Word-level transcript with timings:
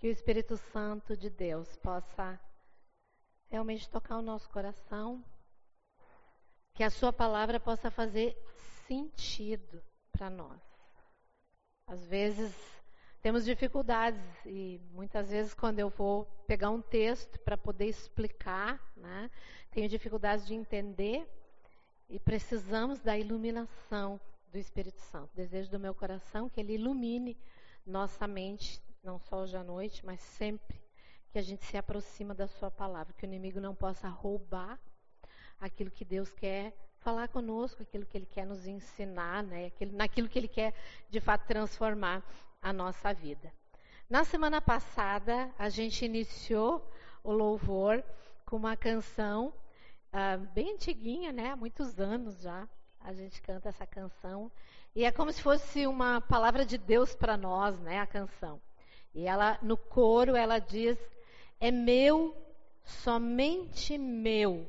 que 0.00 0.08
o 0.08 0.10
Espírito 0.10 0.56
Santo 0.56 1.14
de 1.14 1.28
Deus 1.28 1.76
possa 1.76 2.40
realmente 3.50 3.88
tocar 3.90 4.16
o 4.16 4.22
nosso 4.22 4.48
coração, 4.48 5.22
que 6.72 6.82
a 6.82 6.88
Sua 6.88 7.12
palavra 7.12 7.60
possa 7.60 7.90
fazer 7.90 8.34
sentido 8.86 9.82
para 10.10 10.30
nós. 10.30 10.58
Às 11.86 12.06
vezes 12.06 12.54
temos 13.20 13.44
dificuldades 13.44 14.24
e 14.46 14.80
muitas 14.92 15.28
vezes 15.30 15.52
quando 15.52 15.80
eu 15.80 15.90
vou 15.90 16.24
pegar 16.46 16.70
um 16.70 16.80
texto 16.80 17.38
para 17.40 17.58
poder 17.58 17.84
explicar, 17.84 18.80
né, 18.96 19.30
tenho 19.70 19.86
dificuldades 19.86 20.46
de 20.46 20.54
entender 20.54 21.28
e 22.08 22.18
precisamos 22.18 23.00
da 23.00 23.18
iluminação 23.18 24.18
do 24.50 24.56
Espírito 24.56 25.00
Santo. 25.00 25.30
Desejo 25.34 25.70
do 25.70 25.78
meu 25.78 25.94
coração 25.94 26.48
que 26.48 26.58
ele 26.58 26.76
ilumine 26.76 27.36
nossa 27.84 28.26
mente, 28.26 28.80
não 29.02 29.18
só 29.18 29.42
hoje 29.42 29.56
à 29.56 29.64
noite, 29.64 30.04
mas 30.04 30.20
sempre 30.20 30.80
que 31.30 31.38
a 31.38 31.42
gente 31.42 31.64
se 31.64 31.76
aproxima 31.76 32.34
da 32.34 32.46
sua 32.46 32.70
palavra, 32.70 33.14
que 33.14 33.24
o 33.24 33.28
inimigo 33.28 33.60
não 33.60 33.74
possa 33.74 34.08
roubar 34.08 34.78
aquilo 35.58 35.90
que 35.90 36.04
Deus 36.04 36.32
quer 36.32 36.74
falar 36.98 37.28
conosco, 37.28 37.82
aquilo 37.82 38.04
que 38.04 38.16
ele 38.16 38.26
quer 38.26 38.46
nos 38.46 38.66
ensinar, 38.66 39.42
né? 39.42 39.66
Aquilo, 39.66 39.92
naquilo 39.92 40.28
que 40.28 40.38
ele 40.38 40.48
quer 40.48 40.74
de 41.08 41.20
fato 41.20 41.46
transformar 41.46 42.22
a 42.60 42.72
nossa 42.72 43.12
vida. 43.14 43.52
Na 44.08 44.24
semana 44.24 44.60
passada, 44.60 45.52
a 45.58 45.68
gente 45.68 46.04
iniciou 46.04 46.86
o 47.22 47.32
louvor 47.32 48.02
com 48.44 48.56
uma 48.56 48.76
canção 48.76 49.54
uh, 50.12 50.38
bem 50.52 50.74
antiguinha, 50.74 51.32
né? 51.32 51.50
Há 51.50 51.56
muitos 51.56 51.98
anos 52.00 52.40
já 52.40 52.68
a 53.00 53.12
gente 53.12 53.40
canta 53.40 53.68
essa 53.68 53.86
canção. 53.86 54.50
E 54.94 55.04
é 55.04 55.12
como 55.12 55.32
se 55.32 55.40
fosse 55.40 55.86
uma 55.86 56.20
palavra 56.20 56.64
de 56.66 56.76
Deus 56.76 57.14
para 57.14 57.36
nós, 57.36 57.78
né? 57.80 58.00
A 58.00 58.06
canção. 58.06 58.60
E 59.14 59.26
ela, 59.26 59.58
no 59.62 59.76
coro, 59.76 60.36
ela 60.36 60.58
diz: 60.58 60.98
É 61.58 61.70
meu, 61.70 62.36
somente 62.84 63.98
meu, 63.98 64.68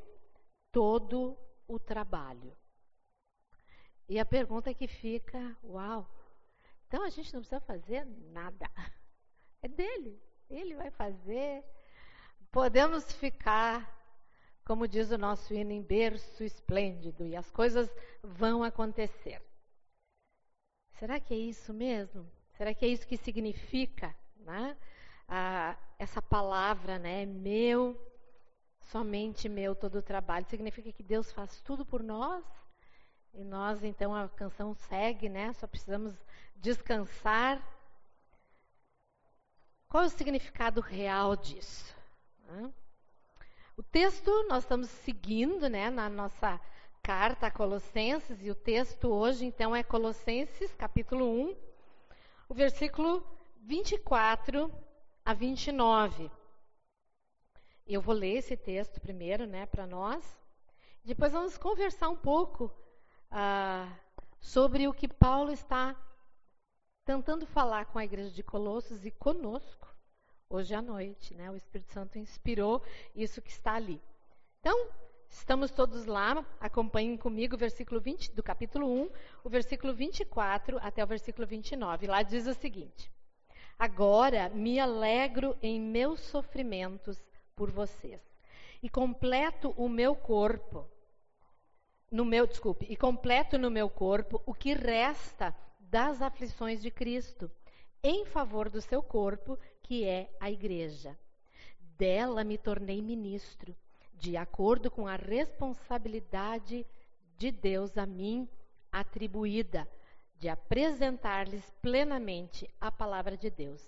todo 0.71 1.37
o 1.67 1.79
trabalho. 1.79 2.55
E 4.09 4.19
a 4.19 4.25
pergunta 4.25 4.73
que 4.73 4.87
fica: 4.87 5.55
Uau, 5.63 6.09
então 6.87 7.03
a 7.03 7.09
gente 7.09 7.33
não 7.33 7.41
precisa 7.41 7.61
fazer 7.61 8.05
nada. 8.05 8.69
É 9.63 9.67
dele. 9.67 10.19
Ele 10.49 10.75
vai 10.75 10.89
fazer. 10.89 11.63
Podemos 12.51 13.09
ficar, 13.13 13.87
como 14.65 14.87
diz 14.87 15.11
o 15.11 15.17
nosso 15.17 15.53
hino, 15.53 15.71
em 15.71 15.81
berço 15.81 16.43
esplêndido 16.43 17.25
e 17.25 17.35
as 17.35 17.49
coisas 17.51 17.89
vão 18.23 18.63
acontecer. 18.63 19.41
Será 20.93 21.19
que 21.19 21.33
é 21.33 21.37
isso 21.37 21.73
mesmo? 21.73 22.29
Será 22.57 22.73
que 22.73 22.83
é 22.83 22.89
isso 22.89 23.07
que 23.07 23.17
significa 23.17 24.15
né? 24.41 24.77
ah, 25.31 25.77
essa 25.97 26.21
palavra, 26.21 26.99
né? 26.99 27.25
Meu, 27.25 27.97
somente 28.81 29.47
meu 29.47 29.73
todo 29.73 29.99
o 29.99 30.01
trabalho. 30.01 30.45
Significa 30.49 30.91
que 30.91 31.01
Deus 31.01 31.31
faz 31.31 31.61
tudo 31.61 31.85
por 31.85 32.03
nós? 32.03 32.43
E 33.33 33.45
nós, 33.45 33.81
então, 33.81 34.13
a 34.13 34.27
canção 34.27 34.73
segue, 34.73 35.29
né? 35.29 35.53
Só 35.53 35.65
precisamos 35.65 36.13
descansar. 36.57 37.65
Qual 39.87 40.03
é 40.03 40.07
o 40.07 40.09
significado 40.09 40.81
real 40.81 41.37
disso? 41.37 41.95
O 43.77 43.83
texto 43.83 44.29
nós 44.49 44.63
estamos 44.63 44.89
seguindo 44.89 45.69
né, 45.69 45.89
na 45.89 46.09
nossa 46.09 46.59
carta 47.01 47.47
a 47.47 47.51
Colossenses, 47.51 48.43
e 48.43 48.51
o 48.51 48.55
texto 48.55 49.07
hoje, 49.07 49.45
então, 49.45 49.73
é 49.73 49.81
Colossenses, 49.81 50.73
capítulo 50.75 51.25
1, 51.49 51.57
o 52.49 52.53
versículo 52.53 53.25
24 53.61 54.73
a 55.23 55.33
29. 55.33 56.31
Eu 57.85 58.01
vou 58.01 58.15
ler 58.15 58.37
esse 58.37 58.57
texto 58.57 58.99
primeiro, 58.99 59.45
né, 59.45 59.65
para 59.65 59.85
nós. 59.85 60.23
Depois 61.03 61.31
vamos 61.31 61.57
conversar 61.57 62.09
um 62.09 62.15
pouco 62.15 62.73
ah, 63.29 63.87
sobre 64.39 64.87
o 64.87 64.93
que 64.93 65.07
Paulo 65.07 65.51
está 65.51 65.95
tentando 67.05 67.45
falar 67.45 67.85
com 67.85 67.99
a 67.99 68.05
igreja 68.05 68.31
de 68.31 68.43
Colossos 68.43 69.05
e 69.05 69.11
conosco 69.11 69.87
hoje 70.49 70.73
à 70.73 70.81
noite. 70.81 71.33
Né? 71.35 71.49
O 71.49 71.55
Espírito 71.55 71.91
Santo 71.91 72.17
inspirou 72.17 72.83
isso 73.15 73.41
que 73.41 73.51
está 73.51 73.73
ali. 73.73 74.01
Então, 74.59 74.89
estamos 75.29 75.71
todos 75.71 76.05
lá, 76.05 76.45
acompanhem 76.59 77.17
comigo 77.17 77.55
o 77.55 77.59
versículo 77.59 78.01
20, 78.01 78.31
do 78.33 78.43
capítulo 78.43 78.87
1, 78.87 79.11
o 79.43 79.49
versículo 79.49 79.93
24 79.93 80.77
até 80.79 81.03
o 81.03 81.07
versículo 81.07 81.45
29. 81.45 82.07
Lá 82.07 82.21
diz 82.21 82.47
o 82.47 82.53
seguinte: 82.53 83.11
Agora 83.81 84.47
me 84.49 84.79
alegro 84.79 85.57
em 85.59 85.81
meus 85.81 86.19
sofrimentos 86.19 87.19
por 87.55 87.71
vocês 87.71 88.21
e 88.83 88.87
completo 88.87 89.73
o 89.75 89.89
meu 89.89 90.15
corpo 90.15 90.87
no 92.11 92.23
meu, 92.23 92.45
desculpe, 92.45 92.85
e 92.87 92.95
completo 92.95 93.57
no 93.57 93.71
meu 93.71 93.89
corpo 93.89 94.39
o 94.45 94.53
que 94.53 94.75
resta 94.75 95.55
das 95.79 96.21
aflições 96.21 96.79
de 96.79 96.91
Cristo, 96.91 97.49
em 98.03 98.23
favor 98.23 98.69
do 98.69 98.79
seu 98.81 99.01
corpo, 99.01 99.57
que 99.81 100.05
é 100.05 100.29
a 100.39 100.51
igreja. 100.51 101.17
Dela 101.97 102.43
me 102.43 102.59
tornei 102.59 103.01
ministro, 103.01 103.75
de 104.13 104.37
acordo 104.37 104.91
com 104.91 105.07
a 105.07 105.15
responsabilidade 105.15 106.85
de 107.35 107.51
Deus 107.51 107.97
a 107.97 108.05
mim 108.05 108.47
atribuída, 108.91 109.89
de 110.41 110.49
apresentar-lhes 110.49 111.63
plenamente 111.83 112.67
a 112.81 112.91
palavra 112.91 113.37
de 113.37 113.51
Deus. 113.51 113.87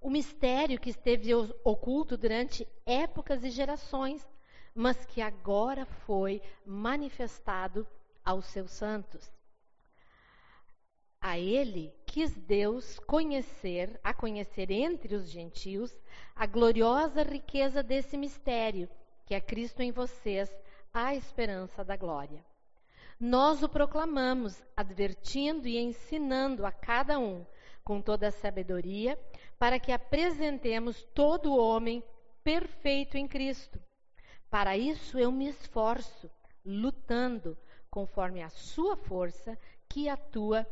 O 0.00 0.10
mistério 0.10 0.80
que 0.80 0.90
esteve 0.90 1.32
oculto 1.62 2.16
durante 2.16 2.66
épocas 2.84 3.44
e 3.44 3.50
gerações, 3.50 4.28
mas 4.74 5.06
que 5.06 5.22
agora 5.22 5.86
foi 5.86 6.42
manifestado 6.66 7.86
aos 8.24 8.44
seus 8.46 8.72
santos. 8.72 9.32
A 11.20 11.38
ele 11.38 11.94
quis 12.04 12.34
Deus 12.34 12.98
conhecer, 12.98 13.98
a 14.02 14.12
conhecer 14.12 14.72
entre 14.72 15.14
os 15.14 15.30
gentios, 15.30 15.96
a 16.34 16.44
gloriosa 16.44 17.22
riqueza 17.22 17.84
desse 17.84 18.16
mistério, 18.16 18.90
que 19.24 19.32
é 19.32 19.40
Cristo 19.40 19.80
em 19.80 19.92
vocês, 19.92 20.52
a 20.92 21.14
esperança 21.14 21.84
da 21.84 21.96
glória. 21.96 22.44
Nós 23.24 23.62
o 23.62 23.68
proclamamos, 23.70 24.62
advertindo 24.76 25.66
e 25.66 25.78
ensinando 25.78 26.66
a 26.66 26.70
cada 26.70 27.18
um, 27.18 27.42
com 27.82 27.98
toda 27.98 28.28
a 28.28 28.30
sabedoria, 28.30 29.18
para 29.58 29.80
que 29.80 29.90
apresentemos 29.90 31.02
todo 31.14 31.56
homem 31.56 32.04
perfeito 32.42 33.16
em 33.16 33.26
Cristo. 33.26 33.80
Para 34.50 34.76
isso 34.76 35.18
eu 35.18 35.32
me 35.32 35.48
esforço, 35.48 36.30
lutando 36.62 37.56
conforme 37.90 38.42
a 38.42 38.50
sua 38.50 38.94
força 38.94 39.58
que 39.88 40.06
atua 40.06 40.66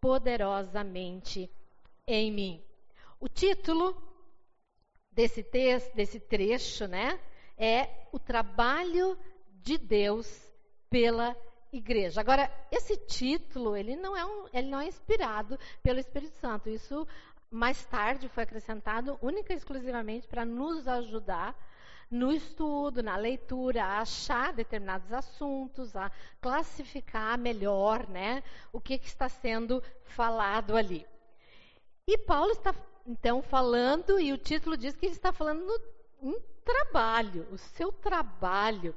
poderosamente 0.00 1.50
em 2.06 2.30
mim. 2.30 2.64
O 3.18 3.28
título 3.28 4.00
desse 5.10 5.42
texto, 5.42 5.96
desse 5.96 6.20
trecho, 6.20 6.86
né, 6.86 7.18
é 7.56 8.06
o 8.12 8.20
trabalho 8.20 9.18
de 9.50 9.76
Deus 9.76 10.48
pela 10.88 11.36
igreja. 11.72 12.20
Agora, 12.20 12.50
esse 12.70 12.96
título, 12.96 13.76
ele 13.76 13.96
não 13.96 14.16
é 14.16 14.24
um, 14.24 14.46
ele 14.52 14.68
não 14.68 14.80
é 14.80 14.86
inspirado 14.86 15.58
pelo 15.82 15.98
Espírito 15.98 16.36
Santo. 16.38 16.68
Isso 16.68 17.06
mais 17.50 17.84
tarde 17.86 18.28
foi 18.28 18.42
acrescentado 18.42 19.18
única 19.22 19.52
e 19.52 19.56
exclusivamente 19.56 20.26
para 20.26 20.44
nos 20.44 20.86
ajudar 20.86 21.56
no 22.10 22.32
estudo, 22.32 23.02
na 23.02 23.16
leitura, 23.16 23.84
a 23.84 24.00
achar 24.00 24.52
determinados 24.52 25.12
assuntos, 25.12 25.94
a 25.94 26.10
classificar 26.40 27.38
melhor 27.38 28.08
né, 28.08 28.42
o 28.72 28.80
que, 28.80 28.98
que 28.98 29.06
está 29.06 29.28
sendo 29.28 29.82
falado 30.04 30.76
ali. 30.76 31.06
E 32.06 32.16
Paulo 32.16 32.52
está, 32.52 32.74
então, 33.06 33.42
falando, 33.42 34.18
e 34.18 34.32
o 34.32 34.38
título 34.38 34.76
diz 34.76 34.96
que 34.96 35.04
ele 35.04 35.14
está 35.14 35.32
falando 35.32 35.66
no, 35.66 36.30
em 36.30 36.40
trabalho, 36.64 37.46
o 37.52 37.58
seu 37.58 37.92
trabalho 37.92 38.96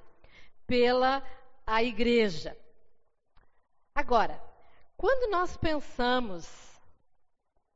pela 0.66 1.22
a 1.66 1.84
igreja. 1.84 2.58
Agora, 3.94 4.42
quando 4.96 5.30
nós 5.32 5.58
pensamos 5.58 6.80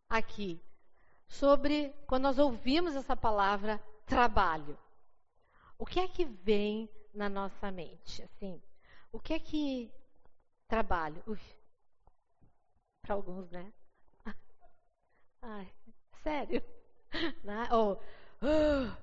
aqui 0.10 0.62
sobre, 1.28 1.90
quando 2.08 2.24
nós 2.24 2.40
ouvimos 2.40 2.96
essa 2.96 3.16
palavra 3.16 3.82
trabalho, 4.06 4.78
o 5.78 5.86
que 5.86 6.00
é 6.00 6.08
que 6.08 6.24
vem 6.24 6.90
na 7.14 7.28
nossa 7.28 7.72
mente? 7.72 8.24
Assim, 8.24 8.62
o 9.12 9.20
que 9.20 9.34
é 9.34 9.40
que 9.40 9.92
trabalho? 10.68 11.22
Para 13.02 13.16
alguns, 13.16 13.50
né? 13.52 13.74
Ai, 15.42 15.72
sério? 16.24 16.64
Né? 17.46 17.70
Ou, 17.72 17.94
uh, 17.94 18.98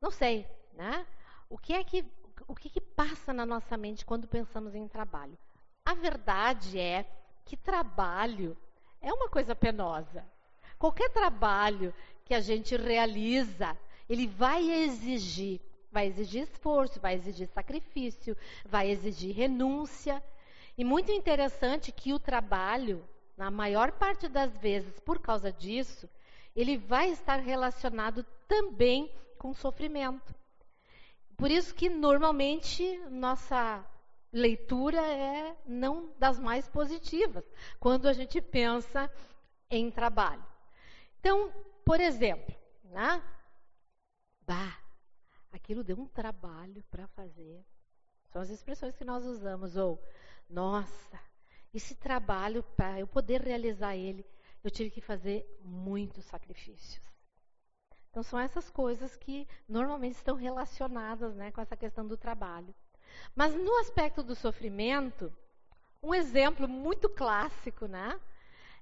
não 0.00 0.12
sei, 0.12 0.46
né? 0.74 1.04
O 1.48 1.58
que 1.58 1.72
é 1.72 1.82
que 1.82 2.04
o 2.46 2.54
que, 2.54 2.70
que 2.70 2.80
passa 2.80 3.32
na 3.32 3.44
nossa 3.44 3.76
mente 3.76 4.06
quando 4.06 4.28
pensamos 4.28 4.76
em 4.76 4.86
trabalho? 4.86 5.36
A 5.84 5.94
verdade 5.94 6.78
é 6.78 7.04
que 7.44 7.56
trabalho 7.56 8.56
é 9.00 9.12
uma 9.12 9.28
coisa 9.28 9.54
penosa. 9.54 10.24
Qualquer 10.78 11.10
trabalho 11.10 11.94
que 12.24 12.34
a 12.34 12.40
gente 12.40 12.76
realiza, 12.76 13.76
ele 14.08 14.26
vai 14.26 14.70
exigir, 14.70 15.60
vai 15.90 16.06
exigir 16.06 16.42
esforço, 16.42 17.00
vai 17.00 17.14
exigir 17.14 17.48
sacrifício, 17.48 18.36
vai 18.64 18.90
exigir 18.90 19.34
renúncia. 19.34 20.22
E 20.76 20.84
muito 20.84 21.10
interessante 21.10 21.92
que 21.92 22.12
o 22.12 22.18
trabalho, 22.18 23.04
na 23.36 23.50
maior 23.50 23.92
parte 23.92 24.28
das 24.28 24.56
vezes, 24.58 24.98
por 25.00 25.18
causa 25.18 25.52
disso, 25.52 26.08
ele 26.54 26.76
vai 26.76 27.10
estar 27.10 27.36
relacionado 27.36 28.24
também 28.46 29.10
com 29.38 29.52
sofrimento. 29.52 30.34
Por 31.36 31.50
isso 31.50 31.74
que 31.74 31.88
normalmente 31.88 32.98
nossa 33.10 33.84
leitura 34.32 35.00
é 35.00 35.56
não 35.66 36.12
das 36.18 36.38
mais 36.38 36.68
positivas 36.68 37.44
quando 37.78 38.08
a 38.08 38.12
gente 38.12 38.40
pensa 38.40 39.10
em 39.70 39.90
trabalho. 39.90 40.44
Então, 41.18 41.52
por 41.84 42.00
exemplo, 42.00 42.54
né? 42.84 43.22
Bah, 44.46 44.78
aquilo 45.52 45.84
deu 45.84 45.98
um 45.98 46.06
trabalho 46.06 46.82
para 46.90 47.06
fazer. 47.08 47.64
São 48.30 48.42
as 48.42 48.50
expressões 48.50 48.96
que 48.96 49.04
nós 49.04 49.24
usamos. 49.24 49.76
Ou, 49.76 50.02
nossa, 50.48 51.20
esse 51.72 51.94
trabalho, 51.94 52.62
para 52.76 53.00
eu 53.00 53.06
poder 53.06 53.42
realizar 53.42 53.96
ele, 53.96 54.24
eu 54.62 54.70
tive 54.70 54.90
que 54.90 55.00
fazer 55.00 55.46
muitos 55.62 56.24
sacrifícios. 56.24 57.00
Então, 58.10 58.22
são 58.22 58.38
essas 58.38 58.68
coisas 58.68 59.16
que 59.16 59.46
normalmente 59.68 60.16
estão 60.16 60.34
relacionadas 60.34 61.34
né, 61.36 61.52
com 61.52 61.60
essa 61.60 61.76
questão 61.76 62.06
do 62.06 62.16
trabalho. 62.16 62.74
Mas 63.34 63.54
no 63.54 63.78
aspecto 63.78 64.22
do 64.22 64.34
sofrimento, 64.34 65.32
um 66.02 66.14
exemplo 66.14 66.66
muito 66.68 67.08
clássico, 67.08 67.86
né? 67.86 68.18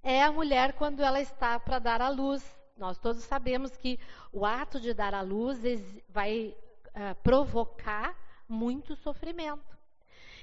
É 0.02 0.22
a 0.22 0.32
mulher 0.32 0.74
quando 0.74 1.02
ela 1.02 1.20
está 1.20 1.58
para 1.58 1.78
dar 1.78 2.00
à 2.00 2.08
luz. 2.08 2.44
Nós 2.76 2.98
todos 2.98 3.24
sabemos 3.24 3.76
que 3.76 3.98
o 4.32 4.46
ato 4.46 4.80
de 4.80 4.94
dar 4.94 5.12
à 5.12 5.20
luz 5.20 5.58
vai 6.08 6.56
uh, 6.88 7.14
provocar 7.22 8.16
muito 8.48 8.94
sofrimento. 8.96 9.76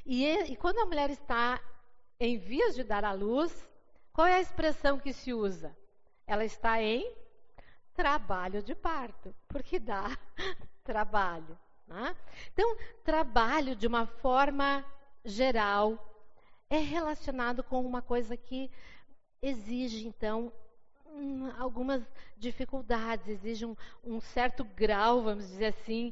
E, 0.06 0.26
e 0.26 0.56
quando 0.56 0.80
a 0.80 0.86
mulher 0.86 1.10
está 1.10 1.60
em 2.20 2.38
vias 2.38 2.76
de 2.76 2.84
dar 2.84 3.04
à 3.04 3.14
luz, 3.14 3.68
qual 4.14 4.28
é 4.28 4.36
a 4.36 4.42
expressão 4.42 5.00
que 5.00 5.14
se 5.14 5.34
usa? 5.34 5.76
Ela 6.28 6.46
está 6.46 6.82
em 6.82 7.12
trabalho 7.94 8.62
de 8.62 8.76
parto, 8.76 9.34
porque 9.48 9.80
dá 9.80 10.18
trabalho. 10.84 11.58
Né? 11.88 12.16
Então, 12.52 12.78
trabalho 13.04 13.76
de 13.76 13.88
uma 13.88 14.08
forma 14.08 14.84
geral 15.24 16.00
é 16.70 16.78
relacionado 16.78 17.64
com 17.64 17.86
uma 17.86 18.02
coisa 18.02 18.36
que 18.36 18.72
exige, 19.42 20.08
então, 20.08 20.52
hum, 21.06 21.52
algumas 21.60 22.04
dificuldades, 22.38 23.28
exige 23.28 23.66
um, 23.66 23.76
um, 24.04 24.20
certo 24.20 24.64
grau, 24.64 25.22
vamos 25.22 25.48
dizer 25.48 25.68
assim, 25.68 26.12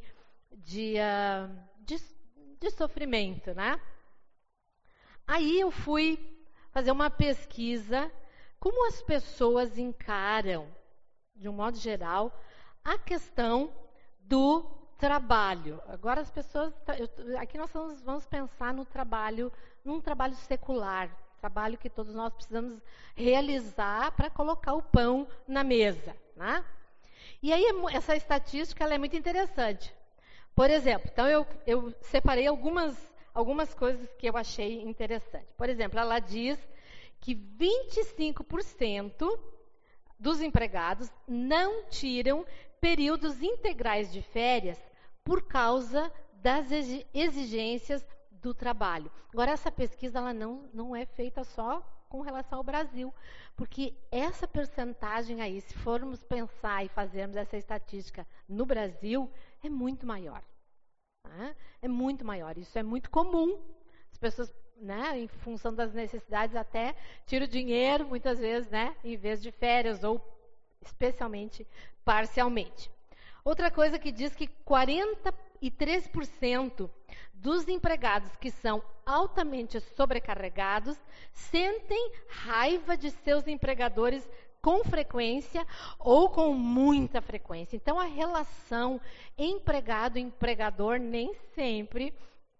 de, 0.52 0.96
uh, 0.96 1.56
de, 1.80 2.00
de 2.60 2.72
sofrimento. 2.72 3.54
Né? 3.54 3.80
Aí 5.26 5.60
eu 5.60 5.72
fui 5.72 6.20
fazer 6.72 6.92
uma 6.92 7.10
pesquisa 7.10 8.12
como 8.60 8.88
as 8.88 9.02
pessoas 9.02 9.78
encaram, 9.78 10.74
de 11.36 11.50
um 11.50 11.54
modo 11.54 11.78
geral, 11.78 12.32
a 12.84 12.98
questão 12.98 13.74
do 14.22 14.83
trabalho. 15.04 15.82
Agora 15.90 16.22
as 16.22 16.32
pessoas, 16.32 16.74
tá, 16.86 16.96
aqui 17.38 17.58
nós 17.58 17.70
vamos, 17.74 18.02
vamos 18.04 18.26
pensar 18.26 18.74
no 18.74 18.86
trabalho, 18.86 19.52
num 19.84 20.00
trabalho 20.00 20.34
secular, 20.34 21.10
trabalho 21.42 21.78
que 21.78 21.90
todos 21.90 22.16
nós 22.16 22.34
precisamos 22.34 22.82
realizar 23.14 24.14
para 24.14 24.30
colocar 24.30 24.76
o 24.76 24.82
pão 24.82 25.28
na 25.46 25.62
mesa, 25.62 26.16
né? 26.38 26.64
E 27.42 27.52
aí 27.52 27.66
essa 27.92 28.16
estatística 28.16 28.86
é 28.86 28.98
muito 28.98 29.18
interessante. 29.18 29.94
Por 30.56 30.70
exemplo, 30.70 31.10
então 31.12 31.28
eu, 31.28 31.46
eu 31.68 31.94
separei 32.00 32.48
algumas 32.48 32.96
algumas 33.34 33.74
coisas 33.74 34.10
que 34.14 34.30
eu 34.30 34.38
achei 34.38 34.84
interessante. 34.84 35.48
Por 35.58 35.68
exemplo, 35.68 36.00
ela 36.00 36.20
diz 36.20 36.58
que 37.20 37.36
25% 37.36 39.38
dos 40.18 40.40
empregados 40.40 41.12
não 41.28 41.84
tiram 41.90 42.46
períodos 42.80 43.42
integrais 43.42 44.14
de 44.14 44.22
férias 44.22 44.93
por 45.24 45.44
causa 45.44 46.12
das 46.42 46.68
exigências 47.14 48.06
do 48.32 48.54
trabalho. 48.54 49.10
Agora, 49.32 49.52
essa 49.52 49.72
pesquisa 49.72 50.20
ela 50.20 50.34
não, 50.34 50.70
não 50.74 50.96
é 50.96 51.06
feita 51.06 51.44
só 51.44 51.82
com 52.10 52.22
relação 52.22 52.60
ao 52.60 52.64
Brasil, 52.64 53.12
porque 53.56 53.96
essa 54.12 54.48
percentagem 54.48 55.42
aí, 55.42 55.60
se 55.62 55.74
formos 55.74 56.24
pensar 56.24 56.86
e 56.86 56.90
fazermos 56.90 57.36
essa 57.36 57.58
estatística 57.58 58.28
no 58.48 58.66
Brasil, 58.66 59.32
é 59.64 59.70
muito 59.70 60.06
maior. 60.06 60.44
Né? 61.28 61.56
É 61.82 61.88
muito 61.88 62.24
maior. 62.24 62.56
Isso 62.58 62.78
é 62.78 62.84
muito 62.84 63.10
comum. 63.10 63.60
As 64.12 64.18
pessoas, 64.20 64.54
né, 64.78 65.18
em 65.18 65.28
função 65.28 65.74
das 65.74 65.92
necessidades, 65.94 66.56
até 66.56 66.96
tiram 67.26 67.48
dinheiro, 67.48 68.06
muitas 68.06 68.38
vezes, 68.38 68.70
né, 68.70 68.96
em 69.04 69.18
vez 69.18 69.42
de 69.42 69.52
férias, 69.52 70.04
ou 70.04 70.22
especialmente 70.82 71.66
parcialmente. 72.06 72.92
Outra 73.44 73.70
coisa 73.70 74.00
que 74.00 74.12
diz 74.12 74.36
que 74.36 74.50
43% 74.66 76.90
dos 77.34 77.68
empregados 77.68 78.36
que 78.38 78.50
são 78.50 78.82
altamente 79.06 79.80
sobrecarregados 79.80 80.98
sentem 81.34 82.12
raiva 82.30 82.96
de 82.96 83.12
seus 83.12 83.46
empregadores 83.48 84.26
com 84.62 84.82
frequência 84.86 85.68
ou 86.00 86.30
com 86.30 86.54
muita 86.54 87.22
frequência. 87.22 87.76
Então, 87.76 88.00
a 88.00 88.06
relação 88.06 89.02
empregado-empregador 89.38 91.00
nem 91.00 91.34
sempre 91.54 92.14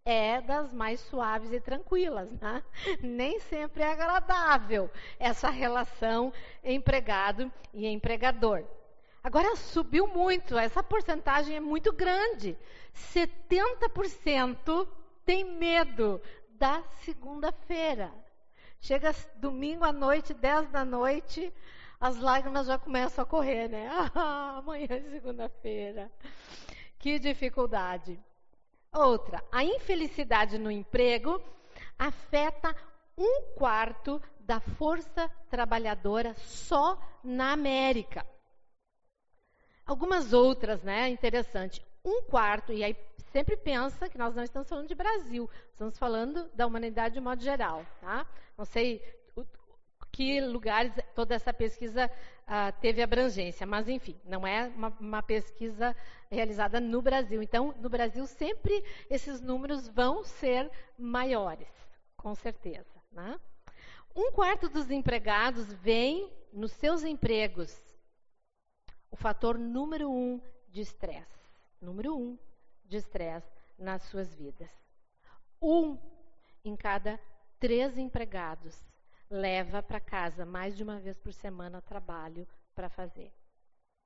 é 0.04 0.42
das 0.42 0.74
mais 0.74 1.00
suaves 1.00 1.54
e 1.54 1.62
tranquilas, 1.62 2.30
né? 2.42 2.62
Nem 3.02 3.40
sempre 3.40 3.84
é 3.84 3.92
agradável 3.94 4.92
essa 5.18 5.50
relação 5.50 6.34
empregado 6.62 7.50
e 7.74 7.88
empregador. 7.88 8.66
Agora 9.24 9.56
subiu 9.56 10.06
muito, 10.06 10.58
essa 10.58 10.84
porcentagem 10.84 11.56
é 11.56 11.60
muito 11.62 11.94
grande. 11.94 12.58
70% 12.94 14.86
tem 15.26 15.46
medo 15.46 16.22
da 16.50 16.84
segunda-feira. 17.06 18.12
Chega 18.82 19.16
domingo 19.38 19.86
à 19.86 19.94
noite, 19.94 20.34
10 20.34 20.70
da 20.72 20.84
noite, 20.84 21.54
as 22.02 22.18
lágrimas 22.20 22.68
já 22.68 22.78
começam 22.78 23.24
a 23.24 23.26
correr, 23.26 23.70
né? 23.70 23.90
Ah, 24.14 24.58
amanhã 24.58 24.88
é 24.90 25.02
segunda-feira. 25.10 26.12
Que 27.00 27.18
dificuldade. 27.18 28.20
Outra, 28.92 29.42
a 29.54 29.64
infelicidade 29.64 30.58
no 30.58 30.70
emprego 30.70 31.42
afeta 31.98 32.76
um 33.18 33.54
quarto 33.56 34.22
da 34.42 34.60
força 34.60 35.32
trabalhadora 35.50 36.36
só 36.36 37.00
na 37.24 37.54
América. 37.54 38.33
Algumas 39.86 40.34
outras, 40.34 40.82
né? 40.82 41.10
Interessante. 41.10 41.86
Um 42.04 42.22
quarto, 42.24 42.72
e 42.72 42.84
aí 42.84 42.96
sempre 43.32 43.58
pensa 43.58 44.08
que 44.08 44.18
nós 44.18 44.36
não 44.36 44.44
estamos 44.44 44.70
falando 44.70 44.88
de 44.88 44.96
Brasil, 44.96 45.50
estamos 45.72 45.98
falando 45.98 46.50
da 46.54 46.68
humanidade 46.68 47.16
de 47.16 47.22
modo 47.22 47.42
geral, 47.42 47.86
tá? 48.00 48.26
Não 48.58 48.66
sei 48.66 49.02
que 50.14 50.40
lugares 50.40 50.94
toda 51.16 51.34
essa 51.34 51.52
pesquisa 51.52 52.10
uh, 52.44 52.80
teve 52.80 53.02
abrangência, 53.02 53.66
mas 53.66 53.90
enfim, 53.90 54.16
não 54.24 54.46
é 54.46 54.68
uma, 54.76 54.90
uma, 55.00 55.24
pesquisa 55.24 55.96
realizada 56.30 56.80
no 56.80 57.02
Brasil. 57.02 57.42
Então, 57.42 57.74
no 57.80 57.90
Brasil 57.90 58.26
sempre 58.28 58.84
esses 59.10 59.42
números 59.42 59.88
vão 59.88 60.24
ser 60.24 60.70
maiores, 60.98 61.68
com 62.16 62.36
certeza. 62.36 62.94
Né? 63.12 63.40
Um 64.16 64.32
quarto 64.32 64.70
dos 64.70 64.92
empregados 64.92 65.74
vem 65.74 66.32
nos 66.54 66.72
seus 66.74 67.04
empregos 67.04 67.82
o 69.14 69.16
fator 69.16 69.60
número 69.60 70.10
um 70.10 70.42
de 70.70 70.82
estresse. 70.82 71.48
Número 71.80 72.18
um 72.18 72.36
de 72.86 72.98
estresse 72.98 73.48
nas 73.78 74.02
suas 74.02 74.34
vidas. 74.34 74.72
Um 75.62 76.00
em 76.66 76.76
cada 76.76 77.20
três 77.60 77.96
empregados 77.96 78.84
leva 79.30 79.84
para 79.84 80.00
casa 80.00 80.48
mais 80.48 80.76
de 80.76 80.82
uma 80.82 81.00
vez 81.00 81.16
por 81.20 81.32
semana 81.32 81.80
trabalho 81.80 82.48
para 82.74 82.90
fazer, 82.90 83.32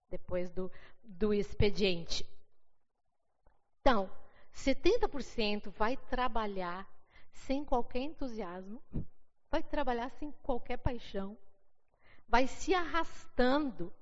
depois 0.09 0.51
do, 0.51 0.69
do 1.01 1.33
expediente. 1.33 2.25
Então, 3.79 4.11
70% 4.53 5.69
vai 5.69 5.95
trabalhar 5.95 6.85
sem 7.31 7.63
qualquer 7.63 8.01
entusiasmo, 8.01 8.83
vai 9.49 9.63
trabalhar 9.63 10.09
sem 10.19 10.33
qualquer 10.43 10.77
paixão, 10.77 11.37
vai 12.27 12.45
se 12.45 12.73
arrastando 12.73 13.93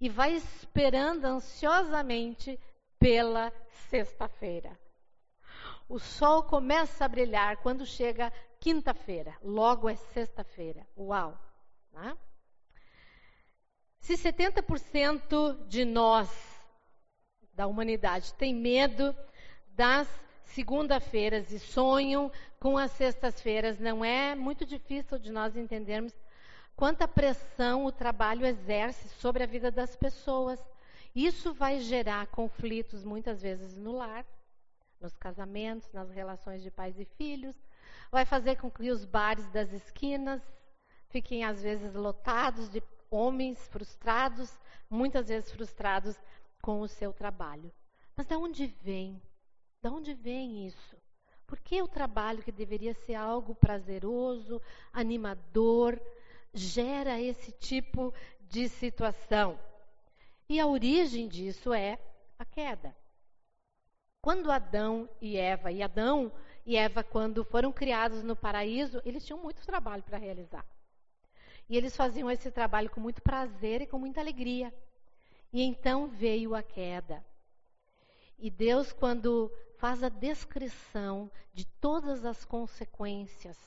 e 0.00 0.08
vai 0.08 0.32
esperando 0.32 1.24
ansiosamente 1.24 2.58
pela 2.98 3.52
sexta-feira. 3.88 4.78
O 5.88 5.98
sol 5.98 6.44
começa 6.44 7.04
a 7.04 7.08
brilhar 7.08 7.58
quando 7.58 7.84
chega 7.84 8.32
quinta-feira, 8.58 9.36
logo 9.42 9.88
é 9.88 9.96
sexta-feira. 9.96 10.86
Uau! 10.96 11.38
Né? 11.92 12.16
Se 14.00 14.14
70% 14.14 15.66
de 15.68 15.84
nós, 15.84 16.28
da 17.52 17.66
humanidade, 17.66 18.34
tem 18.34 18.54
medo 18.54 19.14
das 19.68 20.08
segunda-feiras 20.44 21.50
e 21.50 21.58
sonham 21.58 22.30
com 22.58 22.78
as 22.78 22.90
sextas-feiras, 22.92 23.78
não 23.78 24.04
é 24.04 24.34
muito 24.34 24.64
difícil 24.64 25.18
de 25.18 25.30
nós 25.30 25.56
entendermos 25.56 26.14
quanta 26.76 27.06
pressão 27.06 27.84
o 27.84 27.92
trabalho 27.92 28.46
exerce 28.46 29.08
sobre 29.20 29.42
a 29.42 29.46
vida 29.46 29.70
das 29.70 29.96
pessoas. 29.96 30.60
Isso 31.14 31.54
vai 31.54 31.78
gerar 31.80 32.26
conflitos 32.28 33.04
muitas 33.04 33.42
vezes 33.42 33.76
no 33.76 33.92
lar, 33.92 34.26
nos 35.00 35.16
casamentos, 35.16 35.92
nas 35.92 36.10
relações 36.10 36.62
de 36.62 36.70
pais 36.70 36.98
e 36.98 37.04
filhos, 37.04 37.54
vai 38.10 38.24
fazer 38.24 38.56
com 38.56 38.70
que 38.70 38.90
os 38.90 39.04
bares 39.04 39.48
das 39.50 39.72
esquinas 39.72 40.42
fiquem 41.08 41.44
às 41.44 41.62
vezes 41.62 41.94
lotados 41.94 42.68
de 42.68 42.82
homens 43.10 43.68
frustrados, 43.68 44.58
muitas 44.90 45.28
vezes 45.28 45.50
frustrados 45.52 46.18
com 46.60 46.80
o 46.80 46.88
seu 46.88 47.12
trabalho. 47.12 47.72
Mas 48.16 48.26
de 48.26 48.34
onde 48.34 48.66
vem? 48.66 49.22
De 49.82 49.88
onde 49.88 50.14
vem 50.14 50.66
isso? 50.66 50.96
Por 51.46 51.60
que 51.60 51.82
o 51.82 51.86
trabalho 51.86 52.42
que 52.42 52.50
deveria 52.50 52.94
ser 52.94 53.14
algo 53.14 53.54
prazeroso, 53.54 54.60
animador, 54.92 56.00
gera 56.54 57.20
esse 57.20 57.52
tipo 57.52 58.14
de 58.40 58.68
situação? 58.68 59.58
E 60.48 60.60
a 60.60 60.66
origem 60.66 61.28
disso 61.28 61.74
é 61.74 61.98
a 62.38 62.44
queda. 62.44 62.94
Quando 64.20 64.50
Adão 64.50 65.08
e 65.20 65.36
Eva, 65.36 65.70
e 65.70 65.82
Adão 65.82 66.32
e 66.64 66.76
Eva, 66.76 67.04
quando 67.04 67.44
foram 67.44 67.72
criados 67.72 68.22
no 68.22 68.34
paraíso, 68.34 69.02
eles 69.04 69.24
tinham 69.24 69.42
muito 69.42 69.66
trabalho 69.66 70.02
para 70.02 70.16
realizar. 70.16 70.64
E 71.68 71.76
eles 71.76 71.96
faziam 71.96 72.30
esse 72.30 72.50
trabalho 72.50 72.90
com 72.90 73.00
muito 73.00 73.20
prazer 73.22 73.82
e 73.82 73.86
com 73.86 73.98
muita 73.98 74.20
alegria. 74.20 74.72
E 75.52 75.62
então 75.62 76.06
veio 76.06 76.54
a 76.54 76.62
queda. 76.62 77.24
E 78.38 78.50
Deus, 78.50 78.92
quando 78.92 79.52
faz 79.76 80.02
a 80.02 80.08
descrição 80.08 81.30
de 81.52 81.66
todas 81.80 82.24
as 82.24 82.44
consequências 82.44 83.58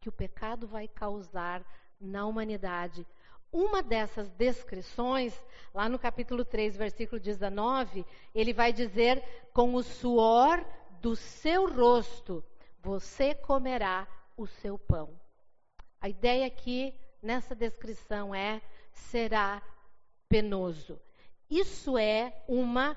que 0.00 0.08
o 0.08 0.12
pecado 0.12 0.66
vai 0.66 0.88
causar 0.88 1.64
na 2.00 2.26
humanidade, 2.26 3.06
uma 3.52 3.82
dessas 3.82 4.30
descrições, 4.30 5.34
lá 5.74 5.88
no 5.88 5.98
capítulo 5.98 6.44
3, 6.44 6.76
versículo 6.76 7.20
19, 7.20 8.06
ele 8.34 8.52
vai 8.52 8.72
dizer: 8.72 9.22
Com 9.52 9.74
o 9.74 9.82
suor 9.82 10.64
do 11.00 11.16
seu 11.16 11.68
rosto 11.68 12.44
você 12.82 13.34
comerá 13.34 14.06
o 14.36 14.46
seu 14.46 14.78
pão. 14.78 15.10
A 16.00 16.08
ideia 16.08 16.46
aqui 16.46 16.94
nessa 17.22 17.54
descrição 17.54 18.34
é: 18.34 18.62
será 18.92 19.62
penoso. 20.28 21.00
Isso 21.50 21.98
é 21.98 22.44
uma, 22.46 22.96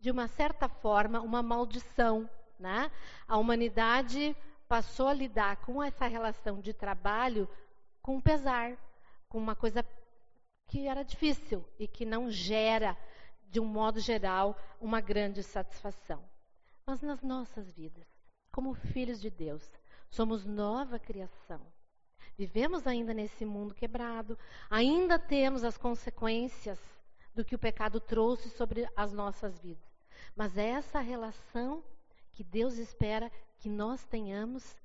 de 0.00 0.10
uma 0.10 0.26
certa 0.28 0.68
forma, 0.68 1.20
uma 1.20 1.42
maldição. 1.42 2.28
Né? 2.58 2.90
A 3.28 3.36
humanidade 3.36 4.34
passou 4.66 5.08
a 5.08 5.12
lidar 5.12 5.56
com 5.56 5.82
essa 5.82 6.06
relação 6.06 6.60
de 6.60 6.72
trabalho 6.72 7.46
com 8.02 8.20
pesar, 8.20 8.76
com 9.28 9.38
uma 9.38 9.54
coisa 9.54 9.86
que 10.66 10.86
era 10.86 11.04
difícil 11.04 11.64
e 11.78 11.86
que 11.86 12.04
não 12.04 12.30
gera, 12.30 12.96
de 13.48 13.60
um 13.60 13.64
modo 13.64 14.00
geral, 14.00 14.58
uma 14.80 15.00
grande 15.00 15.42
satisfação. 15.42 16.22
Mas 16.84 17.00
nas 17.00 17.22
nossas 17.22 17.70
vidas, 17.70 18.06
como 18.50 18.74
filhos 18.74 19.20
de 19.20 19.30
Deus, 19.30 19.70
somos 20.10 20.44
nova 20.44 20.98
criação. 20.98 21.60
Vivemos 22.36 22.86
ainda 22.86 23.14
nesse 23.14 23.44
mundo 23.44 23.74
quebrado, 23.74 24.38
ainda 24.68 25.18
temos 25.18 25.64
as 25.64 25.76
consequências 25.76 26.78
do 27.34 27.44
que 27.44 27.54
o 27.54 27.58
pecado 27.58 28.00
trouxe 28.00 28.50
sobre 28.50 28.88
as 28.96 29.12
nossas 29.12 29.58
vidas. 29.58 29.90
Mas 30.34 30.56
é 30.56 30.68
essa 30.68 31.00
relação 31.00 31.84
que 32.32 32.42
Deus 32.42 32.78
espera 32.78 33.30
que 33.58 33.68
nós 33.68 34.04
tenhamos, 34.04 34.76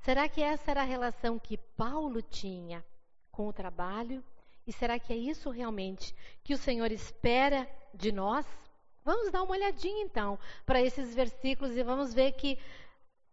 será 0.00 0.28
que 0.28 0.42
essa 0.42 0.70
era 0.70 0.82
a 0.82 0.84
relação 0.84 1.38
que 1.38 1.56
Paulo 1.56 2.22
tinha 2.22 2.84
com 3.30 3.48
o 3.48 3.52
trabalho? 3.52 4.24
E 4.66 4.72
será 4.72 4.98
que 4.98 5.12
é 5.12 5.16
isso 5.16 5.50
realmente 5.50 6.14
que 6.44 6.54
o 6.54 6.58
Senhor 6.58 6.92
espera 6.92 7.68
de 7.94 8.12
nós? 8.12 8.46
Vamos 9.04 9.30
dar 9.30 9.42
uma 9.42 9.52
olhadinha 9.52 10.02
então 10.02 10.38
para 10.66 10.82
esses 10.82 11.14
versículos 11.14 11.76
e 11.76 11.82
vamos 11.82 12.12
ver 12.12 12.32
que 12.32 12.58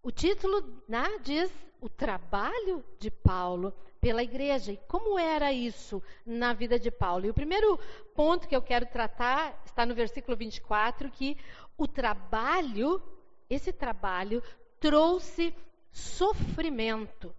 o 0.02 0.12
título 0.12 0.82
né, 0.88 1.04
diz 1.24 1.52
o 1.82 1.90
trabalho 1.90 2.84
de 2.98 3.12
Paulo 3.12 3.74
pela 4.00 4.24
igreja. 4.24 4.72
E 4.72 4.78
como 4.88 5.18
era 5.18 5.52
isso 5.52 6.02
na 6.26 6.54
vida 6.54 6.80
de 6.80 6.92
Paulo? 6.92 7.26
E 7.26 7.30
o 7.30 7.34
primeiro 7.34 7.80
ponto 8.14 8.48
que 8.48 8.56
eu 8.56 8.62
quero 8.62 8.86
tratar 8.86 9.62
está 9.66 9.86
no 9.86 9.96
versículo 9.96 10.38
24, 10.38 11.10
que 11.10 11.38
o 11.78 11.88
trabalho, 11.88 13.02
esse 13.50 13.74
trabalho, 13.74 14.42
trouxe 14.80 15.54
sofrimento 15.96 17.34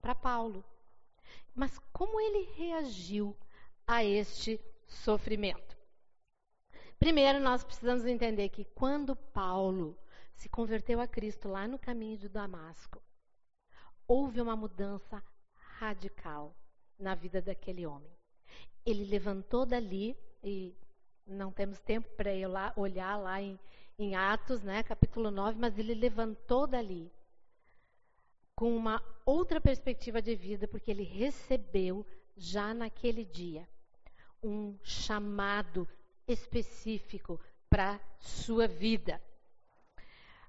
para 0.00 0.12
Paulo. 0.12 0.64
Mas 1.54 1.78
como 1.92 2.20
ele 2.20 2.50
reagiu 2.56 3.36
a 3.86 4.04
este 4.04 4.60
sofrimento? 4.88 5.76
Primeiro, 6.98 7.38
nós 7.38 7.62
precisamos 7.62 8.04
entender 8.04 8.48
que 8.48 8.64
quando 8.64 9.14
Paulo 9.14 9.96
se 10.34 10.48
converteu 10.48 11.00
a 11.00 11.06
Cristo 11.06 11.48
lá 11.48 11.68
no 11.68 11.78
caminho 11.78 12.18
de 12.18 12.28
Damasco, 12.28 13.00
houve 14.06 14.40
uma 14.40 14.56
mudança 14.56 15.22
radical 15.78 16.56
na 16.98 17.14
vida 17.14 17.40
daquele 17.40 17.86
homem. 17.86 18.10
Ele 18.84 19.04
levantou 19.04 19.64
dali, 19.64 20.16
e 20.42 20.74
não 21.24 21.52
temos 21.52 21.78
tempo 21.80 22.08
para 22.16 22.30
olhar 22.76 23.16
lá 23.16 23.40
em, 23.40 23.58
em 23.96 24.16
Atos, 24.16 24.62
né, 24.62 24.82
capítulo 24.82 25.30
9, 25.30 25.58
mas 25.58 25.78
ele 25.78 25.94
levantou 25.94 26.66
dali 26.66 27.12
com 28.62 28.76
uma 28.76 29.02
outra 29.26 29.60
perspectiva 29.60 30.22
de 30.22 30.36
vida, 30.36 30.68
porque 30.68 30.92
ele 30.92 31.02
recebeu 31.02 32.06
já 32.36 32.72
naquele 32.72 33.24
dia 33.24 33.68
um 34.40 34.78
chamado 34.84 35.88
específico 36.28 37.40
para 37.68 38.00
sua 38.20 38.68
vida. 38.68 39.20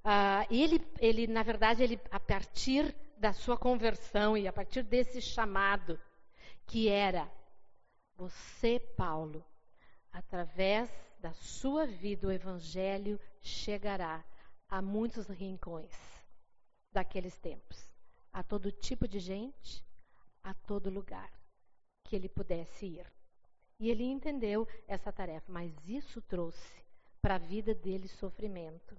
Uh, 0.05 0.46
ele, 0.51 0.79
ele, 1.00 1.25
na 1.25 1.41
verdade, 1.41 1.82
ele, 1.82 2.00
a 2.12 2.20
partir 2.20 2.96
da 3.17 3.34
sua 3.34 3.58
conversão 3.58 4.38
e 4.38 4.48
a 4.48 4.53
partir 4.53 4.84
desse 4.84 5.20
chamado, 5.20 6.00
que 6.67 6.89
era 6.89 7.27
você, 8.15 8.79
Paulo, 8.96 9.43
através 10.12 10.88
da 11.20 11.34
sua 11.34 11.88
vida, 11.88 12.27
o 12.27 12.32
Evangelho 12.32 13.20
chegará 13.41 14.24
a 14.70 14.84
muitos 14.84 15.27
rincões 15.29 15.91
daqueles 16.91 17.36
tempos 17.39 17.91
a 18.33 18.41
todo 18.41 18.71
tipo 18.71 19.07
de 19.07 19.19
gente, 19.19 19.85
a 20.43 20.53
todo 20.53 20.89
lugar 20.89 21.31
que 22.03 22.15
ele 22.15 22.27
pudesse 22.27 22.85
ir. 22.85 23.05
E 23.79 23.89
ele 23.89 24.03
entendeu 24.03 24.67
essa 24.87 25.11
tarefa, 25.11 25.51
mas 25.51 25.71
isso 25.87 26.21
trouxe 26.21 26.83
para 27.21 27.35
a 27.35 27.39
vida 27.39 27.73
dele 27.73 28.07
sofrimento. 28.07 28.97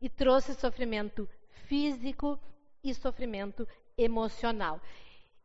E 0.00 0.08
trouxe 0.08 0.54
sofrimento 0.54 1.28
físico 1.66 2.38
e 2.82 2.92
sofrimento 2.94 3.66
emocional. 3.96 4.80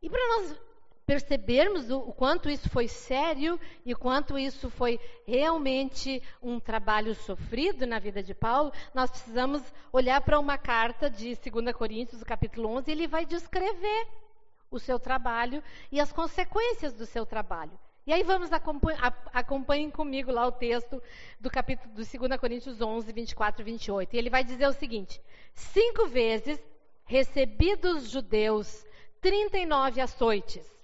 E 0.02 0.10
para 0.10 0.28
nós 0.28 0.60
percebermos 1.08 1.90
o, 1.90 2.12
quanto 2.12 2.50
isso 2.50 2.68
foi 2.68 2.86
sério 2.86 3.58
e 3.82 3.94
quanto 3.94 4.38
isso 4.38 4.68
foi 4.68 5.00
realmente 5.26 6.22
um 6.42 6.60
trabalho 6.60 7.14
sofrido 7.14 7.86
na 7.86 7.98
vida 7.98 8.22
de 8.22 8.34
Paulo, 8.34 8.70
nós 8.92 9.10
precisamos 9.10 9.62
olhar 9.90 10.20
para 10.20 10.38
uma 10.38 10.58
carta 10.58 11.08
de 11.08 11.34
2 11.34 11.74
Coríntios, 11.74 12.22
capítulo 12.22 12.68
11, 12.76 12.90
e 12.90 12.92
ele 12.92 13.06
vai 13.06 13.24
descrever 13.24 14.06
o 14.70 14.78
seu 14.78 15.00
trabalho 15.00 15.62
e 15.90 15.98
as 15.98 16.12
consequências 16.12 16.92
do 16.92 17.06
seu 17.06 17.24
trabalho. 17.24 17.72
E 18.06 18.12
aí 18.12 18.22
vamos 18.22 18.52
acompanhem, 18.52 19.00
acompanhem 19.32 19.90
comigo 19.90 20.30
lá 20.30 20.46
o 20.46 20.52
texto 20.52 21.02
do 21.40 21.50
capítulo 21.50 21.94
do 21.94 22.04
2 22.04 22.38
Coríntios 22.38 22.82
11, 22.82 23.10
24 23.14 23.62
e 23.62 23.64
28. 23.64 24.14
E 24.14 24.18
ele 24.18 24.28
vai 24.28 24.44
dizer 24.44 24.66
o 24.66 24.74
seguinte: 24.74 25.22
Cinco 25.54 26.06
vezes 26.06 26.60
recebi 27.06 27.76
dos 27.76 28.10
judeus 28.10 28.86
39 29.22 30.02
açoites 30.02 30.77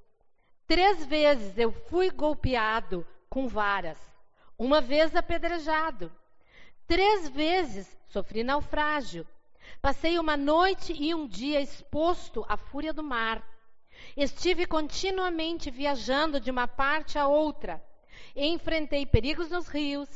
Três 0.67 1.05
vezes 1.05 1.59
eu 1.59 1.71
fui 1.71 2.11
golpeado 2.11 3.07
com 3.29 3.47
varas, 3.47 3.99
uma 4.59 4.81
vez 4.81 5.15
apedrejado. 5.15 6.11
Três 6.87 7.29
vezes 7.29 7.95
sofri 8.09 8.43
naufrágio. 8.43 9.27
Passei 9.83 10.19
uma 10.19 10.39
noite 10.39 10.95
e 10.95 11.15
um 11.15 11.27
dia 11.27 11.61
exposto 11.61 12.47
à 12.49 12.57
fúria 12.57 12.95
do 12.95 13.03
mar. 13.03 13.47
Estive 14.17 14.67
continuamente 14.67 15.71
viajando 15.71 16.41
de 16.41 16.51
uma 16.51 16.67
parte 16.67 17.19
a 17.19 17.29
outra. 17.29 17.85
Enfrentei 18.35 19.05
perigos 19.05 19.51
nos 19.51 19.69
rios, 19.69 20.09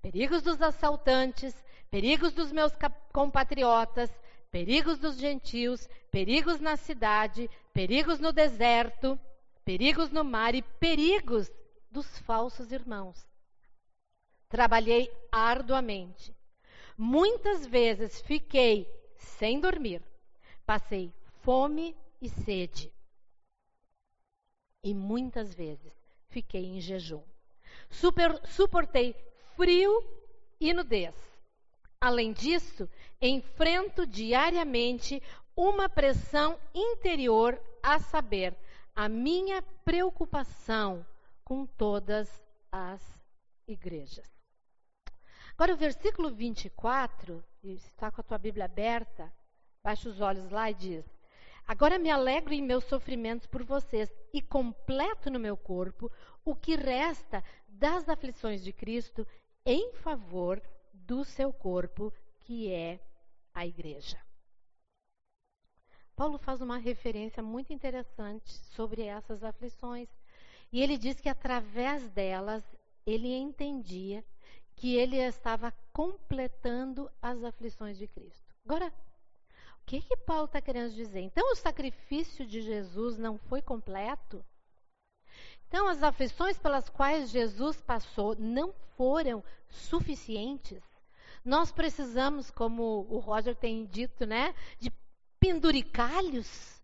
perigos 0.00 0.40
dos 0.40 0.62
assaltantes, 0.62 1.54
perigos 1.90 2.32
dos 2.32 2.50
meus 2.50 2.72
compatriotas, 3.12 4.10
perigos 4.50 4.98
dos 4.98 5.18
gentios, 5.18 5.86
perigos 6.10 6.58
na 6.58 6.76
cidade, 6.76 7.50
perigos 7.74 8.18
no 8.18 8.32
deserto 8.32 9.20
perigos 9.70 10.10
no 10.10 10.24
mar 10.24 10.52
e 10.52 10.62
perigos 10.62 11.48
dos 11.92 12.18
falsos 12.18 12.72
irmãos. 12.72 13.24
Trabalhei 14.48 15.08
arduamente. 15.30 16.34
Muitas 16.98 17.64
vezes 17.64 18.20
fiquei 18.22 18.84
sem 19.16 19.60
dormir. 19.60 20.02
Passei 20.66 21.14
fome 21.42 21.96
e 22.20 22.28
sede. 22.28 22.92
E 24.82 24.92
muitas 24.92 25.54
vezes 25.54 25.92
fiquei 26.30 26.64
em 26.64 26.80
jejum. 26.80 27.22
Super, 27.88 28.44
suportei 28.48 29.14
frio 29.54 30.02
e 30.58 30.74
nudez. 30.74 31.14
Além 32.00 32.32
disso, 32.32 32.88
enfrento 33.22 34.04
diariamente 34.04 35.22
uma 35.54 35.88
pressão 35.88 36.58
interior, 36.74 37.56
a 37.80 38.00
saber, 38.00 38.56
a 38.94 39.08
minha 39.08 39.62
preocupação 39.84 41.04
com 41.44 41.66
todas 41.66 42.42
as 42.70 43.02
igrejas. 43.66 44.28
Agora, 45.54 45.74
o 45.74 45.76
versículo 45.76 46.30
24, 46.30 47.44
está 47.62 48.10
com 48.10 48.20
a 48.20 48.24
tua 48.24 48.38
Bíblia 48.38 48.64
aberta, 48.64 49.32
baixa 49.82 50.08
os 50.08 50.20
olhos 50.20 50.50
lá 50.50 50.70
e 50.70 50.74
diz: 50.74 51.04
Agora 51.66 51.98
me 51.98 52.10
alegro 52.10 52.52
em 52.52 52.62
meus 52.62 52.84
sofrimentos 52.84 53.46
por 53.46 53.62
vocês 53.62 54.10
e 54.32 54.40
completo 54.40 55.30
no 55.30 55.38
meu 55.38 55.56
corpo 55.56 56.10
o 56.44 56.54
que 56.54 56.74
resta 56.74 57.44
das 57.68 58.08
aflições 58.08 58.62
de 58.64 58.72
Cristo 58.72 59.26
em 59.64 59.92
favor 59.92 60.60
do 60.92 61.24
seu 61.24 61.52
corpo, 61.52 62.12
que 62.40 62.72
é 62.72 63.00
a 63.54 63.66
igreja. 63.66 64.18
Paulo 66.20 66.36
faz 66.36 66.60
uma 66.60 66.76
referência 66.76 67.42
muito 67.42 67.72
interessante 67.72 68.52
sobre 68.76 69.04
essas 69.04 69.42
aflições. 69.42 70.06
E 70.70 70.82
ele 70.82 70.98
diz 70.98 71.18
que 71.18 71.30
através 71.30 72.10
delas 72.10 72.62
ele 73.06 73.34
entendia 73.34 74.22
que 74.76 74.96
ele 74.96 75.16
estava 75.16 75.72
completando 75.94 77.10
as 77.22 77.42
aflições 77.42 77.96
de 77.96 78.06
Cristo. 78.06 78.54
Agora, 78.66 78.88
o 78.88 79.86
que, 79.86 80.02
que 80.02 80.14
Paulo 80.14 80.44
está 80.44 80.60
querendo 80.60 80.92
dizer? 80.92 81.20
Então, 81.20 81.52
o 81.52 81.56
sacrifício 81.56 82.46
de 82.46 82.60
Jesus 82.60 83.16
não 83.16 83.38
foi 83.38 83.62
completo? 83.62 84.44
Então, 85.68 85.88
as 85.88 86.02
aflições 86.02 86.58
pelas 86.58 86.90
quais 86.90 87.30
Jesus 87.30 87.80
passou 87.80 88.36
não 88.38 88.74
foram 88.94 89.42
suficientes? 89.70 90.82
Nós 91.42 91.72
precisamos, 91.72 92.50
como 92.50 93.06
o 93.08 93.20
Roger 93.20 93.56
tem 93.56 93.86
dito, 93.86 94.26
né, 94.26 94.54
de 94.78 94.92
penduricalhos 95.40 96.80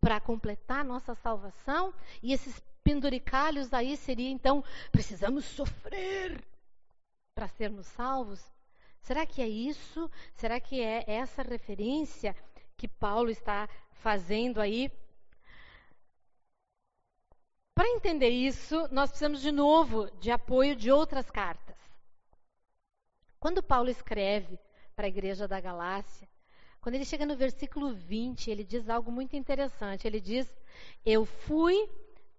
para 0.00 0.20
completar 0.20 0.84
nossa 0.84 1.14
salvação? 1.14 1.94
E 2.22 2.32
esses 2.32 2.60
penduricalhos 2.82 3.72
aí 3.72 3.96
seria 3.96 4.28
então, 4.28 4.62
precisamos 4.92 5.44
sofrer 5.46 6.44
para 7.34 7.48
sermos 7.48 7.86
salvos? 7.86 8.52
Será 9.00 9.24
que 9.24 9.40
é 9.40 9.48
isso? 9.48 10.10
Será 10.34 10.60
que 10.60 10.80
é 10.80 11.04
essa 11.06 11.42
referência 11.42 12.36
que 12.76 12.88
Paulo 12.88 13.30
está 13.30 13.68
fazendo 13.92 14.60
aí? 14.60 14.90
Para 17.74 17.88
entender 17.88 18.30
isso, 18.30 18.88
nós 18.92 19.10
precisamos 19.10 19.40
de 19.40 19.50
novo 19.50 20.10
de 20.20 20.30
apoio 20.30 20.76
de 20.76 20.90
outras 20.90 21.30
cartas. 21.30 21.76
Quando 23.40 23.62
Paulo 23.62 23.90
escreve 23.90 24.58
para 24.94 25.06
a 25.06 25.08
igreja 25.08 25.46
da 25.46 25.60
Galácia, 25.60 26.28
quando 26.84 26.96
ele 26.96 27.06
chega 27.06 27.24
no 27.24 27.34
versículo 27.34 27.94
20, 27.94 28.50
ele 28.50 28.62
diz 28.62 28.90
algo 28.90 29.10
muito 29.10 29.34
interessante. 29.34 30.06
Ele 30.06 30.20
diz: 30.20 30.46
Eu 31.02 31.24
fui 31.24 31.88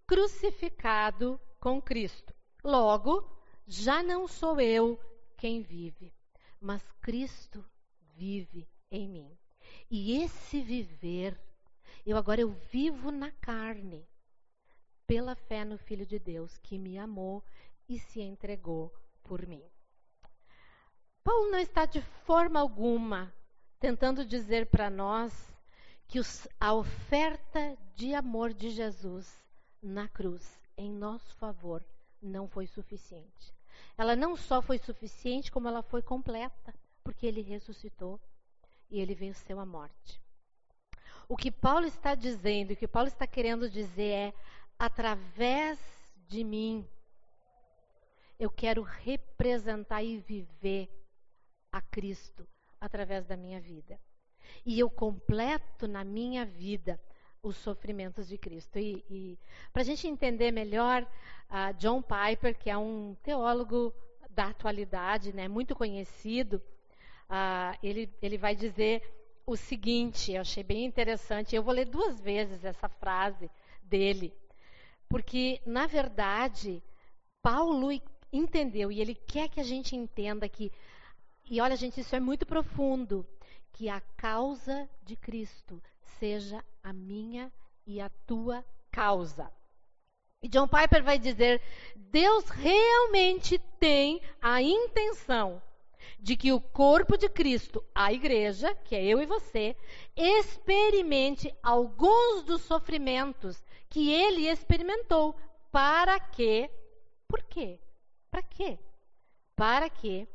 crucificado 0.06 1.42
com 1.60 1.82
Cristo. 1.82 2.32
Logo, 2.64 3.28
já 3.66 4.04
não 4.04 4.28
sou 4.28 4.62
eu 4.62 5.00
quem 5.36 5.64
vive, 5.64 6.14
mas 6.62 6.84
Cristo 7.02 7.66
vive 8.14 8.70
em 8.92 9.10
mim. 9.10 9.36
E 9.90 10.22
esse 10.22 10.62
viver, 10.62 11.36
eu 12.06 12.16
agora 12.16 12.42
eu 12.42 12.52
vivo 12.72 13.10
na 13.10 13.32
carne, 13.32 14.08
pela 15.08 15.34
fé 15.36 15.66
no 15.66 15.80
Filho 15.80 16.06
de 16.06 16.20
Deus 16.20 16.56
que 16.60 16.78
me 16.78 17.00
amou 17.00 17.44
e 17.90 17.98
se 17.98 18.22
entregou 18.22 18.94
por 19.24 19.44
mim. 19.48 19.64
Paulo 21.24 21.50
não 21.50 21.58
está 21.58 21.88
de 21.88 22.02
forma 22.28 22.60
alguma 22.60 23.34
tentando 23.86 24.26
dizer 24.26 24.66
para 24.66 24.90
nós 24.90 25.32
que 26.08 26.18
os, 26.20 26.48
a 26.60 26.74
oferta 26.74 27.78
de 27.96 28.16
amor 28.16 28.52
de 28.52 28.72
Jesus 28.72 29.32
na 29.80 30.08
cruz 30.08 30.60
em 30.76 30.92
nosso 30.92 31.36
favor 31.36 31.86
não 32.20 32.48
foi 32.48 32.66
suficiente. 32.66 33.54
Ela 33.96 34.16
não 34.16 34.36
só 34.36 34.60
foi 34.60 34.80
suficiente, 34.80 35.52
como 35.52 35.68
ela 35.68 35.84
foi 35.84 36.02
completa, 36.02 36.74
porque 37.04 37.28
ele 37.28 37.44
ressuscitou 37.44 38.20
e 38.90 39.00
ele 39.00 39.14
venceu 39.14 39.60
a 39.60 39.66
morte. 39.68 40.20
O 41.30 41.38
que 41.38 41.52
Paulo 41.52 41.86
está 41.86 42.16
dizendo, 42.16 42.74
o 42.74 42.76
que 42.76 42.88
Paulo 42.88 43.08
está 43.08 43.28
querendo 43.28 43.70
dizer 43.70 44.10
é: 44.10 44.34
através 44.80 45.78
de 46.28 46.44
mim, 46.44 46.90
eu 48.40 48.50
quero 48.50 48.82
representar 48.82 50.02
e 50.02 50.18
viver 50.18 50.90
a 51.72 51.80
Cristo 51.82 52.48
através 52.86 53.26
da 53.26 53.36
minha 53.36 53.60
vida. 53.60 54.00
E 54.66 54.80
eu 54.80 54.90
completo 54.90 55.88
na 55.88 56.04
minha 56.04 56.46
vida 56.46 57.00
os 57.42 57.56
sofrimentos 57.58 58.28
de 58.28 58.38
Cristo. 58.38 58.80
E, 58.80 59.04
e 59.10 59.40
para 59.72 59.82
a 59.82 59.86
gente 59.86 60.08
entender 60.08 60.52
melhor, 60.52 61.04
uh, 61.04 61.74
John 61.78 62.02
Piper, 62.02 62.58
que 62.58 62.70
é 62.70 62.78
um 62.78 63.16
teólogo 63.24 63.94
da 64.30 64.48
atualidade, 64.48 65.34
né, 65.34 65.48
muito 65.48 65.76
conhecido, 65.76 66.62
uh, 67.30 67.78
ele, 67.82 68.12
ele 68.22 68.38
vai 68.38 68.56
dizer 68.56 69.02
o 69.46 69.56
seguinte, 69.56 70.34
eu 70.34 70.42
achei 70.42 70.64
bem 70.64 70.86
interessante, 70.86 71.56
eu 71.56 71.64
vou 71.64 71.74
ler 71.74 71.86
duas 71.86 72.20
vezes 72.20 72.66
essa 72.66 72.90
frase 72.90 73.50
dele, 73.84 74.34
porque, 75.08 75.62
na 75.66 75.86
verdade, 75.86 76.82
Paulo 77.42 77.90
entendeu, 78.34 78.92
e 78.92 79.00
ele 79.00 79.14
quer 79.14 79.48
que 79.48 79.60
a 79.60 79.64
gente 79.64 79.96
entenda 79.96 80.50
que 80.50 80.72
e 81.48 81.62
olha, 81.62 81.76
gente, 81.76 82.00
isso 82.00 82.16
é 82.16 82.20
muito 82.20 82.46
profundo. 82.46 83.26
Que 83.72 83.90
a 83.90 84.00
causa 84.00 84.90
de 85.04 85.16
Cristo 85.16 85.82
seja 86.18 86.64
a 86.82 86.94
minha 86.94 87.52
e 87.86 88.00
a 88.00 88.10
tua 88.26 88.64
causa. 88.90 89.52
E 90.42 90.48
John 90.48 90.68
Piper 90.68 91.04
vai 91.04 91.20
dizer: 91.20 91.62
Deus 91.96 92.50
realmente 92.50 93.60
tem 93.80 94.22
a 94.42 94.62
intenção 94.62 95.62
de 96.20 96.36
que 96.36 96.52
o 96.52 96.62
corpo 96.62 97.18
de 97.18 97.28
Cristo, 97.28 97.84
a 97.94 98.14
igreja, 98.14 98.74
que 98.76 98.96
é 98.96 99.04
eu 99.04 99.22
e 99.22 99.26
você, 99.26 99.76
experimente 100.16 101.54
alguns 101.62 102.44
dos 102.44 102.62
sofrimentos 102.62 103.64
que 103.90 104.12
ele 104.12 104.48
experimentou. 104.48 105.36
Para 105.72 106.20
quê? 106.20 106.70
Por 107.28 107.44
quê? 107.44 107.80
Para 108.32 108.42
quê? 108.42 108.80
Para 109.56 109.90
que 109.90 110.28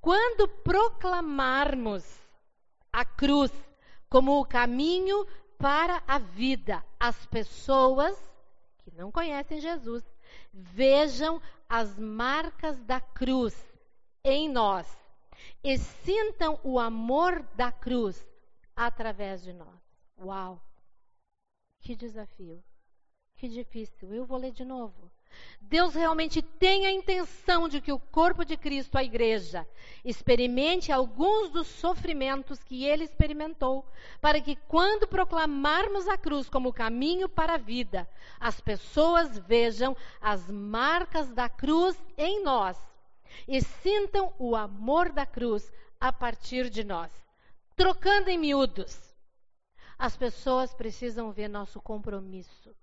quando 0.00 0.48
proclamarmos 0.48 2.04
a 2.92 3.04
cruz 3.04 3.52
como 4.08 4.40
o 4.40 4.46
caminho 4.46 5.26
para 5.58 6.02
a 6.06 6.18
vida, 6.18 6.84
as 6.98 7.26
pessoas 7.26 8.16
que 8.78 8.90
não 8.92 9.12
conhecem 9.12 9.60
Jesus 9.60 10.02
vejam 10.52 11.40
as 11.68 11.98
marcas 11.98 12.80
da 12.82 13.00
cruz 13.00 13.54
em 14.24 14.48
nós 14.48 14.86
e 15.62 15.78
sintam 15.78 16.58
o 16.64 16.78
amor 16.78 17.42
da 17.54 17.70
cruz 17.70 18.26
através 18.74 19.42
de 19.42 19.52
nós. 19.52 19.80
Uau! 20.18 20.60
Que 21.80 21.94
desafio! 21.94 22.62
Que 23.40 23.48
difícil. 23.48 24.12
Eu 24.12 24.26
vou 24.26 24.36
ler 24.36 24.52
de 24.52 24.66
novo. 24.66 25.10
Deus 25.62 25.94
realmente 25.94 26.42
tem 26.42 26.84
a 26.84 26.92
intenção 26.92 27.70
de 27.70 27.80
que 27.80 27.90
o 27.90 27.98
corpo 27.98 28.44
de 28.44 28.54
Cristo, 28.54 28.98
a 28.98 29.02
igreja, 29.02 29.66
experimente 30.04 30.92
alguns 30.92 31.48
dos 31.48 31.66
sofrimentos 31.66 32.62
que 32.62 32.84
ele 32.84 33.04
experimentou, 33.04 33.82
para 34.20 34.42
que 34.42 34.56
quando 34.68 35.08
proclamarmos 35.08 36.06
a 36.06 36.18
cruz 36.18 36.50
como 36.50 36.70
caminho 36.70 37.30
para 37.30 37.54
a 37.54 37.56
vida, 37.56 38.06
as 38.38 38.60
pessoas 38.60 39.38
vejam 39.38 39.96
as 40.20 40.50
marcas 40.50 41.30
da 41.30 41.48
cruz 41.48 41.96
em 42.18 42.42
nós 42.42 42.76
e 43.48 43.62
sintam 43.62 44.34
o 44.38 44.54
amor 44.54 45.10
da 45.12 45.24
cruz 45.24 45.72
a 45.98 46.12
partir 46.12 46.68
de 46.68 46.84
nós. 46.84 47.10
Trocando 47.74 48.28
em 48.28 48.36
miúdos, 48.36 49.16
as 49.98 50.14
pessoas 50.14 50.74
precisam 50.74 51.32
ver 51.32 51.48
nosso 51.48 51.80
compromisso 51.80 52.78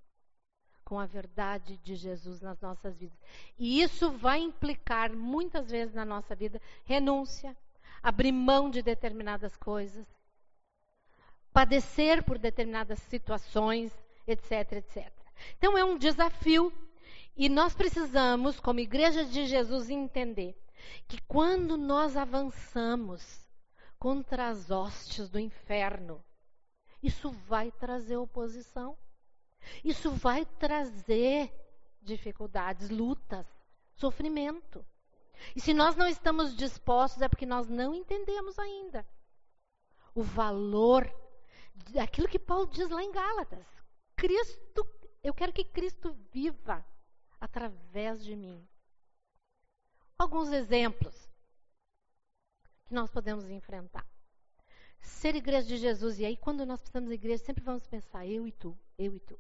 com 0.88 0.97
a 0.97 1.06
verdade 1.06 1.76
de 1.84 1.95
Jesus 1.95 2.39
nas 2.39 2.62
nossas 2.62 2.97
vidas. 2.97 3.19
E 3.60 3.82
isso 3.82 4.10
vai 4.10 4.39
implicar 4.39 5.12
muitas 5.12 5.69
vezes 5.69 5.93
na 5.93 6.06
nossa 6.06 6.34
vida 6.34 6.62
renúncia, 6.86 7.54
abrir 8.02 8.32
mão 8.32 8.69
de 8.69 8.82
determinadas 8.82 9.58
coisas, 9.58 10.08
padecer 11.52 12.23
por 12.23 12.38
determinadas 12.38 13.00
situações, 13.00 13.91
etc, 14.26 14.71
etc. 14.71 15.12
Então 15.58 15.78
é 15.78 15.84
um 15.84 15.97
desafio 15.97 16.71
E 17.36 17.50
nós 17.50 17.76
precisamos, 17.76 18.58
como 18.60 18.80
igreja 18.80 19.26
de 19.26 19.45
Jesus, 19.45 19.89
entender 19.89 20.58
que 21.06 21.21
quando 21.28 21.78
nós 21.78 22.17
avançamos 22.17 23.45
contra 24.00 24.47
as 24.47 24.71
hostes 24.71 25.30
do 25.30 25.38
inferno, 25.38 26.23
isso 27.04 27.30
vai 27.30 27.71
trazer 27.71 28.15
oposição. 28.15 28.97
Isso 29.84 30.12
vai 30.12 30.45
trazer 30.45 31.51
dificuldades, 32.01 32.89
lutas, 32.89 33.45
sofrimento. 33.95 34.86
E 35.56 35.62
se 35.62 35.73
nós 35.73 35.95
não 35.95 36.08
estamos 36.08 36.56
dispostos, 36.56 37.21
é 37.21 37.30
porque 37.30 37.45
nós 37.45 37.67
não 37.67 37.93
entendemos 37.93 38.58
ainda 38.58 39.06
o 40.15 40.23
valor 40.23 41.08
daquilo 41.91 42.27
que 42.27 42.39
Paulo 42.39 42.67
diz 42.67 42.89
lá 42.89 43.03
em 43.03 43.12
Gálatas. 43.12 43.65
Cristo, 44.15 44.88
eu 45.23 45.34
quero 45.34 45.53
que 45.53 45.63
Cristo 45.63 46.12
viva 46.32 46.84
através 47.39 48.23
de 48.23 48.36
mim. 48.36 48.67
Alguns 50.17 50.51
exemplos 50.51 51.30
que 52.86 52.93
nós 52.93 53.12
podemos 53.12 53.47
enfrentar. 53.49 54.06
Ser 54.99 55.36
igreja 55.36 55.67
de 55.67 55.77
Jesus, 55.77 56.19
e 56.19 56.25
aí 56.25 56.36
quando 56.36 56.65
nós 56.65 56.80
precisamos 56.80 57.10
de 57.10 57.15
igreja, 57.15 57.43
sempre 57.43 57.63
vamos 57.63 57.86
pensar 57.86 58.25
eu 58.25 58.47
e 58.47 58.51
tu, 58.51 58.77
eu 58.97 59.15
e 59.15 59.19
tu. 59.19 59.39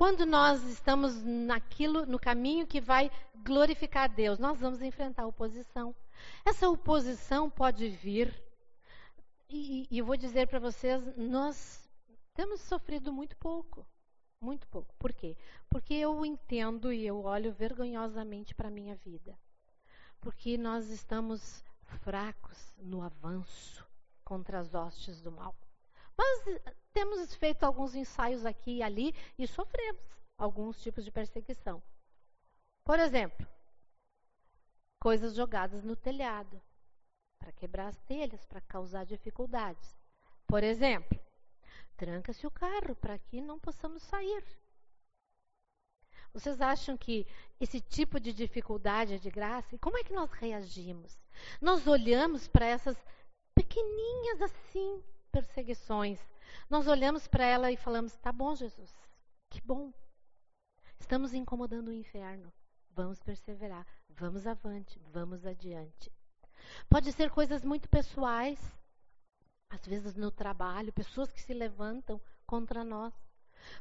Quando 0.00 0.24
nós 0.24 0.64
estamos 0.64 1.22
naquilo, 1.22 2.06
no 2.06 2.18
caminho 2.18 2.66
que 2.66 2.80
vai 2.80 3.10
glorificar 3.44 4.08
Deus, 4.08 4.38
nós 4.38 4.58
vamos 4.58 4.80
enfrentar 4.80 5.26
oposição. 5.26 5.94
Essa 6.42 6.70
oposição 6.70 7.50
pode 7.50 7.86
vir, 7.90 8.34
e, 9.46 9.86
e 9.90 9.98
eu 9.98 10.06
vou 10.06 10.16
dizer 10.16 10.48
para 10.48 10.58
vocês, 10.58 11.02
nós 11.18 11.86
temos 12.32 12.62
sofrido 12.62 13.12
muito 13.12 13.36
pouco. 13.36 13.86
Muito 14.40 14.66
pouco. 14.68 14.94
Por 14.98 15.12
quê? 15.12 15.36
Porque 15.68 15.92
eu 15.92 16.24
entendo 16.24 16.90
e 16.90 17.06
eu 17.06 17.22
olho 17.22 17.52
vergonhosamente 17.52 18.54
para 18.54 18.68
a 18.68 18.70
minha 18.70 18.96
vida. 18.96 19.38
Porque 20.18 20.56
nós 20.56 20.88
estamos 20.88 21.62
fracos 21.82 22.72
no 22.78 23.02
avanço 23.02 23.86
contra 24.24 24.60
as 24.60 24.72
hostes 24.72 25.20
do 25.20 25.30
mal. 25.30 25.54
Mas 26.16 26.58
temos 26.92 27.34
feito 27.34 27.64
alguns 27.64 27.94
ensaios 27.94 28.44
aqui 28.44 28.78
e 28.78 28.82
ali 28.82 29.14
e 29.38 29.46
sofremos 29.46 30.20
alguns 30.36 30.80
tipos 30.82 31.04
de 31.04 31.10
perseguição. 31.10 31.82
Por 32.84 32.98
exemplo, 32.98 33.46
coisas 34.98 35.34
jogadas 35.34 35.84
no 35.84 35.96
telhado 35.96 36.60
para 37.38 37.52
quebrar 37.52 37.88
as 37.88 37.98
telhas, 38.00 38.44
para 38.44 38.60
causar 38.60 39.04
dificuldades. 39.04 39.96
Por 40.46 40.62
exemplo, 40.62 41.18
tranca-se 41.96 42.46
o 42.46 42.50
carro 42.50 42.94
para 42.96 43.18
que 43.18 43.40
não 43.40 43.58
possamos 43.58 44.02
sair. 44.02 44.44
Vocês 46.32 46.60
acham 46.60 46.96
que 46.96 47.26
esse 47.58 47.80
tipo 47.80 48.20
de 48.20 48.32
dificuldade 48.32 49.14
é 49.14 49.18
de 49.18 49.30
graça? 49.30 49.74
E 49.74 49.78
como 49.78 49.98
é 49.98 50.04
que 50.04 50.12
nós 50.12 50.30
reagimos? 50.30 51.18
Nós 51.60 51.86
olhamos 51.86 52.46
para 52.46 52.66
essas 52.66 52.96
pequeninhas 53.54 54.42
assim 54.42 55.02
perseguições. 55.32 56.20
Nós 56.68 56.86
olhamos 56.86 57.26
para 57.26 57.44
ela 57.44 57.70
e 57.70 57.76
falamos: 57.76 58.16
"Tá 58.16 58.32
bom, 58.32 58.54
Jesus. 58.54 58.92
Que 59.48 59.60
bom. 59.60 59.92
Estamos 60.98 61.34
incomodando 61.34 61.88
o 61.88 61.92
inferno. 61.92 62.52
Vamos 62.90 63.22
perseverar, 63.22 63.86
vamos 64.08 64.46
avante, 64.46 64.98
vamos 65.12 65.44
adiante." 65.44 66.12
Pode 66.88 67.12
ser 67.12 67.30
coisas 67.30 67.64
muito 67.64 67.88
pessoais, 67.88 68.58
às 69.68 69.84
vezes 69.86 70.14
no 70.14 70.30
trabalho, 70.30 70.92
pessoas 70.92 71.32
que 71.32 71.40
se 71.40 71.54
levantam 71.54 72.20
contra 72.46 72.84
nós. 72.84 73.14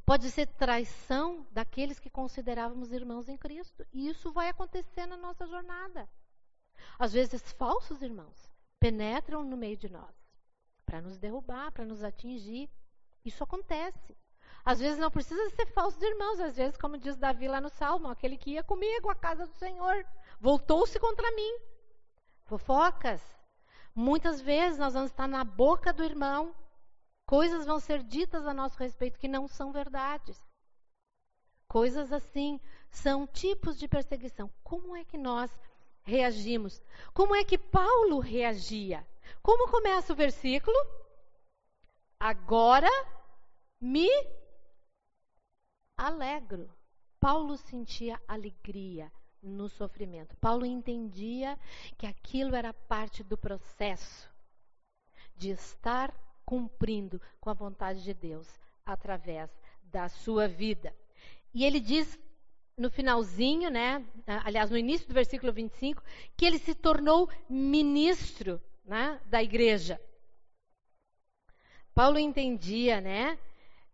Pode 0.06 0.30
ser 0.30 0.48
traição 0.48 1.48
daqueles 1.52 2.00
que 2.00 2.10
considerávamos 2.10 2.92
irmãos 2.92 3.30
em 3.30 3.38
Cristo. 3.38 3.86
E 3.94 4.10
isso 4.10 4.32
vai 4.32 4.50
acontecer 4.50 5.06
na 5.06 5.18
nossa 5.18 5.48
jornada. 5.48 6.10
Às 6.98 7.14
vezes, 7.14 7.52
falsos 7.54 8.02
irmãos 8.02 8.50
penetram 8.80 9.44
no 9.44 9.58
meio 9.58 9.78
de 9.78 9.90
nós 9.90 10.19
para 10.89 11.02
nos 11.02 11.17
derrubar, 11.19 11.71
para 11.71 11.86
nos 11.86 12.04
atingir. 12.04 12.69
Isso 13.23 13.43
acontece. 13.43 14.17
Às 14.65 14.80
vezes 14.80 14.97
não 14.97 15.12
precisa 15.12 15.49
ser 15.52 15.67
falsos 15.67 16.02
irmãos, 16.02 16.39
às 16.39 16.58
vezes, 16.58 16.78
como 16.78 16.97
diz 16.97 17.15
Davi 17.15 17.47
lá 17.47 17.62
no 17.62 17.69
Salmo, 17.69 18.08
aquele 18.10 18.38
que 18.38 18.52
ia 18.52 18.63
comigo 18.63 19.10
à 19.10 19.15
casa 19.15 19.45
do 19.45 19.54
Senhor, 19.54 20.06
voltou-se 20.39 20.99
contra 20.99 21.32
mim. 21.32 21.60
Fofocas, 22.45 23.21
Muitas 23.95 24.39
vezes 24.39 24.80
nós 24.80 24.93
vamos 24.93 25.12
estar 25.12 25.28
na 25.28 25.43
boca 25.43 25.91
do 25.91 26.06
irmão, 26.06 26.56
coisas 27.25 27.65
vão 27.65 27.82
ser 27.82 28.02
ditas 28.02 28.47
a 28.47 28.54
nosso 28.54 28.78
respeito 28.78 29.19
que 29.19 29.28
não 29.28 29.45
são 29.45 29.73
verdades. 29.73 30.41
Coisas 31.67 32.13
assim 32.13 32.62
são 32.89 33.28
tipos 33.28 33.78
de 33.78 33.89
perseguição. 33.89 34.49
Como 34.63 34.95
é 34.95 35.04
que 35.04 35.17
nós 35.17 35.52
reagimos? 36.04 36.82
Como 37.13 37.36
é 37.36 37.43
que 37.43 37.58
Paulo 37.58 38.19
reagia? 38.19 39.06
Como 39.42 39.70
começa 39.70 40.13
o 40.13 40.15
versículo? 40.15 40.78
Agora 42.20 42.89
me 43.80 44.10
alegro. 45.98 46.70
Paulo 47.20 47.58
sentia 47.58 48.20
alegria 48.28 49.12
no 49.42 49.68
sofrimento. 49.70 50.36
Paulo 50.38 50.65
entendia 50.65 51.58
que 51.98 52.06
aquilo 52.06 52.56
era 52.56 52.74
parte 52.74 53.24
do 53.24 53.38
processo 53.38 54.30
de 55.36 55.50
estar 55.50 56.13
cumprindo 56.46 57.22
com 57.39 57.50
a 57.50 57.54
vontade 57.54 58.04
de 58.04 58.13
Deus 58.13 58.48
através 58.86 59.50
da 59.84 60.10
sua 60.10 60.48
vida. 60.48 60.96
E 61.54 61.63
ele 61.63 61.80
diz 61.80 62.20
no 62.78 62.89
finalzinho, 62.89 63.70
né, 63.70 64.06
aliás, 64.46 64.70
no 64.70 64.78
início 64.78 65.08
do 65.08 65.13
versículo 65.13 65.52
25, 65.52 66.02
que 66.38 66.46
ele 66.46 66.58
se 66.58 66.74
tornou 66.74 67.30
ministro 67.50 68.62
né, 68.89 69.21
da 69.28 69.41
igreja. 69.43 70.02
Paulo 71.93 72.17
entendia, 72.17 72.99
né, 72.99 73.38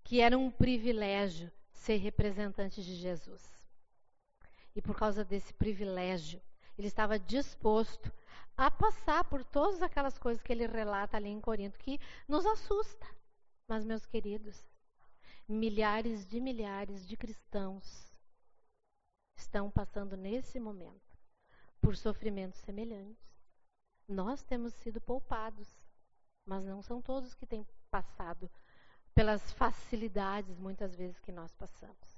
que 0.03 0.21
era 0.21 0.37
um 0.37 0.49
privilégio 0.49 1.51
ser 1.73 1.97
representante 1.97 2.81
de 2.81 2.95
Jesus. 2.95 3.43
E 4.73 4.81
por 4.81 4.95
causa 4.95 5.25
desse 5.25 5.53
privilégio, 5.53 6.41
ele 6.77 6.87
estava 6.87 7.19
disposto 7.19 8.11
a 8.55 8.71
passar 8.71 9.25
por 9.25 9.43
todas 9.43 9.81
aquelas 9.81 10.17
coisas 10.17 10.41
que 10.41 10.53
ele 10.53 10.65
relata 10.65 11.17
ali 11.17 11.29
em 11.29 11.41
Corinto, 11.41 11.77
que 11.77 11.99
nos 12.27 12.45
assusta. 12.45 13.05
Mas, 13.67 13.83
meus 13.83 14.05
queridos, 14.05 14.65
milhares 15.47 16.25
de 16.25 16.39
milhares 16.39 17.05
de 17.05 17.17
cristãos 17.17 18.13
estão 19.35 19.69
passando 19.69 20.15
nesse 20.15 20.59
momento 20.59 21.17
por 21.81 21.97
sofrimentos 21.97 22.59
semelhantes. 22.61 23.34
Nós 24.07 24.43
temos 24.43 24.73
sido 24.75 25.01
poupados, 25.01 25.67
mas 26.45 26.63
não 26.65 26.81
são 26.81 27.01
todos 27.01 27.33
que 27.33 27.45
têm 27.45 27.65
passado 27.89 28.49
pelas 29.13 29.51
facilidades, 29.53 30.59
muitas 30.59 30.93
vezes, 30.95 31.19
que 31.19 31.31
nós 31.31 31.53
passamos. 31.53 32.15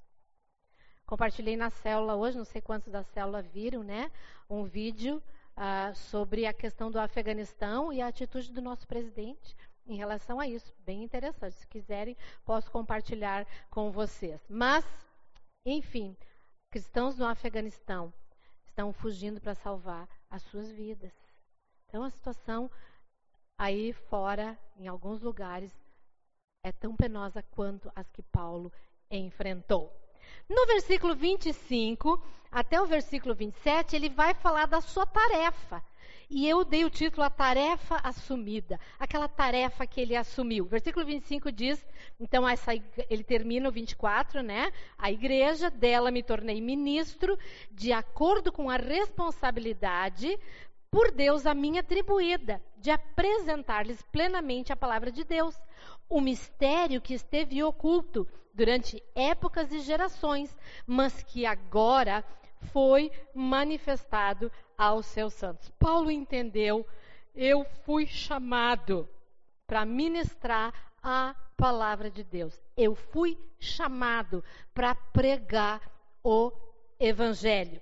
Compartilhei 1.06 1.56
na 1.56 1.70
célula 1.70 2.16
hoje, 2.16 2.38
não 2.38 2.44
sei 2.44 2.62
quantos 2.62 2.92
da 2.92 3.04
célula 3.04 3.42
viram, 3.42 3.84
né? 3.84 4.12
Um 4.50 4.66
vídeo 4.66 5.24
uh, 5.56 5.96
sobre 5.96 6.46
a 6.46 6.54
questão 6.54 6.92
do 6.92 7.00
Afeganistão 7.00 7.94
e 7.94 8.02
a 8.02 8.08
atitude 8.08 8.52
do 8.52 8.62
nosso 8.62 8.86
presidente 8.86 9.56
em 9.86 9.96
relação 9.96 10.40
a 10.40 10.48
isso. 10.48 10.74
Bem 10.80 11.04
interessante. 11.04 11.56
Se 11.56 11.68
quiserem, 11.68 12.18
posso 12.44 12.70
compartilhar 12.70 13.48
com 13.70 13.90
vocês. 13.92 14.42
Mas, 14.50 14.86
enfim, 15.66 16.18
cristãos 16.70 17.18
no 17.18 17.26
Afeganistão 17.26 18.14
estão 18.66 18.92
fugindo 18.92 19.40
para 19.40 19.56
salvar 19.56 20.10
as 20.30 20.42
suas 20.44 20.70
vidas. 20.70 21.27
Então, 21.88 22.04
a 22.04 22.10
situação 22.10 22.70
aí 23.58 23.94
fora, 23.94 24.58
em 24.78 24.88
alguns 24.88 25.22
lugares, 25.22 25.72
é 26.64 26.72
tão 26.72 26.96
penosa 26.96 27.42
quanto 27.42 27.92
as 27.96 28.10
que 28.12 28.22
Paulo 28.22 28.72
enfrentou. 29.10 29.92
No 30.50 30.66
versículo 30.66 31.16
25 31.16 32.22
até 32.52 32.82
o 32.82 32.86
versículo 32.86 33.34
27, 33.34 33.96
ele 33.96 34.10
vai 34.10 34.34
falar 34.34 34.66
da 34.66 34.82
sua 34.82 35.06
tarefa. 35.06 35.84
E 36.30 36.48
eu 36.48 36.66
dei 36.66 36.84
o 36.84 36.90
título 36.90 37.24
A 37.24 37.30
Tarefa 37.30 38.02
Assumida, 38.04 38.78
aquela 39.00 39.30
tarefa 39.30 39.88
que 39.88 40.02
ele 40.02 40.16
assumiu. 40.16 40.66
Versículo 40.66 41.06
25 41.06 41.52
diz, 41.54 41.86
então 42.20 42.48
essa, 42.48 42.74
ele 43.10 43.24
termina 43.24 43.70
o 43.70 43.72
24, 43.72 44.42
né? 44.42 44.72
A 44.98 45.10
igreja, 45.10 45.70
dela 45.70 46.12
me 46.12 46.22
tornei 46.22 46.60
ministro, 46.60 47.38
de 47.72 47.94
acordo 47.94 48.52
com 48.52 48.70
a 48.70 48.76
responsabilidade 48.76 50.38
por 50.90 51.12
Deus 51.12 51.46
a 51.46 51.54
mim 51.54 51.78
atribuída, 51.78 52.62
de 52.78 52.92
apresentar-lhes 52.92 54.02
plenamente 54.04 54.72
a 54.72 54.76
palavra 54.76 55.12
de 55.12 55.24
Deus, 55.24 55.56
o 56.10 56.22
mistério 56.22 57.02
que 57.02 57.14
esteve 57.14 57.62
oculto 57.64 58.28
durante 58.54 59.04
épocas 59.14 59.72
e 59.72 59.80
gerações, 59.80 60.56
mas 60.86 61.24
que 61.24 61.46
agora 61.46 62.24
foi 62.72 63.12
manifestado 63.34 64.52
aos 64.78 65.06
seus 65.06 65.34
santos. 65.34 65.70
Paulo 65.78 66.10
entendeu, 66.10 66.86
eu 67.36 67.66
fui 67.84 68.08
chamado 68.08 69.08
para 69.68 69.86
ministrar 69.86 70.74
a 71.04 71.36
palavra 71.56 72.10
de 72.10 72.24
Deus. 72.24 72.60
Eu 72.76 72.96
fui 72.96 73.38
chamado 73.60 74.44
para 74.74 74.96
pregar 74.96 75.82
o 76.24 76.52
evangelho. 77.00 77.82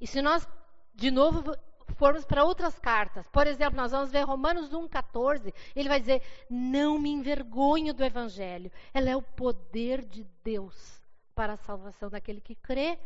E 0.00 0.06
se 0.06 0.20
nós, 0.20 0.48
de 0.94 1.10
novo, 1.10 1.56
formos 1.96 2.24
para 2.24 2.44
outras 2.44 2.78
cartas, 2.78 3.28
por 3.28 3.46
exemplo, 3.46 3.76
nós 3.76 3.92
vamos 3.92 4.10
ver 4.10 4.22
Romanos 4.22 4.70
1,14, 4.70 5.52
ele 5.74 5.88
vai 5.88 6.00
dizer: 6.00 6.22
Não 6.48 6.98
me 6.98 7.10
envergonho 7.10 7.92
do 7.92 8.04
evangelho, 8.04 8.70
ela 8.94 9.10
é 9.10 9.16
o 9.16 9.22
poder 9.22 10.04
de 10.04 10.24
Deus 10.42 11.02
para 11.34 11.54
a 11.54 11.56
salvação 11.56 12.08
daquele 12.08 12.40
que 12.40 12.54
crê. 12.54 12.98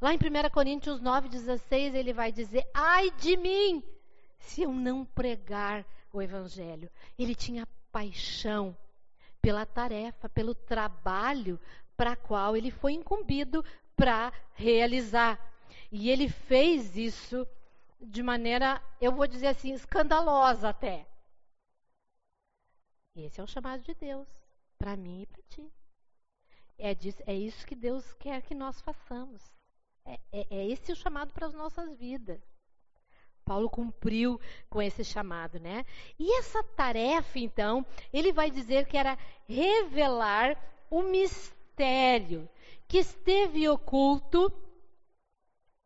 Lá 0.00 0.14
em 0.14 0.16
1 0.16 0.50
Coríntios 0.50 1.00
9,16, 1.00 1.94
ele 1.94 2.12
vai 2.12 2.32
dizer: 2.32 2.66
Ai 2.74 3.10
de 3.12 3.36
mim, 3.36 3.82
se 4.38 4.62
eu 4.62 4.72
não 4.72 5.04
pregar 5.04 5.84
o 6.12 6.20
evangelho. 6.20 6.90
Ele 7.18 7.34
tinha 7.34 7.66
paixão 7.92 8.76
pela 9.40 9.64
tarefa, 9.64 10.28
pelo 10.28 10.54
trabalho 10.54 11.58
para 11.96 12.16
qual 12.16 12.56
ele 12.56 12.70
foi 12.70 12.92
incumbido 12.92 13.64
para 13.96 14.32
realizar. 14.54 15.38
E 15.92 16.10
ele 16.10 16.28
fez 16.28 16.96
isso 16.96 17.46
de 18.00 18.22
maneira, 18.22 18.82
eu 19.00 19.12
vou 19.12 19.26
dizer 19.26 19.48
assim, 19.48 19.72
escandalosa 19.72 20.68
até. 20.68 21.06
Esse 23.14 23.40
é 23.40 23.44
o 23.44 23.46
chamado 23.46 23.82
de 23.82 23.94
Deus, 23.94 24.28
para 24.78 24.96
mim 24.96 25.22
e 25.22 25.26
para 25.26 25.42
ti. 25.42 25.72
É, 26.78 26.94
disso, 26.94 27.22
é 27.26 27.34
isso 27.34 27.66
que 27.66 27.74
Deus 27.74 28.12
quer 28.14 28.40
que 28.42 28.54
nós 28.54 28.80
façamos. 28.80 29.42
É, 30.04 30.18
é, 30.32 30.46
é 30.50 30.66
esse 30.68 30.92
o 30.92 30.96
chamado 30.96 31.32
para 31.32 31.46
as 31.46 31.52
nossas 31.52 31.94
vidas. 31.98 32.40
Paulo 33.44 33.68
cumpriu 33.68 34.40
com 34.68 34.80
esse 34.80 35.04
chamado, 35.04 35.58
né? 35.58 35.84
E 36.18 36.38
essa 36.38 36.62
tarefa, 36.62 37.38
então, 37.38 37.84
ele 38.12 38.32
vai 38.32 38.50
dizer 38.50 38.86
que 38.86 38.96
era 38.96 39.18
revelar 39.48 40.56
o 40.88 41.02
mistério 41.02 42.48
que 42.86 42.98
esteve 42.98 43.68
oculto. 43.68 44.52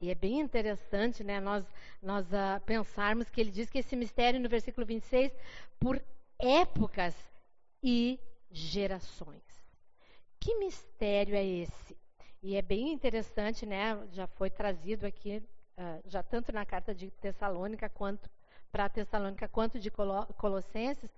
E 0.04 0.10
é 0.10 0.14
bem 0.14 0.38
interessante, 0.38 1.24
né? 1.24 1.40
Nós, 1.40 1.64
nós 2.02 2.26
uh, 2.26 2.60
pensarmos 2.66 3.30
que 3.30 3.40
ele 3.40 3.50
diz 3.50 3.70
que 3.70 3.78
esse 3.78 3.96
mistério, 3.96 4.38
no 4.38 4.50
versículo 4.50 4.86
26, 4.86 5.32
por 5.80 5.98
épocas 6.38 7.14
e 7.82 8.20
gerações. 8.50 9.42
Que 10.38 10.56
mistério 10.56 11.34
é 11.34 11.42
esse? 11.42 11.96
E 12.42 12.54
é 12.54 12.60
bem 12.60 12.92
interessante, 12.92 13.64
né? 13.64 13.98
Já 14.12 14.26
foi 14.26 14.50
trazido 14.50 15.06
aqui 15.06 15.42
uh, 15.78 16.02
já 16.04 16.22
tanto 16.22 16.52
na 16.52 16.66
carta 16.66 16.94
de 16.94 17.10
Tessalônica 17.10 17.88
quanto 17.88 18.28
para 18.70 18.90
Tessalônica 18.90 19.48
quanto 19.48 19.78
de 19.80 19.90
Colossenses, 19.90 21.08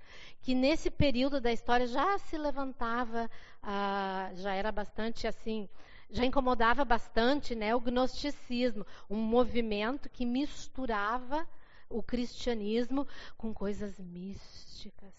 que 0.43 0.55
nesse 0.55 0.93
período 0.93 1.41
da 1.41 1.51
história 1.51 1.89
já 1.89 2.19
se 2.19 2.39
levantava, 2.39 3.29
uh, 3.65 4.37
já 4.37 4.55
era 4.55 4.71
bastante 4.71 5.27
assim, 5.27 5.69
já 6.11 6.25
incomodava 6.25 6.85
bastante 6.85 7.55
né, 7.55 7.75
o 7.75 7.81
gnosticismo, 7.81 8.87
um 9.09 9.17
movimento 9.17 10.09
que 10.09 10.25
misturava 10.25 11.47
o 11.89 12.03
cristianismo 12.03 13.07
com 13.37 13.53
coisas 13.53 13.99
místicas, 13.99 15.15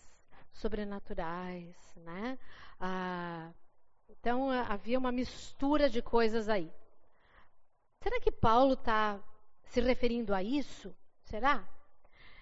sobrenaturais, 0.53 1.75
né? 1.97 2.37
Ah, 2.79 3.51
então 4.09 4.49
havia 4.49 4.97
uma 4.97 5.11
mistura 5.11 5.89
de 5.89 6.01
coisas 6.01 6.49
aí. 6.49 6.71
Será 8.01 8.19
que 8.19 8.31
Paulo 8.31 8.73
está 8.73 9.19
se 9.65 9.81
referindo 9.81 10.33
a 10.33 10.41
isso? 10.41 10.95
Será? 11.23 11.67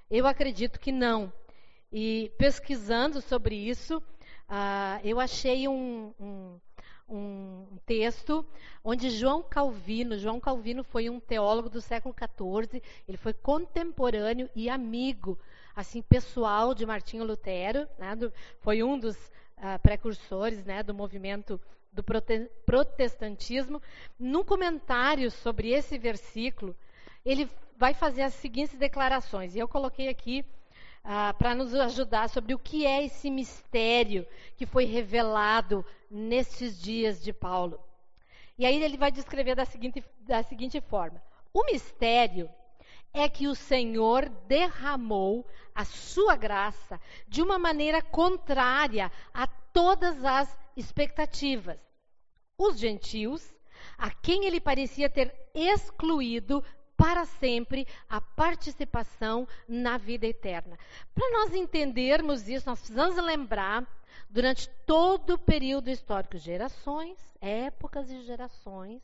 Eu 0.10 0.28
acredito 0.28 0.80
que 0.80 0.92
não. 0.92 1.32
E 1.92 2.32
pesquisando 2.38 3.22
sobre 3.22 3.56
isso, 3.56 3.98
uh, 3.98 5.00
eu 5.04 5.20
achei 5.20 5.68
um, 5.68 6.14
um, 6.20 6.60
um, 7.08 7.66
texto 7.86 8.46
onde 8.84 9.10
João 9.10 9.44
Calvino, 9.44 10.18
João 10.18 10.40
Calvino 10.40 10.84
foi 10.84 11.10
um 11.10 11.20
teólogo 11.20 11.70
do 11.70 11.82
século 11.82 12.16
XIV, 12.16 12.82
ele 13.08 13.18
foi 13.18 13.34
contemporâneo 13.34 14.50
e 14.56 14.70
amigo, 14.70 15.38
assim, 15.76 16.02
pessoal 16.02 16.74
de 16.74 16.86
Martinho 16.86 17.24
Lutero, 17.24 17.88
né, 17.98 18.16
do, 18.16 18.34
foi 18.60 18.82
um 18.82 18.98
dos 18.98 19.16
uh, 19.16 19.80
precursores 19.82 20.66
né, 20.66 20.82
do 20.82 20.94
movimento 20.94 21.60
do 21.92 22.04
protestantismo, 22.66 23.82
num 24.20 24.44
comentário 24.44 25.32
sobre 25.32 25.70
esse 25.70 25.98
versículo, 25.98 26.76
ele 27.24 27.50
vai 27.78 27.94
fazer 27.94 28.24
as 28.24 28.34
seguintes 28.34 28.78
declarações. 28.78 29.56
E 29.56 29.60
eu 29.60 29.68
coloquei 29.68 30.10
aqui 30.10 30.46
ah, 31.06 31.34
para 31.38 31.54
nos 31.54 31.74
ajudar 31.76 32.28
sobre 32.30 32.54
o 32.56 32.60
que 32.60 32.86
é 32.86 33.06
esse 33.06 33.30
mistério 33.30 34.26
que 34.58 34.66
foi 34.66 34.86
revelado 34.86 35.86
nesses 36.10 36.82
dias 36.82 37.24
de 37.24 37.32
Paulo. 37.32 37.80
E 38.58 38.66
aí 38.66 38.82
ele 38.82 38.98
vai 38.98 39.12
descrever 39.12 39.56
da 39.56 39.66
seguinte, 39.66 40.04
da 40.22 40.42
seguinte 40.42 40.82
forma: 40.82 41.22
o 41.54 41.64
mistério 41.66 42.50
é 43.14 43.30
que 43.30 43.48
o 43.48 43.56
Senhor 43.56 44.28
derramou 44.48 45.46
a 45.74 45.86
sua 45.86 46.36
graça 46.36 47.00
de 47.28 47.42
uma 47.42 47.60
maneira 47.60 48.02
contrária 48.02 49.12
a 49.34 49.46
todas 49.46 50.26
as 50.26 50.58
expectativas. 50.76 51.78
Os 52.58 52.80
gentios, 52.80 53.54
a 53.98 54.10
quem 54.10 54.46
ele 54.46 54.60
parecia 54.60 55.10
ter 55.10 55.34
excluído 55.54 56.64
para 57.06 57.24
sempre 57.24 57.88
a 58.10 58.20
participação 58.20 59.48
na 59.68 59.96
vida 59.96 60.26
eterna. 60.26 60.76
Para 61.14 61.30
nós 61.34 61.54
entendermos 61.54 62.50
isso, 62.50 62.68
nós 62.68 62.80
precisamos 62.80 63.16
lembrar, 63.18 63.88
durante 64.28 64.68
todo 64.88 65.36
o 65.36 65.38
período 65.38 65.92
histórico, 65.92 66.36
gerações, 66.36 67.16
épocas 67.40 68.10
e 68.10 68.24
gerações, 68.24 69.04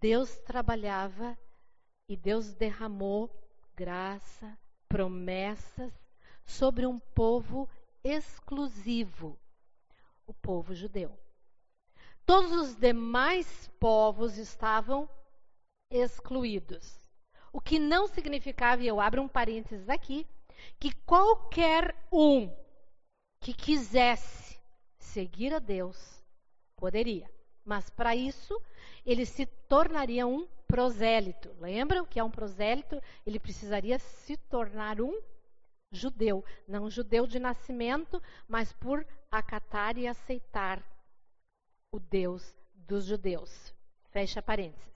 Deus 0.00 0.36
trabalhava 0.38 1.38
e 2.08 2.16
Deus 2.16 2.52
derramou 2.52 3.30
graça, 3.76 4.58
promessas 4.88 5.92
sobre 6.44 6.84
um 6.84 6.98
povo 6.98 7.70
exclusivo, 8.02 9.38
o 10.26 10.34
povo 10.34 10.74
judeu. 10.74 11.16
Todos 12.26 12.50
os 12.50 12.74
demais 12.74 13.70
povos 13.78 14.36
estavam 14.36 15.08
excluídos. 15.94 16.98
O 17.52 17.60
que 17.60 17.78
não 17.78 18.08
significava, 18.08 18.82
e 18.82 18.86
eu 18.88 19.00
abro 19.00 19.22
um 19.22 19.28
parênteses 19.28 19.88
aqui, 19.88 20.26
que 20.78 20.92
qualquer 21.06 21.94
um 22.10 22.52
que 23.40 23.54
quisesse 23.54 24.58
seguir 24.98 25.54
a 25.54 25.58
Deus 25.58 26.24
poderia. 26.76 27.30
Mas 27.64 27.88
para 27.88 28.16
isso, 28.16 28.60
ele 29.06 29.24
se 29.24 29.46
tornaria 29.46 30.26
um 30.26 30.46
prosélito. 30.66 31.54
Lembram 31.60 32.04
que 32.04 32.18
é 32.18 32.24
um 32.24 32.30
prosélito? 32.30 33.00
Ele 33.24 33.38
precisaria 33.38 33.98
se 33.98 34.36
tornar 34.36 35.00
um 35.00 35.22
judeu. 35.92 36.44
Não 36.66 36.90
judeu 36.90 37.26
de 37.26 37.38
nascimento, 37.38 38.20
mas 38.48 38.72
por 38.72 39.06
acatar 39.30 39.96
e 39.96 40.06
aceitar 40.06 40.82
o 41.92 42.00
Deus 42.00 42.54
dos 42.74 43.04
judeus. 43.04 43.72
Fecha 44.10 44.42
parênteses. 44.42 44.93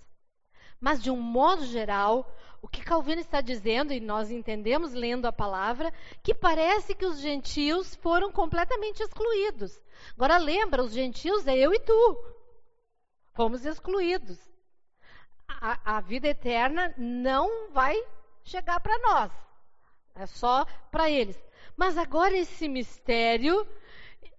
Mas, 0.81 1.03
de 1.03 1.11
um 1.11 1.21
modo 1.21 1.65
geral, 1.65 2.31
o 2.61 2.69
que 2.69 2.83
Calvino 2.83 3.21
está 3.21 3.41
dizendo, 3.41 3.93
e 3.93 4.01
nós 4.01 4.31
entendemos 4.31 4.93
lendo 4.93 5.27
a 5.27 5.33
palavra, 5.33 5.93
que 6.23 6.35
parece 6.35 6.95
que 6.95 7.07
os 7.07 7.21
gentios 7.21 7.95
foram 7.97 8.31
completamente 8.33 9.03
excluídos. 9.03 9.81
Agora, 10.15 10.39
lembra, 10.39 10.83
os 10.83 10.93
gentios 10.93 11.47
é 11.47 11.57
eu 11.57 11.73
e 11.73 11.81
tu. 11.81 12.25
Fomos 13.35 13.65
excluídos. 13.65 14.39
A, 15.49 15.97
a 15.97 16.01
vida 16.01 16.29
eterna 16.29 16.93
não 16.97 17.71
vai 17.71 17.97
chegar 18.43 18.81
para 18.81 18.99
nós. 18.99 19.33
É 20.15 20.27
só 20.27 20.65
para 20.91 21.09
eles. 21.09 21.41
Mas 21.77 21.97
agora 21.97 22.37
esse 22.37 22.69
mistério, 22.69 23.67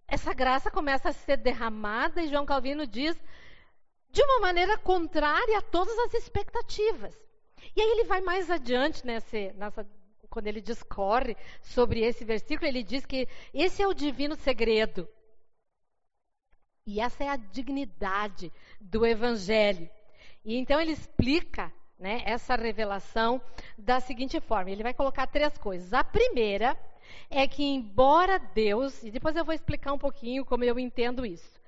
essa 0.08 0.34
graça 0.34 0.70
começa 0.70 1.10
a 1.10 1.14
ser 1.14 1.38
derramada, 1.38 2.22
e 2.22 2.28
João 2.28 2.46
Calvino 2.46 2.86
diz 2.86 3.18
de 4.12 4.22
uma 4.22 4.40
maneira 4.40 4.78
contrária 4.78 5.58
a 5.58 5.62
todas 5.62 5.98
as 6.00 6.14
expectativas. 6.14 7.16
E 7.76 7.82
aí 7.82 7.90
ele 7.92 8.06
vai 8.06 8.22
mais 8.22 8.50
adiante 8.50 9.06
nessa, 9.06 9.38
nessa, 9.56 9.88
quando 10.30 10.48
ele 10.48 10.62
discorre 10.62 11.36
sobre 11.62 12.02
esse 12.02 12.24
versículo, 12.24 12.68
ele 12.68 12.84
diz 12.84 13.06
que 13.06 13.28
esse 13.54 13.82
é 13.82 13.88
o 13.88 13.94
divino 13.94 14.36
segredo. 14.36 15.08
E 16.86 17.00
essa 17.00 17.24
é 17.24 17.30
a 17.30 17.36
dignidade 17.36 18.52
do 18.82 19.06
evangelho. 19.06 19.90
E 20.44 20.56
então 20.56 20.80
ele 20.80 20.92
explica 20.92 21.72
né, 22.00 22.24
essa 22.26 22.56
revelação 22.56 23.42
da 23.78 24.00
seguinte 24.00 24.40
forma: 24.40 24.72
ele 24.72 24.84
vai 24.84 24.94
colocar 24.94 25.28
três 25.28 25.56
coisas. 25.58 25.94
A 25.94 26.04
primeira 26.04 26.78
é 27.30 27.48
que, 27.48 27.64
embora 27.64 28.40
Deus, 28.40 29.04
e 29.04 29.12
depois 29.12 29.36
eu 29.36 29.46
vou 29.46 29.54
explicar 29.54 29.94
um 29.94 30.00
pouquinho 30.00 30.46
como 30.46 30.64
eu 30.64 30.80
entendo 30.80 31.26
isso. 31.26 31.59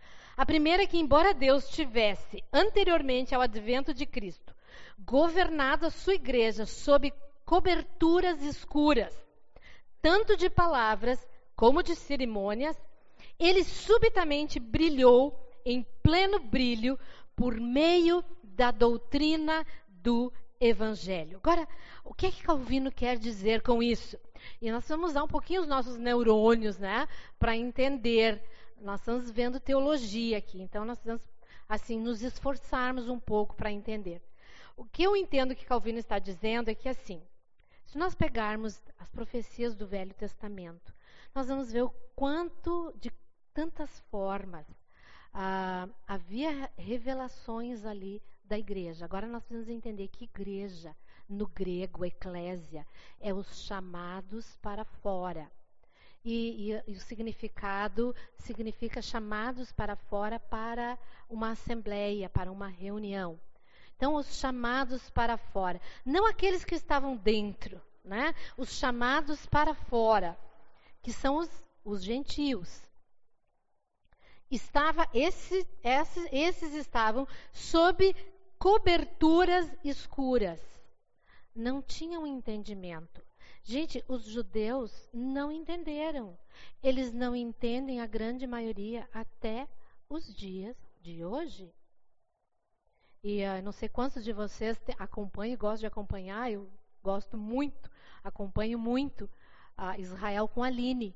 A 0.42 0.46
primeira 0.46 0.82
é 0.82 0.88
que, 0.88 0.98
embora 0.98 1.36
Deus 1.36 1.70
tivesse, 1.70 2.44
anteriormente 2.52 3.36
ao 3.36 3.44
advento 3.44 3.94
de 3.94 4.08
Cristo, 4.08 4.56
governado 4.98 5.86
a 5.86 5.92
sua 5.92 6.16
igreja 6.16 6.66
sob 6.66 7.14
coberturas 7.46 8.42
escuras, 8.42 9.16
tanto 10.02 10.36
de 10.36 10.50
palavras 10.50 11.24
como 11.56 11.84
de 11.84 11.96
cerimônias, 11.96 12.76
ele 13.38 13.64
subitamente 13.64 14.60
brilhou 14.60 15.40
em 15.64 15.86
pleno 16.02 16.40
brilho 16.40 16.98
por 17.36 17.60
meio 17.60 18.26
da 18.42 18.72
doutrina 18.72 19.64
do 19.88 20.34
Evangelho. 20.60 21.38
Agora, 21.38 21.68
o 22.04 22.16
que 22.16 22.26
é 22.26 22.32
que 22.32 22.42
Calvino 22.42 22.92
quer 22.92 23.20
dizer 23.20 23.62
com 23.62 23.84
isso? 23.84 24.18
E 24.60 24.72
nós 24.72 24.88
vamos 24.90 25.12
usar 25.12 25.24
um 25.24 25.28
pouquinho 25.28 25.62
os 25.62 25.68
nossos 25.68 25.98
neurônios, 25.98 26.80
né, 26.80 27.08
para 27.38 27.56
entender. 27.56 28.44
Nós 28.82 29.00
estamos 29.00 29.30
vendo 29.30 29.60
teologia 29.60 30.38
aqui, 30.38 30.62
então 30.62 30.84
nós 30.84 30.98
precisamos 30.98 31.24
assim 31.70 32.00
nos 32.00 32.22
esforçarmos 32.22 33.08
um 33.08 33.20
pouco 33.20 33.56
para 33.56 33.72
entender. 33.72 34.22
O 34.76 34.84
que 34.84 35.04
eu 35.04 35.16
entendo 35.16 35.56
que 35.56 35.66
Calvino 35.66 36.00
está 36.00 36.18
dizendo 36.18 36.70
é 36.70 36.76
que 36.76 36.90
assim, 36.90 37.22
se 37.86 37.98
nós 37.98 38.16
pegarmos 38.16 38.82
as 38.98 39.10
profecias 39.10 39.76
do 39.76 39.88
Velho 39.88 40.14
Testamento, 40.16 40.94
nós 41.34 41.48
vamos 41.48 41.72
ver 41.72 41.84
o 41.84 41.94
quanto 42.16 42.94
de 43.00 43.12
tantas 43.54 44.00
formas 44.10 44.66
ah, 45.34 45.88
havia 46.08 46.70
revelações 46.76 47.86
ali 47.86 48.22
da 48.44 48.58
igreja. 48.58 49.06
Agora 49.06 49.28
nós 49.28 49.44
precisamos 49.44 49.70
entender 49.70 50.08
que 50.08 50.26
igreja, 50.26 50.96
no 51.30 51.48
grego, 51.48 52.04
eclésia, 52.04 52.86
é 53.20 53.34
os 53.34 53.64
chamados 53.64 54.58
para 54.58 54.84
fora. 54.84 55.50
E, 56.24 56.72
e, 56.72 56.84
e, 56.92 56.96
o 56.96 57.00
significado 57.00 58.16
significa 58.38 59.02
chamados 59.02 59.72
para 59.72 59.96
fora 59.96 60.40
para 60.40 60.98
uma 61.30 61.52
assembleia, 61.52 62.30
para 62.30 62.52
uma 62.52 62.68
reunião. 62.68 63.40
Então, 63.96 64.16
os 64.16 64.38
chamados 64.38 65.10
para 65.10 65.38
fora. 65.38 65.82
Não 66.06 66.28
aqueles 66.28 66.64
que 66.64 66.76
estavam 66.76 67.16
dentro, 67.16 67.82
né? 68.04 68.36
Os 68.56 68.72
chamados 68.74 69.46
para 69.48 69.74
fora, 69.74 70.38
que 71.02 71.12
são 71.12 71.38
os, 71.38 71.50
os 71.84 72.04
gentios 72.04 72.92
estava 74.52 75.08
esse, 75.14 75.66
esses, 75.84 76.28
esses 76.32 76.74
estavam 76.74 77.28
sob 77.54 78.14
coberturas 78.60 79.68
escuras. 79.84 80.60
Não 81.56 81.82
tinham 81.82 82.28
entendimento. 82.28 83.24
Gente, 83.64 84.04
os 84.08 84.26
judeus 84.26 85.10
não 85.14 85.52
entenderam. 85.52 86.38
Eles 86.82 87.14
não 87.14 87.36
entendem 87.36 88.02
a 88.02 88.08
grande 88.08 88.48
maioria 88.48 89.08
até 89.14 89.68
os 90.10 90.34
dias 90.34 90.76
de 91.02 91.24
hoje. 91.24 91.74
E 93.24 93.44
uh, 93.44 93.62
não 93.64 93.72
sei 93.72 93.88
quantos 93.88 94.24
de 94.24 94.34
vocês 94.34 94.80
acompanham 94.98 95.54
e 95.54 95.58
gostam 95.58 95.82
de 95.82 95.86
acompanhar, 95.86 96.52
eu 96.52 96.68
gosto 97.04 97.38
muito, 97.38 97.90
acompanho 98.24 98.80
muito 98.80 99.26
uh, 99.78 100.00
Israel 100.00 100.48
com 100.48 100.64
a 100.64 100.68
Aline. 100.68 101.16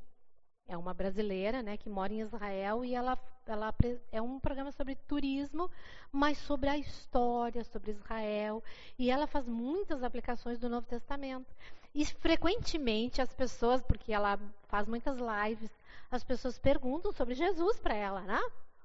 É 0.68 0.78
uma 0.78 0.94
brasileira, 0.94 1.62
né, 1.62 1.78
que 1.78 1.90
mora 1.90 2.14
em 2.14 2.22
Israel 2.22 2.84
e 2.84 2.96
ela, 2.96 3.18
ela 3.46 3.74
é 4.12 4.22
um 4.22 4.40
programa 4.40 4.72
sobre 4.72 4.96
turismo, 4.96 5.70
mas 6.12 6.40
sobre 6.40 6.70
a 6.70 6.78
história, 6.78 7.64
sobre 7.64 7.92
Israel. 7.92 8.64
E 8.98 9.12
ela 9.12 9.28
faz 9.28 9.48
muitas 9.48 10.04
aplicações 10.04 10.60
do 10.60 10.70
Novo 10.70 10.88
Testamento. 10.88 11.54
E 11.96 12.04
frequentemente 12.04 13.22
as 13.22 13.34
pessoas, 13.34 13.82
porque 13.82 14.12
ela 14.12 14.38
faz 14.68 14.86
muitas 14.86 15.18
lives, 15.18 15.72
as 16.12 16.26
pessoas 16.26 16.60
perguntam 16.60 17.14
sobre 17.14 17.34
Jesus 17.34 17.80
para 17.80 17.96
ela, 17.96 18.20
né? 18.20 18.40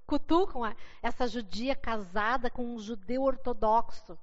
Cutucam 0.07 0.63
a, 0.63 0.77
essa 1.03 1.27
judia 1.27 1.75
casada 1.75 2.49
com 2.49 2.65
um 2.65 2.79
judeu 2.79 3.23
ortodoxo. 3.23 4.17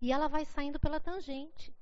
E 0.00 0.10
ela 0.10 0.26
vai 0.26 0.46
saindo 0.46 0.80
pela 0.80 0.98
tangente. 0.98 1.76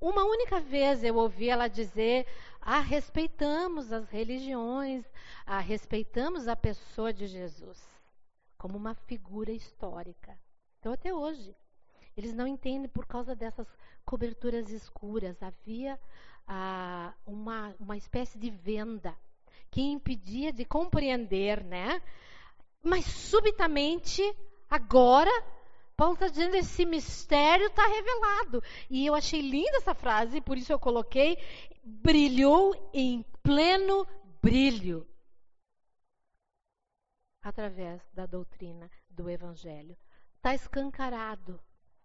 Uma 0.00 0.24
única 0.24 0.58
vez 0.58 1.04
eu 1.04 1.14
ouvi 1.14 1.48
ela 1.48 1.68
dizer: 1.68 2.26
ah, 2.60 2.80
respeitamos 2.80 3.92
as 3.92 4.10
religiões, 4.10 5.04
ah, 5.46 5.60
respeitamos 5.60 6.48
a 6.48 6.56
pessoa 6.56 7.12
de 7.12 7.28
Jesus 7.28 7.88
como 8.58 8.76
uma 8.76 8.94
figura 8.94 9.52
histórica. 9.52 10.36
Então, 10.78 10.92
até 10.92 11.14
hoje, 11.14 11.54
eles 12.16 12.34
não 12.34 12.46
entendem 12.46 12.88
por 12.88 13.06
causa 13.06 13.34
dessas 13.34 13.66
coberturas 14.04 14.70
escuras. 14.70 15.42
Havia 15.42 15.98
ah, 16.46 17.12
uma, 17.26 17.74
uma 17.78 17.96
espécie 17.96 18.38
de 18.38 18.50
venda 18.50 19.14
que 19.70 19.80
impedia 19.80 20.52
de 20.52 20.64
compreender, 20.64 21.64
né? 21.64 22.02
Mas 22.82 23.06
subitamente, 23.06 24.22
agora, 24.68 25.30
Paulo 25.96 26.14
está 26.14 26.28
dizendo 26.28 26.56
esse 26.56 26.84
mistério 26.84 27.66
está 27.66 27.86
revelado. 27.86 28.62
E 28.90 29.06
eu 29.06 29.14
achei 29.14 29.40
linda 29.40 29.78
essa 29.78 29.94
frase, 29.94 30.40
por 30.40 30.58
isso 30.58 30.72
eu 30.72 30.78
coloquei: 30.78 31.38
brilhou 31.82 32.90
em 32.92 33.24
pleno 33.42 34.06
brilho 34.42 35.06
através 37.40 38.00
da 38.12 38.26
doutrina 38.26 38.90
do 39.08 39.28
Evangelho. 39.30 39.96
Está 40.36 40.54
escancarado, 40.54 41.60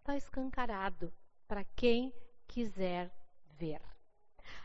está 0.07 0.15
escancarado 0.15 1.11
para 1.49 1.65
quem 1.75 2.13
quiser 2.47 3.11
ver. 3.59 3.81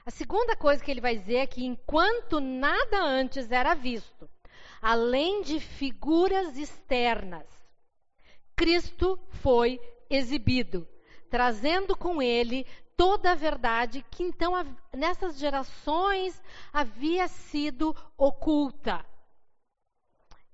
A 0.07 0.11
segunda 0.11 0.55
coisa 0.55 0.85
que 0.85 0.89
ele 0.89 1.01
vai 1.01 1.17
dizer 1.17 1.37
é 1.37 1.47
que 1.49 1.65
enquanto 1.65 2.39
nada 2.39 3.03
antes 3.03 3.51
era 3.51 3.75
visto, 3.75 4.31
além 4.81 5.43
de 5.43 5.59
figuras 5.59 6.57
externas, 6.57 7.49
Cristo 8.55 9.19
foi 9.43 9.81
exibido, 10.09 10.87
trazendo 11.29 11.97
com 11.97 12.23
ele 12.23 12.65
toda 12.97 13.33
a 13.33 13.35
verdade 13.35 14.05
que 14.13 14.23
então 14.23 14.53
nessas 14.93 15.39
gerações 15.39 16.41
havia 16.73 17.27
sido 17.27 17.97
oculta. 18.17 19.05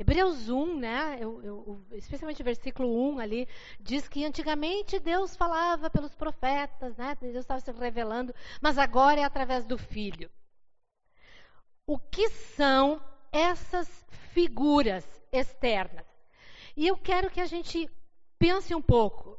Hebreus 0.01 0.49
1, 0.49 0.77
né, 0.77 1.19
eu, 1.21 1.43
eu, 1.43 1.85
especialmente 1.93 2.41
o 2.41 2.45
versículo 2.45 2.89
1 3.15 3.19
ali, 3.19 3.49
diz 3.81 4.09
que 4.09 4.25
antigamente 4.25 5.01
Deus 5.01 5.35
falava 5.35 5.91
pelos 5.91 6.15
profetas, 6.15 6.97
né, 6.97 7.17
Deus 7.21 7.35
estava 7.35 7.59
se 7.61 7.73
revelando, 7.73 8.33
mas 8.61 8.79
agora 8.79 9.21
é 9.21 9.25
através 9.25 9.67
do 9.67 9.77
Filho. 9.77 10.31
O 11.85 11.99
que 11.99 12.29
são 12.29 13.03
essas 13.33 13.89
figuras 14.33 15.05
externas? 15.33 16.07
E 16.77 16.87
eu 16.87 16.97
quero 16.97 17.29
que 17.29 17.41
a 17.41 17.47
gente 17.47 17.91
pense 18.39 18.73
um 18.73 18.83
pouco 18.83 19.37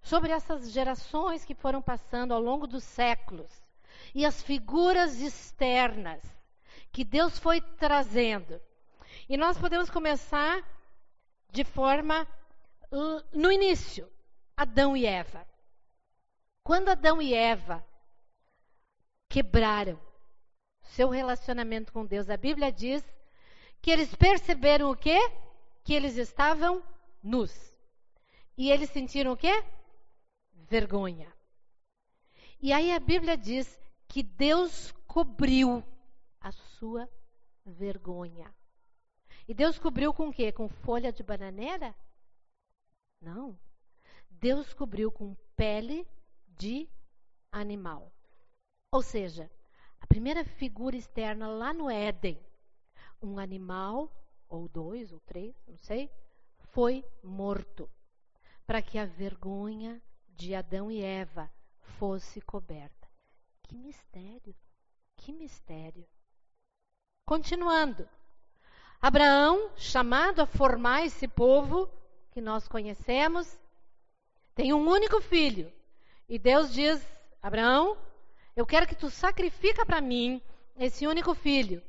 sobre 0.00 0.32
essas 0.32 0.70
gerações 0.70 1.44
que 1.44 1.54
foram 1.54 1.82
passando 1.82 2.32
ao 2.32 2.40
longo 2.40 2.66
dos 2.66 2.82
séculos 2.82 3.62
e 4.14 4.24
as 4.24 4.42
figuras 4.42 5.20
externas 5.20 6.22
que 6.90 7.04
Deus 7.04 7.38
foi 7.38 7.60
trazendo. 7.60 8.58
E 9.28 9.36
nós 9.36 9.56
podemos 9.56 9.88
começar 9.88 10.62
de 11.50 11.64
forma 11.64 12.26
no 13.32 13.50
início, 13.50 14.10
Adão 14.56 14.96
e 14.96 15.06
Eva. 15.06 15.46
Quando 16.62 16.90
Adão 16.90 17.20
e 17.20 17.34
Eva 17.34 17.84
quebraram 19.28 19.98
seu 20.82 21.08
relacionamento 21.08 21.92
com 21.92 22.04
Deus, 22.04 22.28
a 22.28 22.36
Bíblia 22.36 22.70
diz 22.70 23.02
que 23.80 23.90
eles 23.90 24.14
perceberam 24.14 24.90
o 24.90 24.96
quê? 24.96 25.18
Que 25.84 25.94
eles 25.94 26.16
estavam 26.16 26.82
nus. 27.22 27.52
E 28.56 28.70
eles 28.70 28.90
sentiram 28.90 29.32
o 29.32 29.36
quê? 29.36 29.64
Vergonha. 30.52 31.32
E 32.60 32.72
aí 32.72 32.92
a 32.92 33.00
Bíblia 33.00 33.36
diz 33.36 33.80
que 34.06 34.22
Deus 34.22 34.92
cobriu 35.06 35.82
a 36.40 36.52
sua 36.52 37.08
vergonha. 37.64 38.54
E 39.48 39.54
Deus 39.54 39.78
cobriu 39.78 40.14
com 40.14 40.28
o 40.28 40.32
quê? 40.32 40.52
Com 40.52 40.68
folha 40.68 41.12
de 41.12 41.22
bananeira? 41.22 41.94
Não. 43.20 43.58
Deus 44.30 44.72
cobriu 44.72 45.10
com 45.10 45.36
pele 45.56 46.06
de 46.48 46.88
animal. 47.50 48.12
Ou 48.90 49.02
seja, 49.02 49.50
a 50.00 50.06
primeira 50.06 50.44
figura 50.44 50.96
externa 50.96 51.48
lá 51.48 51.72
no 51.72 51.90
Éden, 51.90 52.40
um 53.22 53.38
animal, 53.38 54.10
ou 54.48 54.68
dois, 54.68 55.12
ou 55.12 55.20
três, 55.20 55.54
não 55.66 55.76
sei, 55.78 56.10
foi 56.72 57.04
morto 57.22 57.88
para 58.66 58.82
que 58.82 58.98
a 58.98 59.06
vergonha 59.06 60.02
de 60.28 60.54
Adão 60.54 60.90
e 60.90 61.02
Eva 61.02 61.50
fosse 61.98 62.40
coberta. 62.40 63.08
Que 63.62 63.76
mistério! 63.76 64.54
Que 65.16 65.32
mistério! 65.32 66.06
Continuando. 67.24 68.08
Abraão, 69.02 69.68
chamado 69.76 70.40
a 70.40 70.46
formar 70.46 71.04
esse 71.04 71.26
povo 71.26 71.90
que 72.30 72.40
nós 72.40 72.68
conhecemos, 72.68 73.58
tem 74.54 74.72
um 74.72 74.88
único 74.88 75.20
filho. 75.20 75.72
E 76.28 76.38
Deus 76.38 76.72
diz: 76.72 77.04
Abraão, 77.42 77.96
eu 78.54 78.64
quero 78.64 78.86
que 78.86 78.94
tu 78.94 79.10
sacrifica 79.10 79.84
para 79.84 80.00
mim 80.00 80.40
esse 80.78 81.04
único 81.04 81.34
filho. 81.34 81.82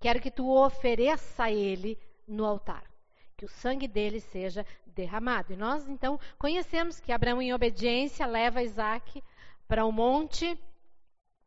Quero 0.00 0.22
que 0.22 0.30
tu 0.30 0.50
ofereça 0.50 1.44
a 1.44 1.52
ele 1.52 1.98
no 2.26 2.46
altar. 2.46 2.90
Que 3.36 3.44
o 3.44 3.48
sangue 3.48 3.86
dele 3.86 4.20
seja 4.20 4.64
derramado. 4.86 5.52
E 5.52 5.56
nós 5.56 5.86
então 5.86 6.18
conhecemos 6.38 6.98
que 6.98 7.12
Abraão, 7.12 7.42
em 7.42 7.52
obediência, 7.52 8.24
leva 8.24 8.62
Isaac 8.62 9.22
para 9.68 9.84
o 9.84 9.92
monte, 9.92 10.58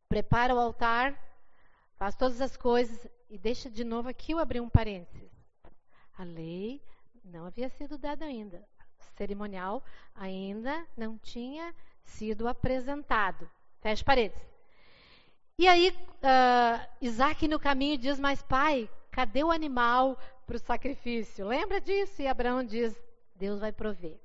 prepara 0.08 0.54
o 0.54 0.60
altar, 0.60 1.16
faz 1.98 2.16
todas 2.16 2.40
as 2.40 2.56
coisas. 2.56 3.08
E 3.30 3.38
deixa 3.38 3.70
de 3.70 3.84
novo 3.84 4.08
aqui 4.08 4.32
eu 4.32 4.40
abrir 4.40 4.62
um 4.62 4.70
parênteses. 4.70 5.32
A 6.18 6.24
lei 6.24 6.82
Não 7.24 7.46
havia 7.46 7.70
sido 7.70 7.98
dado 7.98 8.24
ainda. 8.24 8.66
O 9.00 9.04
cerimonial 9.18 9.84
ainda 10.16 10.88
não 10.96 11.18
tinha 11.18 11.76
sido 12.04 12.48
apresentado. 12.48 13.50
Feche 13.82 14.04
paredes. 14.04 14.42
E 15.60 15.68
aí, 15.68 15.90
uh, 15.90 16.88
Isaac 17.02 17.48
no 17.48 17.60
caminho 17.60 17.98
diz: 17.98 18.20
Mas 18.20 18.42
pai, 18.42 18.90
cadê 19.12 19.44
o 19.44 19.52
animal 19.52 20.18
para 20.46 20.56
o 20.56 20.60
sacrifício? 20.60 21.48
Lembra 21.48 21.82
disso? 21.82 22.22
E 22.22 22.28
Abraão 22.28 22.64
diz: 22.64 22.96
Deus 23.36 23.60
vai 23.60 23.72
prover. 23.72 24.18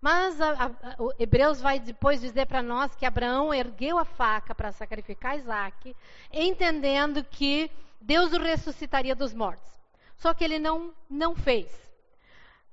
Mas 0.00 0.40
a, 0.40 0.66
a, 0.66 0.70
Hebreus 1.18 1.60
vai 1.60 1.78
depois 1.78 2.20
dizer 2.20 2.46
para 2.46 2.62
nós 2.62 2.94
que 2.94 3.04
Abraão 3.04 3.52
ergueu 3.52 3.98
a 3.98 4.04
faca 4.04 4.54
para 4.54 4.72
sacrificar 4.72 5.36
Isaac, 5.36 5.94
entendendo 6.32 7.22
que 7.24 7.70
Deus 8.00 8.32
o 8.32 8.38
ressuscitaria 8.38 9.14
dos 9.14 9.34
mortos. 9.34 9.70
Só 10.16 10.32
que 10.34 10.44
ele 10.44 10.58
não, 10.58 10.94
não 11.08 11.34
fez. 11.34 11.70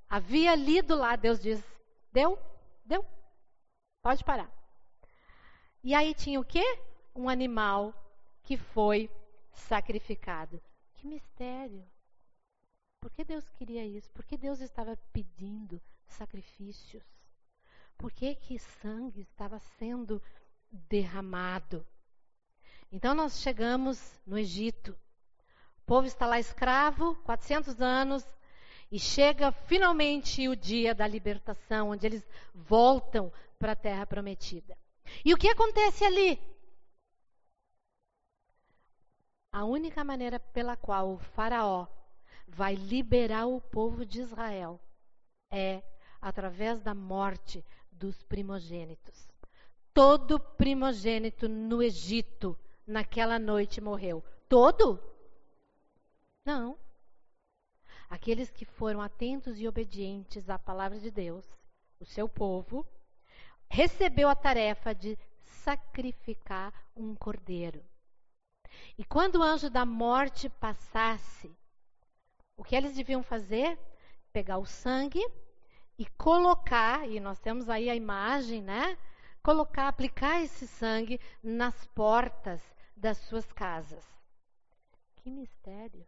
Havia 0.10 0.56
lido 0.56 0.96
lá, 0.96 1.16
Deus 1.16 1.42
diz: 1.42 1.64
deu? 2.12 2.40
Deu? 2.86 3.06
Pode 4.02 4.24
parar. 4.24 4.50
E 5.84 5.94
aí 5.94 6.14
tinha 6.14 6.40
o 6.40 6.46
quê? 6.46 6.64
Um 7.16 7.30
animal 7.30 7.94
que 8.44 8.58
foi 8.58 9.10
sacrificado. 9.52 10.62
Que 10.96 11.08
mistério. 11.08 11.86
Por 13.00 13.12
que 13.12 13.24
Deus 13.24 13.48
queria 13.50 13.86
isso? 13.86 14.10
Por 14.12 14.26
que 14.26 14.38
Deus 14.38 14.60
estava 14.60 14.98
pedindo 15.14 15.82
sacrifícios? 16.08 17.04
Por 17.98 18.12
que, 18.12 18.36
que 18.36 18.60
sangue 18.60 19.22
estava 19.22 19.60
sendo 19.78 20.22
derramado? 20.72 21.86
Então 22.92 23.14
nós 23.14 23.40
chegamos 23.42 24.20
no 24.26 24.38
Egito. 24.38 24.98
Povo 25.88 26.06
está 26.06 26.28
lá 26.28 26.38
escravo, 26.38 27.16
400 27.24 27.82
anos, 27.82 28.28
e 28.92 29.00
chega 29.00 29.54
finalmente 29.54 30.46
o 30.50 30.56
dia 30.56 30.94
da 30.94 31.08
libertação, 31.08 31.92
onde 31.92 32.06
eles 32.06 32.28
voltam 32.54 33.32
para 33.58 33.72
a 33.72 33.76
terra 33.76 34.06
prometida. 34.06 34.78
E 35.24 35.34
o 35.34 35.38
que 35.38 35.48
acontece 35.48 36.04
ali? 36.04 36.38
A 39.50 39.64
única 39.64 40.04
maneira 40.04 40.42
pela 40.42 40.76
qual 40.76 41.14
o 41.14 41.18
Faraó 41.20 41.88
vai 42.46 42.76
liberar 42.76 43.48
o 43.48 43.62
povo 43.62 44.06
de 44.06 44.20
Israel 44.20 44.82
é 45.50 45.82
através 46.20 46.82
da 46.82 46.94
morte 46.94 47.64
dos 47.90 48.22
primogênitos. 48.24 49.30
Todo 49.94 50.38
primogênito 50.38 51.48
no 51.48 51.82
Egito 51.82 52.60
naquela 52.86 53.40
noite 53.40 53.80
morreu. 53.80 54.22
Todo? 54.50 55.02
Não. 56.48 56.80
Aqueles 58.10 58.50
que 58.50 58.64
foram 58.64 59.02
atentos 59.02 59.60
e 59.60 59.68
obedientes 59.68 60.50
à 60.50 60.58
palavra 60.58 60.98
de 60.98 61.12
Deus, 61.12 61.46
o 62.00 62.06
seu 62.06 62.30
povo, 62.30 62.88
recebeu 63.70 64.30
a 64.30 64.36
tarefa 64.36 64.96
de 64.96 65.20
sacrificar 65.44 66.74
um 66.96 67.14
cordeiro. 67.16 67.84
E 68.98 69.04
quando 69.04 69.40
o 69.40 69.44
anjo 69.44 69.70
da 69.70 69.86
morte 69.86 70.48
passasse, 70.48 71.54
o 72.56 72.64
que 72.64 72.78
eles 72.78 72.96
deviam 72.96 73.22
fazer? 73.22 73.78
Pegar 74.32 74.58
o 74.58 74.66
sangue 74.66 75.20
e 76.00 76.06
colocar, 76.12 77.10
e 77.10 77.20
nós 77.20 77.42
temos 77.42 77.68
aí 77.68 77.90
a 77.90 77.96
imagem, 77.96 78.62
né? 78.62 78.98
Colocar, 79.44 79.90
aplicar 79.90 80.42
esse 80.42 80.66
sangue 80.66 81.20
nas 81.44 81.86
portas 81.88 82.62
das 82.96 83.18
suas 83.18 83.52
casas. 83.52 84.06
Que 85.18 85.30
mistério! 85.30 86.08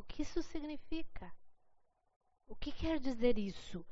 O 0.00 0.02
que 0.04 0.22
isso 0.22 0.42
significa? 0.42 1.30
O 2.48 2.56
que 2.56 2.72
quer 2.72 2.98
dizer 2.98 3.36
isso? 3.36 3.84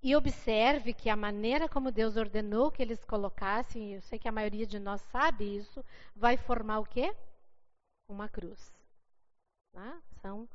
E 0.00 0.14
observe 0.14 0.94
que 0.94 1.10
a 1.10 1.16
maneira 1.16 1.68
como 1.68 1.90
Deus 1.90 2.16
ordenou 2.16 2.70
que 2.70 2.80
eles 2.80 3.04
colocassem, 3.04 3.94
eu 3.94 4.00
sei 4.02 4.20
que 4.20 4.28
a 4.28 4.32
maioria 4.32 4.64
de 4.64 4.78
nós 4.78 5.00
sabe 5.10 5.56
isso, 5.56 5.84
vai 6.14 6.36
formar 6.36 6.78
o 6.78 6.84
quê? 6.84 7.12
Uma 8.08 8.28
cruz. 8.28 8.72
Tá? 9.72 10.00
São 10.20 10.48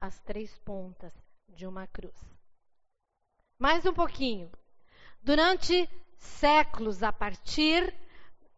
as 0.00 0.18
três 0.18 0.58
pontas 0.58 1.12
de 1.48 1.64
uma 1.64 1.86
cruz. 1.86 2.16
Mais 3.60 3.86
um 3.86 3.94
pouquinho. 3.94 4.50
Durante 5.22 5.88
séculos, 6.16 7.04
a 7.04 7.12
partir 7.12 7.94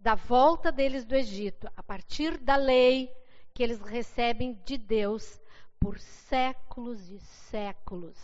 da 0.00 0.14
volta 0.14 0.72
deles 0.72 1.04
do 1.04 1.14
Egito, 1.14 1.70
a 1.76 1.82
partir 1.82 2.38
da 2.38 2.56
lei 2.56 3.14
que 3.54 3.62
eles 3.62 3.80
recebem 3.82 4.54
de 4.64 4.78
Deus, 4.78 5.41
por 5.82 5.98
séculos 5.98 7.10
e 7.10 7.18
séculos, 7.18 8.16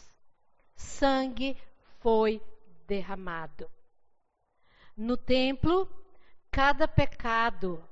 sangue 0.76 1.60
foi 1.98 2.40
derramado. 2.86 3.68
No 4.96 5.16
templo, 5.16 5.90
cada 6.52 6.86
pecado 6.86 7.84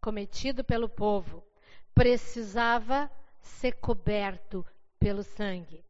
cometido 0.00 0.62
pelo 0.62 0.88
povo 0.88 1.44
precisava 1.92 3.10
ser 3.40 3.72
coberto 3.80 4.64
pelo 5.00 5.24
sangue. 5.24 5.84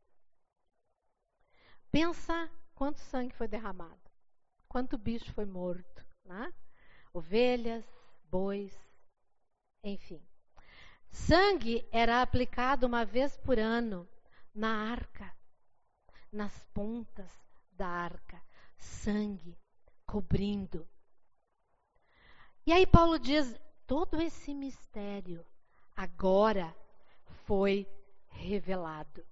Pensa 1.91 2.51
quanto 2.75 2.99
sangue 2.99 3.35
foi 3.35 3.47
derramado, 3.47 4.11
quanto 4.67 4.97
bicho 4.97 5.31
foi 5.35 5.45
morto, 5.45 6.03
né? 6.25 6.51
ovelhas, 7.13 7.85
bois, 8.31 8.73
enfim. 9.85 10.27
Sangue 11.11 11.87
era 11.91 12.23
aplicado 12.23 12.87
uma 12.87 13.05
vez 13.05 13.37
por 13.37 13.59
ano 13.59 14.09
na 14.55 14.91
arca, 14.91 15.33
nas 16.33 16.53
pontas 16.75 17.31
da 17.73 17.87
arca, 17.87 18.43
sangue 18.77 19.57
cobrindo. 20.07 20.89
E 22.67 22.73
aí 22.73 22.87
Paulo 22.87 23.19
diz: 23.19 23.59
todo 23.87 24.21
esse 24.21 24.53
mistério 24.53 25.45
agora 25.97 26.75
foi 27.47 27.87
revelado. 28.29 29.25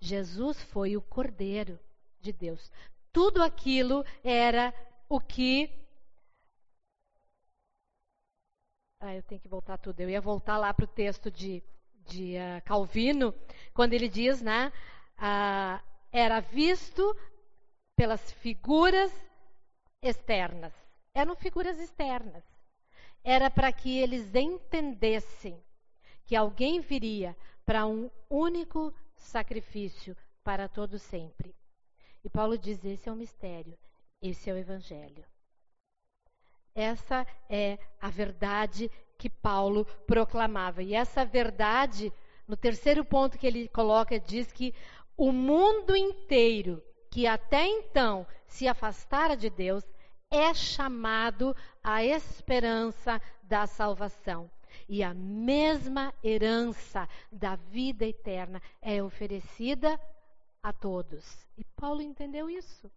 Jesus 0.00 0.60
foi 0.62 0.96
o 0.96 1.02
cordeiro 1.02 1.78
de 2.20 2.32
Deus. 2.32 2.72
Tudo 3.12 3.42
aquilo 3.42 4.04
era 4.22 4.74
o 5.08 5.20
que. 5.20 5.70
Ah, 9.02 9.14
eu 9.14 9.22
tenho 9.22 9.40
que 9.40 9.48
voltar 9.48 9.78
tudo. 9.78 9.98
Eu 10.00 10.10
ia 10.10 10.20
voltar 10.20 10.58
lá 10.58 10.74
para 10.74 10.84
o 10.84 10.88
texto 10.88 11.30
de, 11.30 11.62
de 12.06 12.34
uh, 12.36 12.62
Calvino, 12.66 13.34
quando 13.72 13.94
ele 13.94 14.10
diz, 14.10 14.42
né? 14.42 14.70
Uh, 15.16 15.82
era 16.12 16.40
visto 16.40 17.16
pelas 17.96 18.30
figuras 18.32 19.10
externas. 20.02 20.74
Eram 21.14 21.34
figuras 21.34 21.78
externas. 21.78 22.44
Era 23.24 23.50
para 23.50 23.72
que 23.72 23.98
eles 23.98 24.34
entendessem 24.34 25.58
que 26.26 26.36
alguém 26.36 26.80
viria 26.80 27.34
para 27.64 27.86
um 27.86 28.10
único 28.28 28.92
sacrifício 29.16 30.14
para 30.44 30.68
todo 30.68 30.98
sempre. 30.98 31.54
E 32.22 32.28
Paulo 32.28 32.58
diz: 32.58 32.84
esse 32.84 33.08
é 33.08 33.12
o 33.12 33.16
mistério, 33.16 33.78
esse 34.20 34.50
é 34.50 34.52
o 34.52 34.58
evangelho. 34.58 35.24
Essa 36.80 37.26
é 37.48 37.78
a 38.00 38.08
verdade 38.08 38.90
que 39.18 39.28
Paulo 39.28 39.84
proclamava. 40.06 40.82
E 40.82 40.94
essa 40.94 41.24
verdade, 41.24 42.12
no 42.48 42.56
terceiro 42.56 43.04
ponto 43.04 43.38
que 43.38 43.46
ele 43.46 43.68
coloca, 43.68 44.18
diz 44.18 44.50
que 44.50 44.74
o 45.16 45.30
mundo 45.30 45.94
inteiro 45.94 46.82
que 47.10 47.26
até 47.26 47.66
então 47.66 48.26
se 48.46 48.66
afastara 48.66 49.36
de 49.36 49.50
Deus 49.50 49.84
é 50.30 50.54
chamado 50.54 51.54
à 51.82 52.04
esperança 52.04 53.20
da 53.42 53.66
salvação. 53.66 54.50
E 54.88 55.02
a 55.02 55.12
mesma 55.12 56.14
herança 56.22 57.08
da 57.30 57.56
vida 57.56 58.06
eterna 58.06 58.62
é 58.80 59.02
oferecida 59.02 60.00
a 60.62 60.72
todos. 60.72 61.46
E 61.58 61.64
Paulo 61.76 62.00
entendeu 62.00 62.48
isso. 62.48 62.90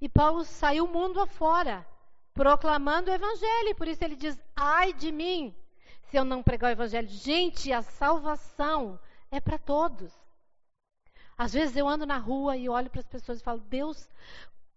E 0.00 0.08
Paulo 0.08 0.44
saiu 0.44 0.86
mundo 0.86 1.20
afora, 1.20 1.86
proclamando 2.36 3.10
o 3.10 3.14
evangelho. 3.14 3.74
Por 3.74 3.88
isso 3.88 4.04
ele 4.04 4.14
diz: 4.14 4.38
ai 4.54 4.92
de 4.92 5.10
mim, 5.10 5.56
se 6.02 6.16
eu 6.16 6.24
não 6.24 6.42
pregar 6.42 6.68
o 6.68 6.72
evangelho. 6.72 7.08
Gente, 7.08 7.72
a 7.72 7.82
salvação 7.82 9.00
é 9.30 9.40
para 9.40 9.58
todos. 9.58 10.12
Às 11.36 11.52
vezes 11.52 11.76
eu 11.76 11.88
ando 11.88 12.06
na 12.06 12.18
rua 12.18 12.56
e 12.56 12.68
olho 12.68 12.90
para 12.90 13.00
as 13.00 13.08
pessoas 13.08 13.40
e 13.40 13.44
falo: 13.44 13.60
Deus, 13.60 14.08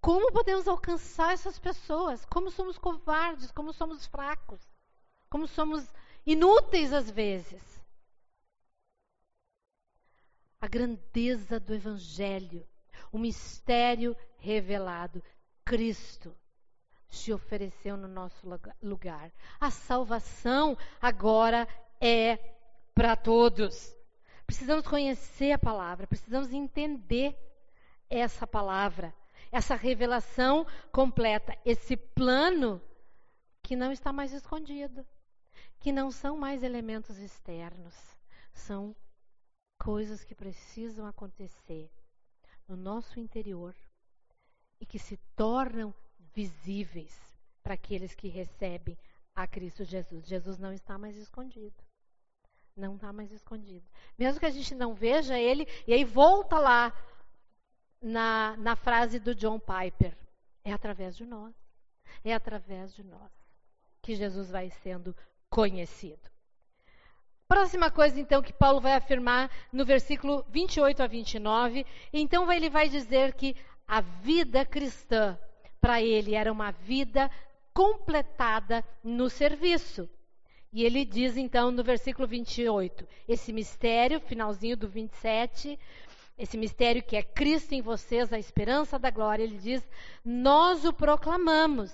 como 0.01 0.31
podemos 0.31 0.67
alcançar 0.67 1.33
essas 1.33 1.59
pessoas? 1.59 2.25
Como 2.25 2.49
somos 2.49 2.77
covardes, 2.77 3.51
como 3.51 3.73
somos 3.73 4.07
fracos, 4.07 4.61
como 5.29 5.45
somos 5.45 5.85
inúteis 6.25 6.93
às 6.93 7.11
vezes 7.11 7.69
a 10.61 10.67
grandeza 10.67 11.57
do 11.57 11.73
Evangelho, 11.73 12.67
o 13.13 13.17
mistério 13.17 14.15
revelado. 14.37 15.23
Cristo 15.63 16.35
se 17.09 17.33
ofereceu 17.33 17.97
no 17.97 18.07
nosso 18.07 18.47
lugar. 18.81 19.31
A 19.59 19.71
salvação 19.71 20.77
agora 21.01 21.67
é 21.99 22.37
para 22.93 23.15
todos. 23.15 23.95
Precisamos 24.45 24.87
conhecer 24.87 25.51
a 25.51 25.59
palavra, 25.59 26.07
precisamos 26.07 26.51
entender 26.51 27.37
essa 28.09 28.47
palavra, 28.47 29.13
essa 29.51 29.75
revelação 29.75 30.65
completa, 30.91 31.57
esse 31.65 31.95
plano 31.95 32.81
que 33.61 33.75
não 33.75 33.91
está 33.91 34.11
mais 34.11 34.33
escondido, 34.33 35.05
que 35.79 35.91
não 35.91 36.09
são 36.11 36.37
mais 36.37 36.63
elementos 36.63 37.17
externos, 37.19 37.95
são 38.53 38.95
coisas 39.77 40.23
que 40.23 40.35
precisam 40.35 41.05
acontecer 41.05 41.89
no 42.67 42.75
nosso 42.75 43.19
interior 43.19 43.75
e 44.79 44.85
que 44.85 44.99
se 44.99 45.17
tornam 45.35 45.93
visíveis 46.33 47.17
para 47.63 47.73
aqueles 47.73 48.15
que 48.15 48.27
recebem 48.27 48.97
a 49.35 49.47
Cristo 49.47 49.83
Jesus. 49.83 50.27
Jesus 50.27 50.57
não 50.57 50.73
está 50.73 50.97
mais 50.97 51.15
escondido. 51.15 51.75
Não 52.75 52.95
está 52.95 53.11
mais 53.11 53.31
escondido. 53.31 53.85
Mesmo 54.17 54.39
que 54.39 54.45
a 54.45 54.51
gente 54.51 54.73
não 54.73 54.93
veja 54.93 55.37
ele, 55.37 55.67
e 55.85 55.93
aí 55.93 56.03
volta 56.03 56.57
lá 56.57 56.93
na, 58.01 58.55
na 58.57 58.75
frase 58.75 59.19
do 59.19 59.35
John 59.35 59.59
Piper: 59.59 60.15
é 60.63 60.71
através 60.71 61.15
de 61.15 61.25
nós. 61.25 61.53
É 62.23 62.33
através 62.33 62.93
de 62.93 63.03
nós 63.03 63.31
que 64.01 64.15
Jesus 64.15 64.49
vai 64.49 64.69
sendo 64.69 65.15
conhecido. 65.49 66.29
Próxima 67.47 67.89
coisa, 67.89 68.19
então, 68.19 68.43
que 68.43 68.53
Paulo 68.53 68.79
vai 68.79 68.93
afirmar 68.93 69.49
no 69.73 69.83
versículo 69.83 70.45
28 70.49 71.01
a 71.01 71.07
29, 71.07 71.85
então 72.13 72.51
ele 72.51 72.69
vai 72.69 72.87
dizer 72.87 73.33
que 73.33 73.55
a 73.87 74.01
vida 74.01 74.63
cristã, 74.63 75.37
para 75.79 76.01
ele, 76.01 76.35
era 76.35 76.51
uma 76.51 76.71
vida 76.71 77.29
completada 77.73 78.83
no 79.03 79.29
serviço. 79.29 80.09
E 80.71 80.83
ele 80.83 81.03
diz 81.03 81.35
então 81.35 81.71
no 81.71 81.83
versículo 81.83 82.27
28, 82.27 83.07
esse 83.27 83.51
mistério, 83.51 84.19
finalzinho 84.19 84.77
do 84.77 84.87
27, 84.87 85.79
esse 86.37 86.57
mistério 86.57 87.01
que 87.01 87.17
é 87.17 87.23
Cristo 87.23 87.73
em 87.73 87.81
vocês, 87.81 88.31
a 88.31 88.37
esperança 88.37 88.99
da 88.99 89.09
glória, 89.09 89.43
ele 89.43 89.57
diz: 89.57 89.87
Nós 90.23 90.85
o 90.85 90.93
proclamamos, 90.93 91.93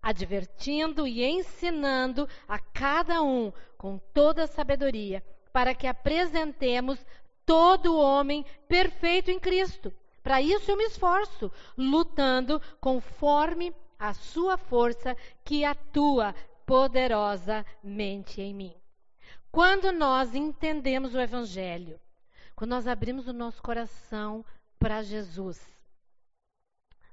advertindo 0.00 1.06
e 1.06 1.24
ensinando 1.24 2.28
a 2.46 2.58
cada 2.58 3.22
um 3.22 3.52
com 3.76 3.98
toda 4.14 4.44
a 4.44 4.48
sabedoria, 4.48 5.22
para 5.52 5.74
que 5.74 5.86
apresentemos 5.86 7.04
todo 7.44 7.92
o 7.92 8.00
homem 8.00 8.46
perfeito 8.68 9.30
em 9.30 9.38
Cristo. 9.38 9.92
Para 10.22 10.40
isso 10.40 10.70
eu 10.70 10.76
me 10.76 10.84
esforço, 10.84 11.50
lutando 11.76 12.60
conforme 12.80 13.74
a 13.98 14.14
sua 14.14 14.56
força 14.56 15.16
que 15.44 15.64
atua 15.64 16.34
poderosamente 16.64 18.40
em 18.40 18.54
mim. 18.54 18.74
Quando 19.50 19.92
nós 19.92 20.34
entendemos 20.34 21.14
o 21.14 21.20
Evangelho, 21.20 22.00
quando 22.54 22.70
nós 22.70 22.86
abrimos 22.86 23.26
o 23.26 23.32
nosso 23.32 23.62
coração 23.62 24.44
para 24.78 25.02
Jesus, 25.02 25.60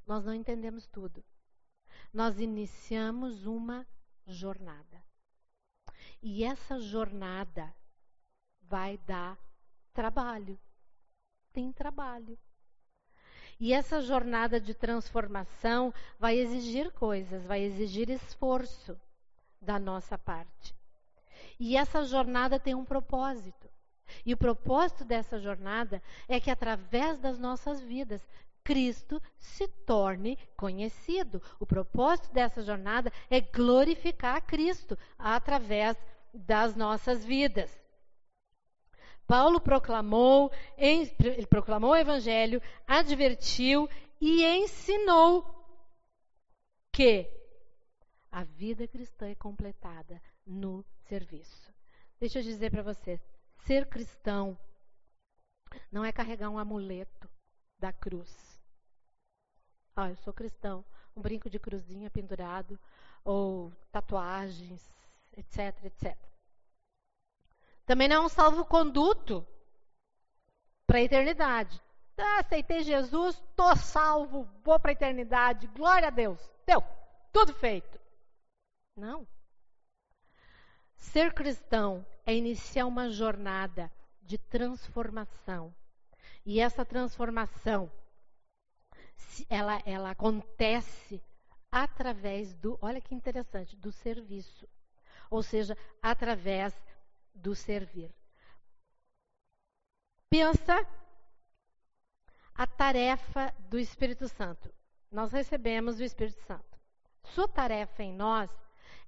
nós 0.06 0.26
não 0.26 0.34
entendemos 0.34 0.88
tudo. 0.88 1.24
Nós 2.14 2.40
iniciamos 2.40 3.46
uma 3.46 3.86
jornada. 4.26 5.04
E 6.22 6.44
essa 6.44 6.80
jornada 6.80 7.74
vai 8.62 8.98
dar 9.00 9.38
trabalho. 9.94 10.60
Tem 11.52 11.72
trabalho. 11.72 12.38
E 13.60 13.74
essa 13.74 14.02
jornada 14.02 14.60
de 14.60 14.74
transformação 14.74 15.94
vai 16.18 16.38
exigir 16.38 16.92
coisas, 16.94 17.46
vai 17.46 17.62
exigir 17.62 18.10
esforço 18.10 18.98
da 19.62 19.78
nossa 19.78 20.18
parte. 20.18 20.74
E 21.60 21.76
essa 21.76 22.06
jornada 22.06 22.58
tem 22.58 22.74
um 22.74 22.86
propósito. 22.86 23.68
E 24.26 24.34
o 24.34 24.38
propósito 24.38 25.04
dessa 25.04 25.40
jornada 25.40 26.02
é 26.28 26.40
que 26.40 26.50
através 26.50 27.20
das 27.20 27.38
nossas 27.38 27.82
vidas 27.82 28.26
Cristo 28.64 29.22
se 29.38 29.68
torne 29.68 30.38
conhecido. 30.56 31.42
O 31.60 31.66
propósito 31.66 32.32
dessa 32.32 32.64
jornada 32.64 33.12
é 33.30 33.42
glorificar 33.42 34.42
Cristo 34.42 34.98
através 35.18 35.98
das 36.34 36.76
nossas 36.76 37.26
vidas. 37.26 37.70
Paulo 39.30 39.62
proclamou, 39.62 40.52
ele 40.76 41.46
proclamou 41.46 41.92
o 41.92 41.96
evangelho, 41.96 42.60
advertiu 42.88 43.88
e 44.20 44.44
ensinou 44.44 45.46
que 46.92 47.30
a 48.32 48.44
vida 48.44 48.88
cristã 48.88 49.28
é 49.30 49.36
completada 49.36 50.20
no 50.48 50.84
serviço. 51.08 51.72
Deixa 52.20 52.40
eu 52.40 52.44
dizer 52.44 52.72
para 52.72 52.82
você, 52.82 53.22
ser 53.68 53.86
cristão 53.86 54.58
não 55.92 56.04
é 56.04 56.12
carregar 56.12 56.50
um 56.50 56.58
amuleto 56.58 57.30
da 57.78 57.94
cruz. 57.94 58.60
Ah, 59.96 60.10
eu 60.10 60.16
sou 60.16 60.34
cristão, 60.34 60.84
um 61.16 61.22
brinco 61.22 61.52
de 61.52 61.60
cruzinha 61.60 62.10
pendurado 62.10 62.80
ou 63.24 63.72
tatuagens, 63.92 64.84
etc, 65.38 65.86
etc. 65.86 66.29
Também 67.90 68.08
não 68.08 68.18
é 68.18 68.20
um 68.20 68.30
salvo-conduto 68.30 69.44
para 70.86 71.00
a 71.00 71.02
eternidade. 71.02 71.82
Ah, 72.16 72.38
aceitei 72.38 72.84
Jesus, 72.84 73.36
estou 73.36 73.76
salvo, 73.76 74.48
vou 74.64 74.80
para 74.80 74.92
a 74.92 74.94
eternidade, 74.94 75.66
glória 75.66 76.10
a 76.10 76.12
Deus. 76.12 76.40
Deu, 76.68 76.84
tudo 77.34 77.52
feito. 77.52 78.00
Não. 78.96 79.28
Ser 80.98 81.34
cristão 81.34 82.06
é 82.28 82.36
iniciar 82.36 82.86
uma 82.86 83.10
jornada 83.10 83.92
de 84.22 84.38
transformação. 84.38 85.74
E 86.46 86.60
essa 86.60 86.86
transformação, 86.86 87.92
ela, 89.50 89.82
ela 89.84 90.12
acontece 90.12 91.20
através 91.72 92.54
do, 92.54 92.78
olha 92.84 93.02
que 93.02 93.16
interessante, 93.16 93.76
do 93.76 93.92
serviço. 93.92 94.70
Ou 95.32 95.42
seja, 95.42 95.76
através 96.04 96.72
do 97.42 97.56
servir. 97.56 98.14
Pensa 100.30 100.86
a 102.54 102.68
tarefa 102.68 103.54
do 103.70 103.80
Espírito 103.80 104.28
Santo. 104.28 104.72
Nós 105.12 105.32
recebemos 105.32 106.00
o 106.00 106.04
Espírito 106.04 106.40
Santo. 106.42 106.78
Sua 107.24 107.48
tarefa 107.48 108.04
em 108.04 108.14
nós 108.14 108.50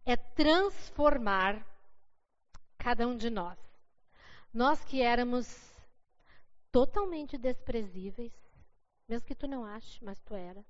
é 0.05 0.15
transformar 0.15 1.65
cada 2.77 3.07
um 3.07 3.15
de 3.15 3.29
nós. 3.29 3.59
Nós 4.53 4.83
que 4.83 5.01
éramos 5.01 5.47
totalmente 6.71 7.37
desprezíveis, 7.37 8.33
mesmo 9.07 9.27
que 9.27 9.35
tu 9.35 9.47
não 9.47 9.63
ache, 9.63 10.03
mas 10.03 10.19
tu 10.21 10.33
era. 10.33 10.65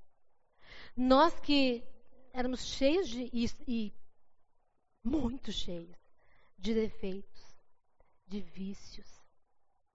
Nós 0.95 1.39
que 1.39 1.83
éramos 2.33 2.65
cheios 2.65 3.07
de 3.07 3.29
e, 3.31 3.45
e 3.67 3.93
muito 5.03 5.51
cheios 5.51 5.97
de 6.57 6.73
defeitos, 6.73 7.50
de 8.31 8.39
vícios, 8.39 9.05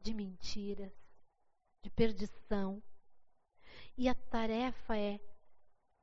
de 0.02 0.12
mentiras, 0.12 0.92
de 1.82 1.88
perdição. 1.88 2.82
E 3.96 4.10
a 4.10 4.14
tarefa 4.14 4.94
é 4.94 5.18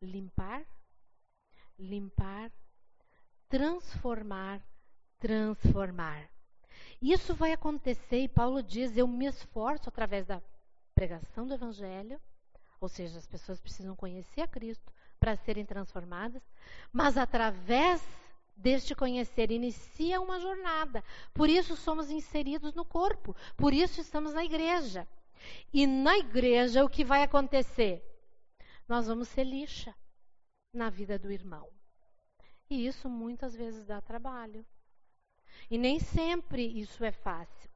limpar, 0.01 0.65
limpar, 1.77 2.51
transformar, 3.47 4.65
transformar. 5.19 6.27
Isso 6.99 7.35
vai 7.35 7.53
acontecer, 7.53 8.23
e 8.23 8.27
Paulo 8.27 8.63
diz: 8.63 8.97
eu 8.97 9.07
me 9.07 9.27
esforço 9.27 9.87
através 9.87 10.25
da 10.25 10.41
pregação 10.95 11.45
do 11.45 11.53
Evangelho, 11.53 12.19
ou 12.81 12.89
seja, 12.89 13.19
as 13.19 13.27
pessoas 13.27 13.61
precisam 13.61 13.95
conhecer 13.95 14.41
a 14.41 14.47
Cristo 14.47 14.91
para 15.19 15.37
serem 15.37 15.65
transformadas, 15.65 16.41
mas 16.91 17.15
através 17.15 18.01
deste 18.55 18.95
conhecer 18.95 19.51
inicia 19.51 20.21
uma 20.21 20.39
jornada. 20.39 21.03
Por 21.33 21.49
isso 21.49 21.75
somos 21.75 22.09
inseridos 22.09 22.73
no 22.73 22.85
corpo, 22.85 23.35
por 23.57 23.73
isso 23.73 23.99
estamos 23.99 24.33
na 24.33 24.43
igreja. 24.43 25.07
E 25.73 25.85
na 25.85 26.17
igreja 26.17 26.83
o 26.83 26.89
que 26.89 27.03
vai 27.03 27.23
acontecer? 27.23 28.01
Nós 28.87 29.07
vamos 29.07 29.27
ser 29.27 29.43
lixa 29.43 29.93
na 30.73 30.89
vida 30.89 31.19
do 31.19 31.31
irmão. 31.31 31.69
E 32.69 32.87
isso 32.87 33.09
muitas 33.09 33.55
vezes 33.55 33.85
dá 33.85 34.01
trabalho. 34.01 34.65
E 35.69 35.77
nem 35.77 35.99
sempre 35.99 36.65
isso 36.79 37.03
é 37.03 37.11
fácil. 37.11 37.69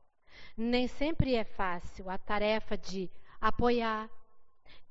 Nem 0.55 0.88
sempre 0.88 1.36
é 1.36 1.43
fácil 1.43 2.09
a 2.09 2.17
tarefa 2.17 2.78
de 2.78 3.09
apoiar, 3.39 4.09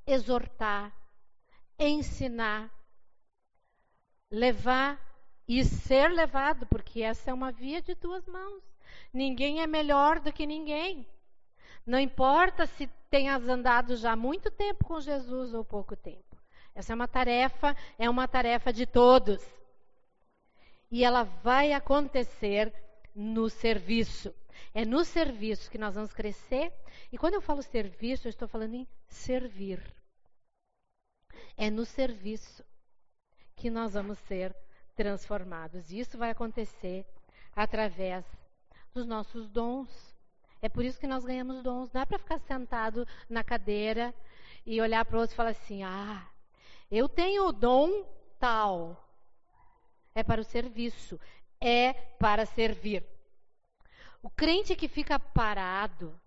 exortar, 0.06 0.94
ensinar, 1.78 2.70
levar 4.30 5.00
e 5.48 5.64
ser 5.64 6.10
levado, 6.10 6.66
porque 6.66 7.02
essa 7.02 7.30
é 7.30 7.34
uma 7.34 7.52
via 7.52 7.80
de 7.80 7.94
duas 7.94 8.26
mãos. 8.26 8.62
Ninguém 9.12 9.62
é 9.62 9.66
melhor 9.66 10.20
do 10.20 10.32
que 10.32 10.46
ninguém. 10.46 11.06
Não 11.86 11.98
importa 11.98 12.66
se 12.66 12.88
tenhas 13.08 13.48
andado 13.48 13.96
já 13.96 14.16
muito 14.16 14.50
tempo 14.50 14.84
com 14.84 15.00
Jesus 15.00 15.54
ou 15.54 15.64
pouco 15.64 15.94
tempo. 15.94 16.36
Essa 16.74 16.92
é 16.92 16.96
uma 16.96 17.08
tarefa, 17.08 17.76
é 17.98 18.10
uma 18.10 18.26
tarefa 18.26 18.72
de 18.72 18.86
todos. 18.86 19.42
E 20.90 21.04
ela 21.04 21.22
vai 21.22 21.72
acontecer 21.72 22.72
no 23.14 23.48
serviço. 23.48 24.34
É 24.74 24.84
no 24.84 25.04
serviço 25.04 25.70
que 25.70 25.78
nós 25.78 25.94
vamos 25.94 26.12
crescer. 26.12 26.72
E 27.12 27.16
quando 27.16 27.34
eu 27.34 27.40
falo 27.40 27.62
serviço, 27.62 28.26
eu 28.26 28.30
estou 28.30 28.48
falando 28.48 28.74
em 28.74 28.88
servir. 29.08 29.80
É 31.56 31.70
no 31.70 31.86
serviço 31.86 32.64
que 33.54 33.70
nós 33.70 33.94
vamos 33.94 34.18
ser 34.20 34.54
transformados. 34.96 35.92
Isso 35.92 36.18
vai 36.18 36.30
acontecer 36.30 37.06
através 37.54 38.24
dos 38.92 39.06
nossos 39.06 39.48
dons. 39.48 40.16
É 40.60 40.68
por 40.68 40.84
isso 40.84 40.98
que 40.98 41.06
nós 41.06 41.24
ganhamos 41.24 41.62
dons. 41.62 41.92
Não 41.92 42.00
é 42.00 42.06
para 42.06 42.18
ficar 42.18 42.38
sentado 42.40 43.06
na 43.28 43.44
cadeira 43.44 44.14
e 44.64 44.80
olhar 44.80 45.04
para 45.04 45.16
o 45.16 45.20
outro 45.20 45.34
e 45.34 45.36
falar 45.36 45.50
assim: 45.50 45.84
ah, 45.84 46.26
eu 46.90 47.08
tenho 47.08 47.46
o 47.46 47.52
dom 47.52 48.04
tal. 48.40 49.02
É 50.14 50.24
para 50.24 50.40
o 50.40 50.44
serviço. 50.44 51.20
É 51.60 51.92
para 51.92 52.46
servir. 52.46 53.04
O 54.22 54.30
crente 54.30 54.74
que 54.74 54.88
fica 54.88 55.18
parado, 55.18 56.18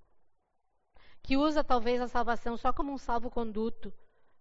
que 1.21 1.35
usa 1.35 1.63
talvez 1.63 1.99
a 1.99 2.07
salvação 2.07 2.55
só 2.55 2.71
como 2.71 2.93
um 2.93 2.97
salvo-conduto 2.97 3.93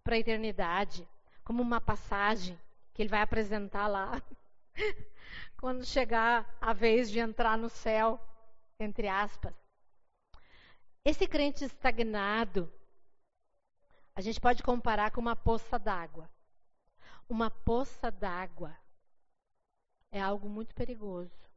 para 0.05 0.15
a 0.15 0.19
eternidade, 0.19 1.07
como 1.45 1.63
uma 1.63 1.81
passagem 1.81 2.59
que 2.99 3.03
ele 3.03 3.11
vai 3.11 3.23
apresentar 3.23 3.87
lá 3.87 4.21
quando 5.57 5.87
chegar 5.87 6.59
a 6.61 6.73
vez 6.73 7.09
de 7.09 7.21
entrar 7.21 7.57
no 7.57 7.69
céu, 7.69 8.21
entre 8.77 9.07
aspas. 9.07 9.55
Esse 11.05 11.29
crente 11.29 11.65
estagnado, 11.65 12.69
a 14.17 14.21
gente 14.21 14.41
pode 14.41 14.65
comparar 14.65 15.13
com 15.13 15.21
uma 15.21 15.37
poça 15.37 15.79
d'água. 15.79 16.29
Uma 17.29 17.49
poça 17.49 18.11
d'água 18.11 18.77
é 20.11 20.21
algo 20.21 20.49
muito 20.49 20.75
perigoso. 20.75 21.49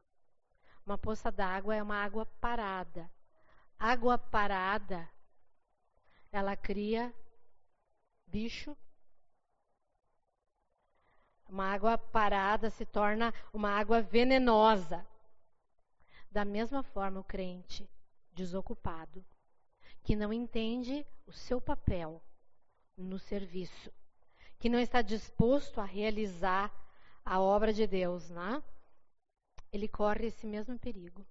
Uma 0.86 0.96
poça 0.96 1.32
d'água 1.32 1.74
é 1.74 1.82
uma 1.82 1.96
água 1.96 2.24
parada. 2.40 3.10
Água 3.76 4.16
parada, 4.16 5.10
ela 6.30 6.54
cria 6.56 7.12
bicho. 8.28 8.76
Uma 11.52 11.66
água 11.66 11.98
parada 11.98 12.70
se 12.70 12.86
torna 12.86 13.30
uma 13.52 13.68
água 13.72 14.00
venenosa. 14.00 15.06
Da 16.30 16.46
mesma 16.46 16.82
forma, 16.82 17.20
o 17.20 17.24
crente 17.24 17.86
desocupado, 18.32 19.22
que 20.02 20.16
não 20.16 20.32
entende 20.32 21.06
o 21.26 21.32
seu 21.32 21.60
papel 21.60 22.22
no 22.96 23.18
serviço, 23.18 23.92
que 24.58 24.70
não 24.70 24.78
está 24.78 25.02
disposto 25.02 25.78
a 25.78 25.84
realizar 25.84 26.72
a 27.22 27.38
obra 27.38 27.70
de 27.70 27.86
Deus, 27.86 28.30
né? 28.30 28.64
ele 29.70 29.86
corre 29.86 30.28
esse 30.28 30.46
mesmo 30.46 30.78
perigo. 30.78 31.22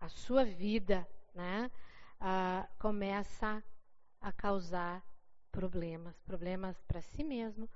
A 0.00 0.08
sua 0.08 0.42
vida 0.42 1.06
né, 1.34 1.70
uh, 2.18 2.66
começa 2.78 3.62
a 4.22 4.32
causar 4.32 5.04
problemas 5.52 6.18
problemas 6.20 6.80
para 6.82 7.02
si 7.02 7.22
mesmo, 7.22 7.68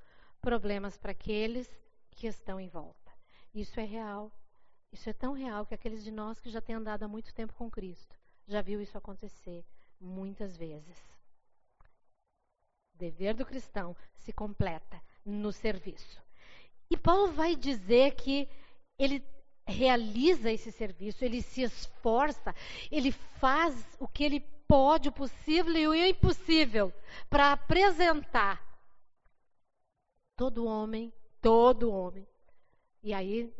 problemas 0.44 0.98
para 0.98 1.12
aqueles 1.12 1.66
que 2.10 2.26
estão 2.26 2.60
em 2.60 2.68
volta. 2.68 3.10
Isso 3.54 3.80
é 3.80 3.84
real. 3.84 4.30
Isso 4.92 5.08
é 5.08 5.12
tão 5.14 5.32
real 5.32 5.64
que 5.64 5.74
aqueles 5.74 6.04
de 6.04 6.10
nós 6.10 6.38
que 6.38 6.50
já 6.50 6.60
têm 6.60 6.76
andado 6.76 7.02
há 7.02 7.08
muito 7.08 7.32
tempo 7.32 7.54
com 7.54 7.70
Cristo 7.70 8.14
já 8.46 8.60
viu 8.60 8.78
isso 8.78 8.98
acontecer 8.98 9.64
muitas 9.98 10.54
vezes. 10.54 10.98
O 12.94 12.98
dever 12.98 13.34
do 13.34 13.46
cristão 13.46 13.96
se 14.18 14.34
completa 14.34 15.00
no 15.24 15.50
serviço. 15.50 16.22
E 16.90 16.96
Paulo 16.96 17.32
vai 17.32 17.56
dizer 17.56 18.14
que 18.14 18.46
ele 18.98 19.24
realiza 19.66 20.52
esse 20.52 20.70
serviço, 20.70 21.24
ele 21.24 21.40
se 21.40 21.62
esforça, 21.62 22.54
ele 22.92 23.10
faz 23.10 23.74
o 23.98 24.06
que 24.06 24.22
ele 24.22 24.40
pode, 24.68 25.08
o 25.08 25.12
possível 25.12 25.74
e 25.74 25.88
o 25.88 26.06
impossível 26.06 26.92
para 27.30 27.52
apresentar 27.52 28.73
todo 30.36 30.66
homem, 30.66 31.12
todo 31.40 31.92
homem. 31.92 32.26
E 33.02 33.12
aí 33.12 33.52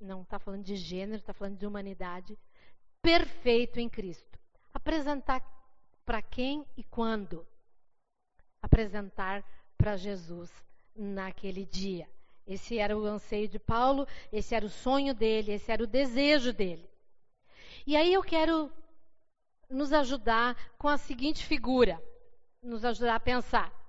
não 0.00 0.22
está 0.22 0.38
falando 0.38 0.64
de 0.64 0.76
gênero, 0.76 1.18
está 1.18 1.32
falando 1.32 1.58
de 1.58 1.66
humanidade, 1.66 2.38
perfeito 3.00 3.80
em 3.80 3.88
Cristo. 3.88 4.38
Apresentar 4.72 5.42
para 6.04 6.22
quem 6.22 6.64
e 6.76 6.84
quando? 6.84 7.46
Apresentar 8.62 9.44
para 9.76 9.96
Jesus 9.96 10.50
naquele 10.94 11.66
dia. 11.66 12.08
Esse 12.46 12.78
era 12.78 12.96
o 12.96 13.04
anseio 13.04 13.48
de 13.48 13.58
Paulo, 13.58 14.06
esse 14.32 14.54
era 14.54 14.64
o 14.64 14.70
sonho 14.70 15.14
dele, 15.14 15.52
esse 15.52 15.70
era 15.70 15.82
o 15.82 15.86
desejo 15.86 16.52
dele. 16.52 16.88
E 17.86 17.96
aí 17.96 18.12
eu 18.12 18.22
quero 18.22 18.70
nos 19.68 19.92
ajudar 19.92 20.56
com 20.78 20.88
a 20.88 20.98
seguinte 20.98 21.44
figura, 21.44 22.00
nos 22.62 22.84
ajudar 22.84 23.16
a 23.16 23.20
pensar. 23.20 23.81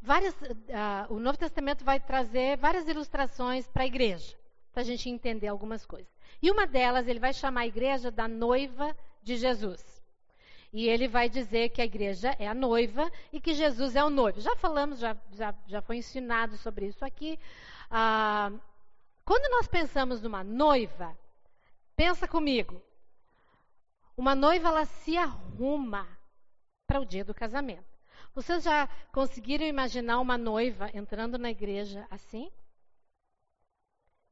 Várias, 0.00 0.34
uh, 0.34 1.10
o 1.10 1.18
Novo 1.18 1.38
Testamento 1.38 1.84
vai 1.84 1.98
trazer 1.98 2.56
várias 2.56 2.86
ilustrações 2.86 3.66
para 3.68 3.82
a 3.82 3.86
igreja, 3.86 4.36
para 4.72 4.82
a 4.82 4.84
gente 4.84 5.08
entender 5.08 5.48
algumas 5.48 5.84
coisas. 5.84 6.08
E 6.40 6.50
uma 6.50 6.66
delas, 6.66 7.08
ele 7.08 7.18
vai 7.18 7.32
chamar 7.32 7.62
a 7.62 7.66
igreja 7.66 8.10
da 8.10 8.28
noiva 8.28 8.96
de 9.22 9.36
Jesus. 9.36 9.98
E 10.72 10.88
ele 10.88 11.08
vai 11.08 11.28
dizer 11.28 11.70
que 11.70 11.80
a 11.80 11.84
igreja 11.84 12.36
é 12.38 12.46
a 12.46 12.54
noiva 12.54 13.10
e 13.32 13.40
que 13.40 13.54
Jesus 13.54 13.96
é 13.96 14.04
o 14.04 14.10
noivo. 14.10 14.40
Já 14.40 14.54
falamos, 14.56 14.98
já, 14.98 15.16
já, 15.32 15.54
já 15.66 15.80
foi 15.80 15.96
ensinado 15.96 16.56
sobre 16.58 16.86
isso 16.86 17.04
aqui. 17.04 17.38
Ah, 17.90 18.52
quando 19.24 19.50
nós 19.50 19.66
pensamos 19.66 20.20
numa 20.20 20.44
noiva, 20.44 21.16
pensa 21.96 22.28
comigo. 22.28 22.80
Uma 24.16 24.34
noiva, 24.34 24.68
ela 24.68 24.84
se 24.84 25.16
arruma 25.16 26.06
para 26.86 27.00
o 27.00 27.04
dia 27.04 27.24
do 27.24 27.34
casamento. 27.34 27.97
Vocês 28.38 28.62
já 28.62 28.86
conseguiram 29.10 29.66
imaginar 29.66 30.20
uma 30.20 30.38
noiva 30.38 30.88
entrando 30.94 31.36
na 31.36 31.50
igreja 31.50 32.06
assim? 32.08 32.52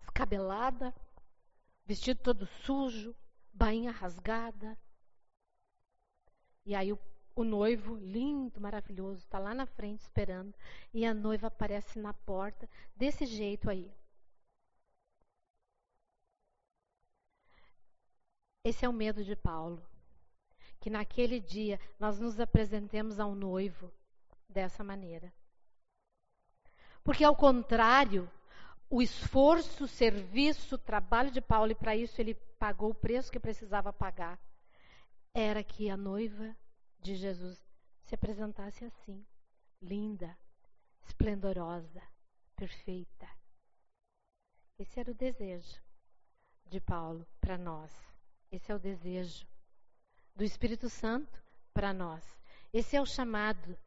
Escabelada, 0.01 0.95
vestido 1.85 2.21
todo 2.23 2.47
sujo, 2.47 3.17
bainha 3.53 3.91
rasgada, 3.91 4.79
e 6.65 6.73
aí 6.73 6.93
o, 6.93 6.99
o 7.35 7.43
noivo, 7.43 7.97
lindo, 7.97 8.61
maravilhoso, 8.61 9.19
está 9.19 9.41
lá 9.41 9.53
na 9.53 9.67
frente 9.67 10.03
esperando. 10.03 10.55
E 10.95 11.05
a 11.05 11.13
noiva 11.13 11.49
aparece 11.49 11.99
na 11.99 12.15
porta, 12.15 12.71
desse 12.95 13.27
jeito 13.27 13.69
aí. 13.69 13.93
Esse 18.63 18.85
é 18.85 18.89
o 18.89 18.93
medo 18.93 19.25
de 19.25 19.35
Paulo. 19.35 19.85
Que 20.79 20.91
naquele 20.91 21.41
dia 21.41 21.81
nós 21.99 22.21
nos 22.21 22.39
apresentemos 22.39 23.19
ao 23.19 23.35
noivo 23.35 23.93
dessa 24.49 24.82
maneira. 24.84 25.32
Porque, 27.03 27.24
ao 27.24 27.36
contrário, 27.36 28.30
o 28.88 29.03
esforço, 29.03 29.86
serviço, 29.86 30.78
trabalho 30.78 31.30
de 31.30 31.40
Paulo, 31.40 31.72
e 31.72 31.74
para 31.74 31.97
isso 31.97 32.20
ele 32.20 32.34
pagou 32.59 32.90
o 32.90 32.94
preço 32.94 33.30
que 33.30 33.40
precisava 33.40 33.92
pagar 33.92 34.38
era 35.38 35.62
que 35.62 35.90
a 35.90 35.99
noiva 35.99 36.57
de 36.99 37.14
Jesus 37.14 37.62
se 38.05 38.14
apresentasse 38.14 38.86
assim, 38.86 39.22
linda, 39.82 40.34
esplendorosa, 41.05 42.03
perfeita. 42.57 43.28
Esse 44.78 44.99
era 44.99 45.11
o 45.11 45.14
desejo 45.14 45.78
de 46.64 46.80
Paulo 46.80 47.26
para 47.38 47.59
nós. 47.59 47.92
Esse 48.51 48.72
é 48.72 48.74
o 48.74 48.78
desejo 48.78 49.47
do 50.34 50.42
Espírito 50.42 50.88
Santo 50.88 51.42
para 51.74 51.92
nós. 51.92 52.24
Esse 52.72 52.97
é 52.97 53.01
o 53.01 53.07
chamado 53.07 53.78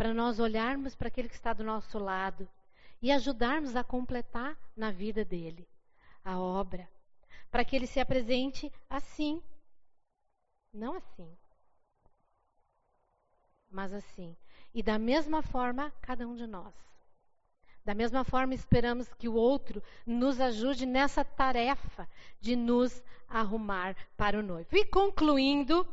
para 0.00 0.14
nós 0.14 0.40
olharmos 0.40 0.94
para 0.94 1.08
aquele 1.08 1.28
que 1.28 1.34
está 1.34 1.52
do 1.52 1.62
nosso 1.62 1.98
lado 1.98 2.48
e 3.02 3.12
ajudarmos 3.12 3.76
a 3.76 3.84
completar 3.84 4.56
na 4.74 4.90
vida 4.90 5.26
dele 5.26 5.68
a 6.24 6.38
obra, 6.38 6.88
para 7.50 7.66
que 7.66 7.76
ele 7.76 7.86
se 7.86 8.00
apresente 8.00 8.72
assim, 8.88 9.42
não 10.72 10.94
assim, 10.94 11.36
mas 13.70 13.92
assim. 13.92 14.34
E 14.72 14.82
da 14.82 14.98
mesma 14.98 15.42
forma, 15.42 15.92
cada 16.00 16.26
um 16.26 16.34
de 16.34 16.46
nós. 16.46 16.74
Da 17.84 17.92
mesma 17.92 18.24
forma, 18.24 18.54
esperamos 18.54 19.12
que 19.12 19.28
o 19.28 19.34
outro 19.34 19.82
nos 20.06 20.40
ajude 20.40 20.86
nessa 20.86 21.22
tarefa 21.22 22.08
de 22.40 22.56
nos 22.56 23.02
arrumar 23.28 23.94
para 24.16 24.38
o 24.38 24.42
noivo. 24.42 24.74
E 24.74 24.82
concluindo, 24.82 25.86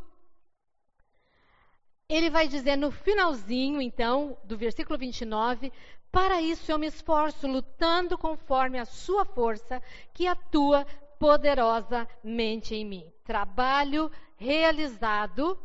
ele 2.09 2.29
vai 2.29 2.47
dizer 2.47 2.77
no 2.77 2.91
finalzinho, 2.91 3.81
então, 3.81 4.37
do 4.43 4.57
versículo 4.57 4.97
29, 4.97 5.71
para 6.11 6.41
isso 6.41 6.71
eu 6.71 6.79
me 6.79 6.87
esforço, 6.87 7.47
lutando 7.47 8.17
conforme 8.17 8.79
a 8.79 8.85
sua 8.85 9.25
força, 9.25 9.81
que 10.13 10.25
atua 10.25 10.85
poderosamente 11.19 12.75
em 12.75 12.85
mim. 12.85 13.11
Trabalho 13.23 14.09
realizado 14.37 15.59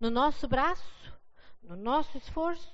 no 0.00 0.10
nosso 0.10 0.48
braço, 0.48 1.12
no 1.62 1.76
nosso 1.76 2.16
esforço? 2.18 2.72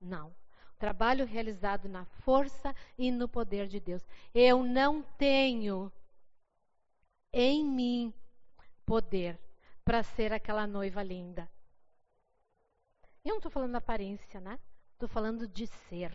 Não. 0.00 0.34
Trabalho 0.78 1.24
realizado 1.24 1.88
na 1.88 2.04
força 2.04 2.74
e 2.98 3.10
no 3.10 3.28
poder 3.28 3.68
de 3.68 3.78
Deus. 3.78 4.04
Eu 4.34 4.64
não 4.64 5.00
tenho 5.16 5.90
em 7.32 7.64
mim 7.64 8.12
poder 8.84 9.38
para 9.84 10.02
ser 10.02 10.32
aquela 10.32 10.66
noiva 10.66 11.02
linda. 11.02 11.48
Eu 13.24 13.30
não 13.30 13.36
estou 13.38 13.50
falando 13.50 13.72
da 13.72 13.78
aparência, 13.78 14.38
né? 14.38 14.58
Estou 14.92 15.08
falando 15.08 15.48
de 15.48 15.66
ser. 15.66 16.12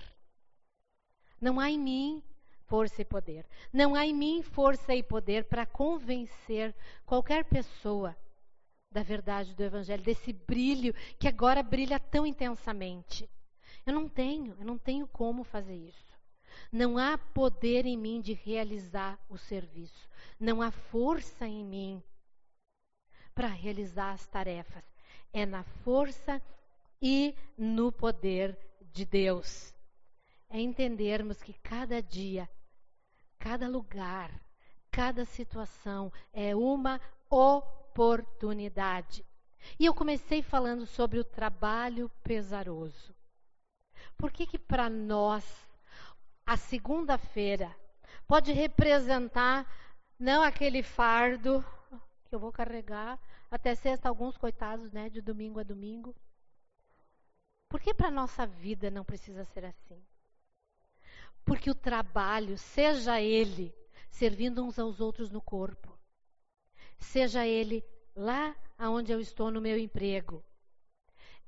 Não 1.41 1.59
há 1.59 1.67
em 1.67 1.79
mim 1.79 2.23
força 2.67 3.01
e 3.01 3.05
poder. 3.05 3.47
Não 3.73 3.95
há 3.95 4.05
em 4.05 4.13
mim 4.13 4.43
força 4.43 4.93
e 4.93 5.01
poder 5.01 5.45
para 5.45 5.65
convencer 5.65 6.75
qualquer 7.07 7.45
pessoa 7.45 8.15
da 8.91 9.01
verdade 9.01 9.55
do 9.55 9.63
Evangelho, 9.63 10.03
desse 10.03 10.31
brilho 10.31 10.93
que 11.17 11.27
agora 11.27 11.63
brilha 11.63 11.99
tão 11.99 12.27
intensamente. 12.27 13.27
Eu 13.87 13.93
não 13.93 14.07
tenho, 14.07 14.55
eu 14.59 14.65
não 14.65 14.77
tenho 14.77 15.07
como 15.07 15.43
fazer 15.43 15.75
isso. 15.75 16.15
Não 16.71 16.95
há 16.95 17.17
poder 17.17 17.87
em 17.87 17.97
mim 17.97 18.21
de 18.21 18.33
realizar 18.33 19.17
o 19.27 19.35
serviço. 19.35 20.07
Não 20.39 20.61
há 20.61 20.69
força 20.69 21.47
em 21.47 21.65
mim 21.65 22.03
para 23.33 23.47
realizar 23.47 24.11
as 24.11 24.27
tarefas. 24.27 24.83
É 25.33 25.43
na 25.43 25.63
força 25.63 26.39
e 27.01 27.35
no 27.57 27.91
poder 27.91 28.57
de 28.91 29.05
Deus. 29.05 29.73
É 30.49 30.59
entendermos 30.59 31.41
que 31.41 31.53
cada 31.53 32.01
dia, 32.01 32.49
cada 33.37 33.67
lugar, 33.67 34.31
cada 34.91 35.25
situação 35.25 36.11
é 36.33 36.55
uma 36.55 36.99
oportunidade. 37.29 39.25
E 39.77 39.85
eu 39.85 39.93
comecei 39.93 40.41
falando 40.41 40.85
sobre 40.85 41.19
o 41.19 41.23
trabalho 41.23 42.09
pesaroso. 42.23 43.13
Por 44.17 44.31
que 44.31 44.45
que 44.45 44.57
para 44.57 44.89
nós 44.89 45.45
a 46.45 46.57
segunda-feira 46.57 47.73
pode 48.27 48.51
representar 48.51 49.65
não 50.17 50.41
aquele 50.41 50.81
fardo 50.81 51.63
que 52.25 52.35
eu 52.35 52.39
vou 52.39 52.51
carregar 52.51 53.19
até 53.49 53.75
sexta 53.75 54.09
alguns 54.09 54.37
coitados, 54.37 54.91
né, 54.91 55.09
de 55.09 55.21
domingo 55.21 55.59
a 55.59 55.63
domingo? 55.63 56.15
Por 57.69 57.79
que 57.79 57.93
para 57.93 58.09
nossa 58.09 58.47
vida 58.47 58.89
não 58.89 59.05
precisa 59.05 59.45
ser 59.45 59.63
assim? 59.63 60.03
Porque 61.45 61.69
o 61.69 61.75
trabalho, 61.75 62.57
seja 62.57 63.21
ele 63.21 63.73
servindo 64.09 64.65
uns 64.65 64.79
aos 64.79 64.99
outros 64.99 65.29
no 65.29 65.39
corpo, 65.39 65.97
seja 66.97 67.45
ele 67.45 67.85
lá 68.15 68.55
aonde 68.77 69.11
eu 69.11 69.19
estou 69.19 69.51
no 69.51 69.61
meu 69.61 69.77
emprego, 69.77 70.43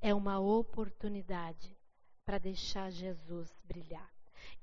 é 0.00 0.14
uma 0.14 0.38
oportunidade 0.38 1.76
para 2.24 2.38
deixar 2.38 2.90
Jesus 2.90 3.52
brilhar. 3.64 4.10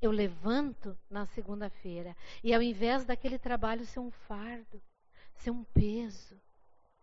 Eu 0.02 0.12
levanto 0.12 0.98
na 1.10 1.26
segunda-feira 1.26 2.16
e 2.42 2.54
ao 2.54 2.62
invés 2.62 3.04
daquele 3.04 3.38
trabalho 3.38 3.86
ser 3.86 4.00
um 4.00 4.12
fardo, 4.12 4.82
ser 5.36 5.52
um 5.52 5.64
peso, 5.64 6.40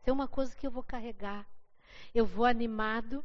ser 0.02 0.10
uma 0.12 0.26
coisa 0.26 0.56
que 0.56 0.66
eu 0.66 0.70
vou 0.70 0.82
carregar, 0.82 1.46
eu 2.14 2.24
vou 2.24 2.44
animado, 2.46 3.24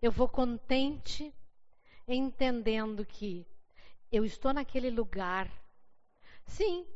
eu 0.00 0.10
vou 0.12 0.28
contente, 0.28 1.34
entendendo 2.06 3.04
que 3.04 3.46
eu 4.10 4.24
estou 4.24 4.52
naquele 4.52 4.90
lugar, 4.90 5.50
sim, 6.44 6.86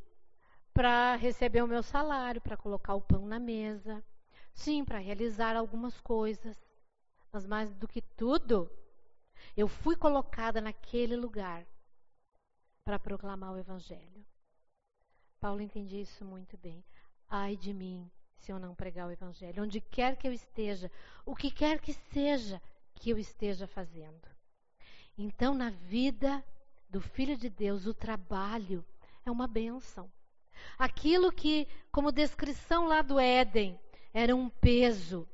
para 0.73 1.17
receber 1.17 1.63
o 1.63 1.69
meu 1.69 1.83
salário, 1.83 2.41
para 2.41 2.57
colocar 2.57 2.95
o 2.95 3.01
pão 3.01 3.27
na 3.27 3.39
mesa, 3.39 4.05
sim, 4.53 4.85
para 4.85 4.99
realizar 4.99 5.57
algumas 5.57 6.01
coisas, 6.01 6.57
mas 7.33 7.47
mais 7.47 7.75
do 7.75 7.89
que 7.89 8.01
tudo, 8.01 8.71
eu 9.57 9.67
fui 9.67 9.97
colocada 9.97 10.61
naquele 10.61 11.17
lugar 11.17 11.67
para 12.85 12.99
proclamar 12.99 13.53
o 13.53 13.59
Evangelho. 13.59 14.25
Paulo 15.41 15.61
entendia 15.61 16.01
isso 16.01 16.25
muito 16.25 16.57
bem. 16.59 16.85
Ai 17.29 17.57
de 17.57 17.73
mim 17.73 18.11
se 18.37 18.53
eu 18.53 18.59
não 18.59 18.75
pregar 18.75 19.09
o 19.09 19.13
Evangelho. 19.13 19.63
Onde 19.63 19.81
quer 19.81 20.17
que 20.17 20.27
eu 20.27 20.33
esteja, 20.33 20.91
o 21.25 21.35
que 21.35 21.51
quer 21.51 21.81
que 21.81 21.93
seja 21.93 22.61
que 23.01 23.11
eu 23.11 23.19
esteja 23.19 23.67
fazendo. 23.67 24.29
Então, 25.17 25.55
na 25.55 25.71
vida 25.71 26.45
do 26.89 27.01
Filho 27.01 27.37
de 27.37 27.49
Deus, 27.49 27.87
o 27.87 27.95
trabalho 27.95 28.85
é 29.25 29.31
uma 29.31 29.49
bênção. 29.49 30.11
Aquilo 30.79 31.33
que, 31.33 31.67
como 31.91 32.13
descrição 32.13 32.87
lá 32.87 33.01
do 33.01 33.19
Éden, 33.19 33.81
era 34.13 34.37
um 34.37 34.51
peso. 34.51 35.27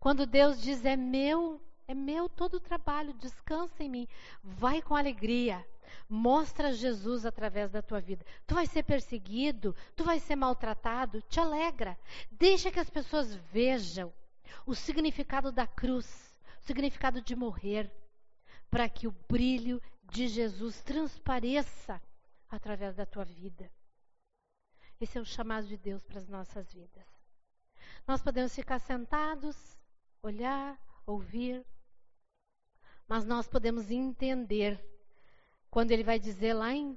Quando 0.00 0.26
Deus 0.26 0.60
diz: 0.60 0.84
É 0.84 0.96
meu, 0.96 1.60
é 1.86 1.94
meu 1.94 2.28
todo 2.28 2.54
o 2.54 2.60
trabalho, 2.60 3.14
descansa 3.14 3.84
em 3.84 3.88
mim, 3.88 4.08
vai 4.42 4.82
com 4.82 4.96
alegria. 4.96 5.64
Mostra 6.08 6.72
Jesus 6.72 7.24
através 7.24 7.70
da 7.70 7.82
tua 7.82 8.00
vida. 8.00 8.24
Tu 8.46 8.54
vai 8.54 8.66
ser 8.66 8.82
perseguido, 8.82 9.76
tu 9.94 10.02
vai 10.02 10.18
ser 10.18 10.34
maltratado, 10.34 11.22
te 11.22 11.38
alegra. 11.38 11.96
Deixa 12.32 12.70
que 12.70 12.80
as 12.80 12.90
pessoas 12.90 13.34
vejam 13.52 14.12
o 14.66 14.74
significado 14.74 15.52
da 15.52 15.66
cruz, 15.66 16.31
significado 16.62 17.20
de 17.20 17.36
morrer, 17.36 17.90
para 18.70 18.88
que 18.88 19.06
o 19.06 19.12
brilho 19.28 19.82
de 20.04 20.28
Jesus 20.28 20.80
transpareça 20.82 22.00
através 22.48 22.94
da 22.96 23.06
tua 23.06 23.24
vida. 23.24 23.70
Esse 25.00 25.18
é 25.18 25.20
o 25.20 25.24
chamado 25.24 25.66
de 25.66 25.76
Deus 25.76 26.02
para 26.04 26.18
as 26.18 26.28
nossas 26.28 26.72
vidas. 26.72 27.06
Nós 28.06 28.22
podemos 28.22 28.54
ficar 28.54 28.78
sentados, 28.78 29.56
olhar, 30.22 30.78
ouvir, 31.06 31.64
mas 33.08 33.24
nós 33.24 33.48
podemos 33.48 33.90
entender 33.90 34.80
quando 35.70 35.90
ele 35.90 36.04
vai 36.04 36.18
dizer 36.18 36.54
lá 36.54 36.72
em, 36.72 36.96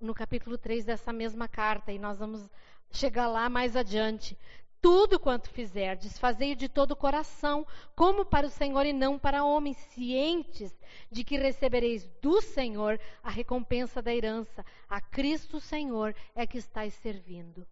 no 0.00 0.14
capítulo 0.14 0.58
3 0.58 0.84
dessa 0.84 1.12
mesma 1.12 1.48
carta, 1.48 1.92
e 1.92 1.98
nós 1.98 2.18
vamos 2.18 2.50
chegar 2.90 3.26
lá 3.28 3.48
mais 3.48 3.76
adiante. 3.76 4.38
Tudo 4.84 5.18
quanto 5.18 5.48
fizerdes, 5.48 6.18
fazei 6.18 6.54
de 6.54 6.68
todo 6.68 6.90
o 6.90 6.96
coração, 6.96 7.66
como 7.96 8.22
para 8.22 8.46
o 8.46 8.50
Senhor 8.50 8.84
e 8.84 8.92
não 8.92 9.18
para 9.18 9.42
homens, 9.42 9.78
cientes 9.78 10.78
de 11.10 11.24
que 11.24 11.38
recebereis 11.38 12.06
do 12.20 12.42
Senhor 12.42 13.00
a 13.22 13.30
recompensa 13.30 14.02
da 14.02 14.14
herança. 14.14 14.62
A 14.86 15.00
Cristo 15.00 15.58
Senhor 15.58 16.14
é 16.34 16.46
que 16.46 16.58
estáis 16.58 16.92
servindo. 16.92 17.66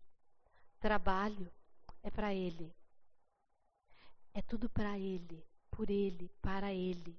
Trabalho 0.81 1.53
é 2.03 2.11
para 2.11 2.33
Ele. 2.33 2.75
É 4.33 4.41
tudo 4.41 4.71
para 4.71 4.99
Ele, 4.99 5.45
por 5.71 5.91
Ele, 5.91 6.31
para 6.41 6.73
Ele. 6.73 7.15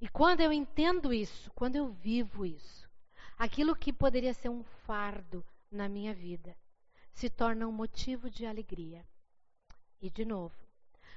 E 0.00 0.08
quando 0.08 0.40
eu 0.40 0.52
entendo 0.52 1.12
isso, 1.12 1.50
quando 1.52 1.74
eu 1.74 1.88
vivo 1.88 2.46
isso, 2.46 2.88
aquilo 3.36 3.74
que 3.74 3.92
poderia 3.92 4.34
ser 4.34 4.50
um 4.50 4.62
fardo 4.86 5.44
na 5.68 5.88
minha 5.88 6.14
vida 6.14 6.56
se 7.12 7.28
torna 7.28 7.66
um 7.66 7.72
motivo 7.72 8.30
de 8.30 8.46
alegria. 8.46 9.04
E 10.02 10.10
de 10.10 10.24
novo, 10.24 10.54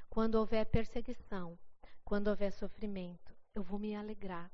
quando 0.08 0.36
houver 0.36 0.64
perseguição, 0.68 1.58
quando 2.04 2.28
houver 2.28 2.52
sofrimento, 2.52 3.36
eu 3.56 3.64
vou 3.64 3.80
me 3.80 3.96
alegrar. 3.96 4.52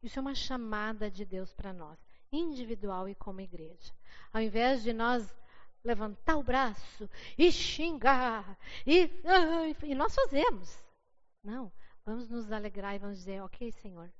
Isso 0.00 0.20
é 0.20 0.22
uma 0.22 0.36
chamada 0.36 1.10
de 1.10 1.24
Deus 1.24 1.52
para 1.52 1.72
nós, 1.72 1.98
individual 2.30 3.08
e 3.08 3.14
como 3.16 3.40
igreja. 3.40 3.92
Ao 4.32 4.40
invés 4.40 4.84
de 4.84 4.92
nós 4.92 5.28
levantar 5.82 6.36
o 6.36 6.44
braço 6.44 7.10
e 7.36 7.50
xingar, 7.50 8.56
e, 8.86 9.10
e 9.82 9.94
nós 9.96 10.14
fazemos. 10.14 10.80
Não, 11.42 11.72
vamos 12.04 12.28
nos 12.30 12.52
alegrar 12.52 12.94
e 12.94 12.98
vamos 12.98 13.18
dizer: 13.18 13.42
Ok, 13.42 13.72
Senhor, 13.72 14.12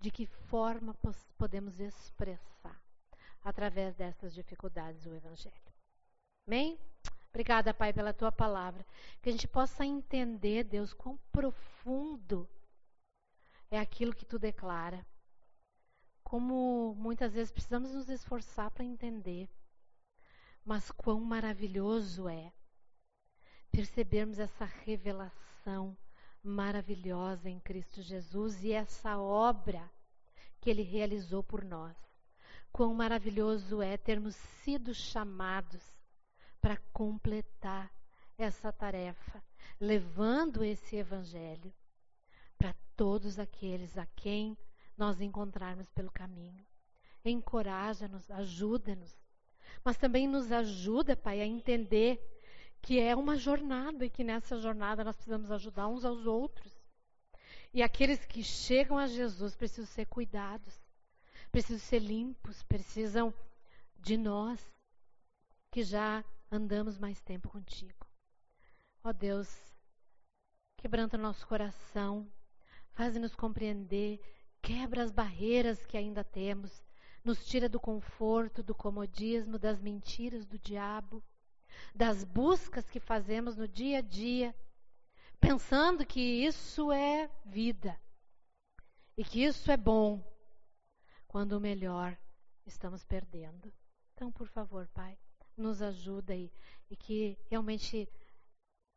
de 0.00 0.10
que 0.10 0.26
forma 0.26 0.96
podemos 1.38 1.78
expressar 1.78 2.82
através 3.44 3.94
dessas 3.94 4.34
dificuldades 4.34 5.06
o 5.06 5.14
Evangelho? 5.14 5.72
Amém? 6.48 6.76
Obrigada, 7.32 7.72
Pai, 7.72 7.94
pela 7.94 8.12
tua 8.12 8.30
palavra. 8.30 8.84
Que 9.22 9.30
a 9.30 9.32
gente 9.32 9.48
possa 9.48 9.86
entender, 9.86 10.64
Deus, 10.64 10.92
quão 10.92 11.18
profundo 11.32 12.46
é 13.70 13.78
aquilo 13.78 14.14
que 14.14 14.26
tu 14.26 14.38
declara. 14.38 15.04
Como 16.22 16.94
muitas 16.94 17.32
vezes 17.32 17.50
precisamos 17.50 17.94
nos 17.94 18.10
esforçar 18.10 18.70
para 18.70 18.84
entender. 18.84 19.48
Mas 20.62 20.90
quão 20.90 21.20
maravilhoso 21.20 22.28
é 22.28 22.52
percebermos 23.70 24.38
essa 24.38 24.66
revelação 24.66 25.96
maravilhosa 26.42 27.48
em 27.48 27.58
Cristo 27.60 28.02
Jesus 28.02 28.62
e 28.62 28.72
essa 28.72 29.16
obra 29.16 29.90
que 30.60 30.68
ele 30.68 30.82
realizou 30.82 31.42
por 31.42 31.64
nós. 31.64 31.96
Quão 32.70 32.92
maravilhoso 32.92 33.80
é 33.80 33.96
termos 33.96 34.34
sido 34.62 34.94
chamados 34.94 35.82
para 36.62 36.78
completar 36.92 37.92
essa 38.38 38.72
tarefa, 38.72 39.42
levando 39.80 40.64
esse 40.64 40.96
evangelho 40.96 41.72
para 42.56 42.72
todos 42.96 43.38
aqueles 43.38 43.98
a 43.98 44.06
quem 44.06 44.56
nós 44.96 45.20
encontrarmos 45.20 45.90
pelo 45.90 46.10
caminho. 46.10 46.64
Encoraja-nos, 47.24 48.30
ajuda-nos, 48.30 49.14
mas 49.84 49.96
também 49.96 50.28
nos 50.28 50.52
ajuda, 50.52 51.16
Pai, 51.16 51.40
a 51.40 51.46
entender 51.46 52.20
que 52.80 53.00
é 53.00 53.14
uma 53.14 53.36
jornada 53.36 54.04
e 54.04 54.10
que 54.10 54.24
nessa 54.24 54.58
jornada 54.58 55.04
nós 55.04 55.16
precisamos 55.16 55.50
ajudar 55.50 55.88
uns 55.88 56.04
aos 56.04 56.26
outros. 56.26 56.72
E 57.74 57.82
aqueles 57.82 58.24
que 58.24 58.42
chegam 58.42 58.98
a 58.98 59.06
Jesus 59.06 59.56
precisam 59.56 59.86
ser 59.86 60.06
cuidados, 60.06 60.80
precisam 61.50 61.80
ser 61.80 61.98
limpos, 61.98 62.62
precisam 62.62 63.34
de 63.98 64.16
nós. 64.16 64.60
que 65.70 65.82
já 65.82 66.22
andamos 66.52 66.98
mais 66.98 67.18
tempo 67.22 67.48
contigo. 67.48 68.06
Ó 69.02 69.10
Deus, 69.10 69.48
quebranta 70.76 71.16
nosso 71.16 71.46
coração, 71.46 72.30
faz-nos 72.90 73.34
compreender, 73.34 74.20
quebra 74.60 75.02
as 75.02 75.10
barreiras 75.10 75.86
que 75.86 75.96
ainda 75.96 76.22
temos, 76.22 76.84
nos 77.24 77.44
tira 77.46 77.70
do 77.70 77.80
conforto, 77.80 78.62
do 78.62 78.74
comodismo, 78.74 79.58
das 79.58 79.80
mentiras 79.80 80.44
do 80.44 80.58
diabo, 80.58 81.22
das 81.94 82.22
buscas 82.22 82.88
que 82.90 83.00
fazemos 83.00 83.56
no 83.56 83.66
dia 83.66 83.98
a 83.98 84.02
dia, 84.02 84.54
pensando 85.40 86.04
que 86.04 86.20
isso 86.20 86.92
é 86.92 87.30
vida 87.46 87.98
e 89.16 89.24
que 89.24 89.42
isso 89.42 89.70
é 89.70 89.76
bom, 89.76 90.22
quando 91.26 91.52
o 91.52 91.60
melhor 91.60 92.16
estamos 92.66 93.02
perdendo. 93.04 93.72
Então, 94.12 94.30
por 94.30 94.46
favor, 94.48 94.86
Pai, 94.88 95.18
nos 95.56 95.82
ajuda 95.82 96.32
aí 96.32 96.50
e 96.90 96.96
que 96.96 97.38
realmente 97.50 98.08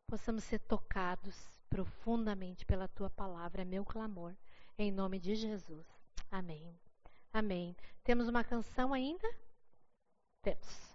possamos 0.08 0.44
ser 0.44 0.60
tocados 0.60 1.36
profundamente 1.70 2.66
pela 2.66 2.88
tua 2.88 3.10
palavra, 3.10 3.62
é 3.62 3.66
meu 3.66 3.84
clamor, 3.84 4.36
em 4.78 4.92
nome 4.92 5.20
de 5.20 5.36
Jesus. 5.36 5.86
Amém. 6.32 6.80
Amém. 7.34 7.76
Temos 8.04 8.28
uma 8.28 8.44
canção 8.44 8.94
ainda? 8.94 9.28
Temos. 10.42 10.95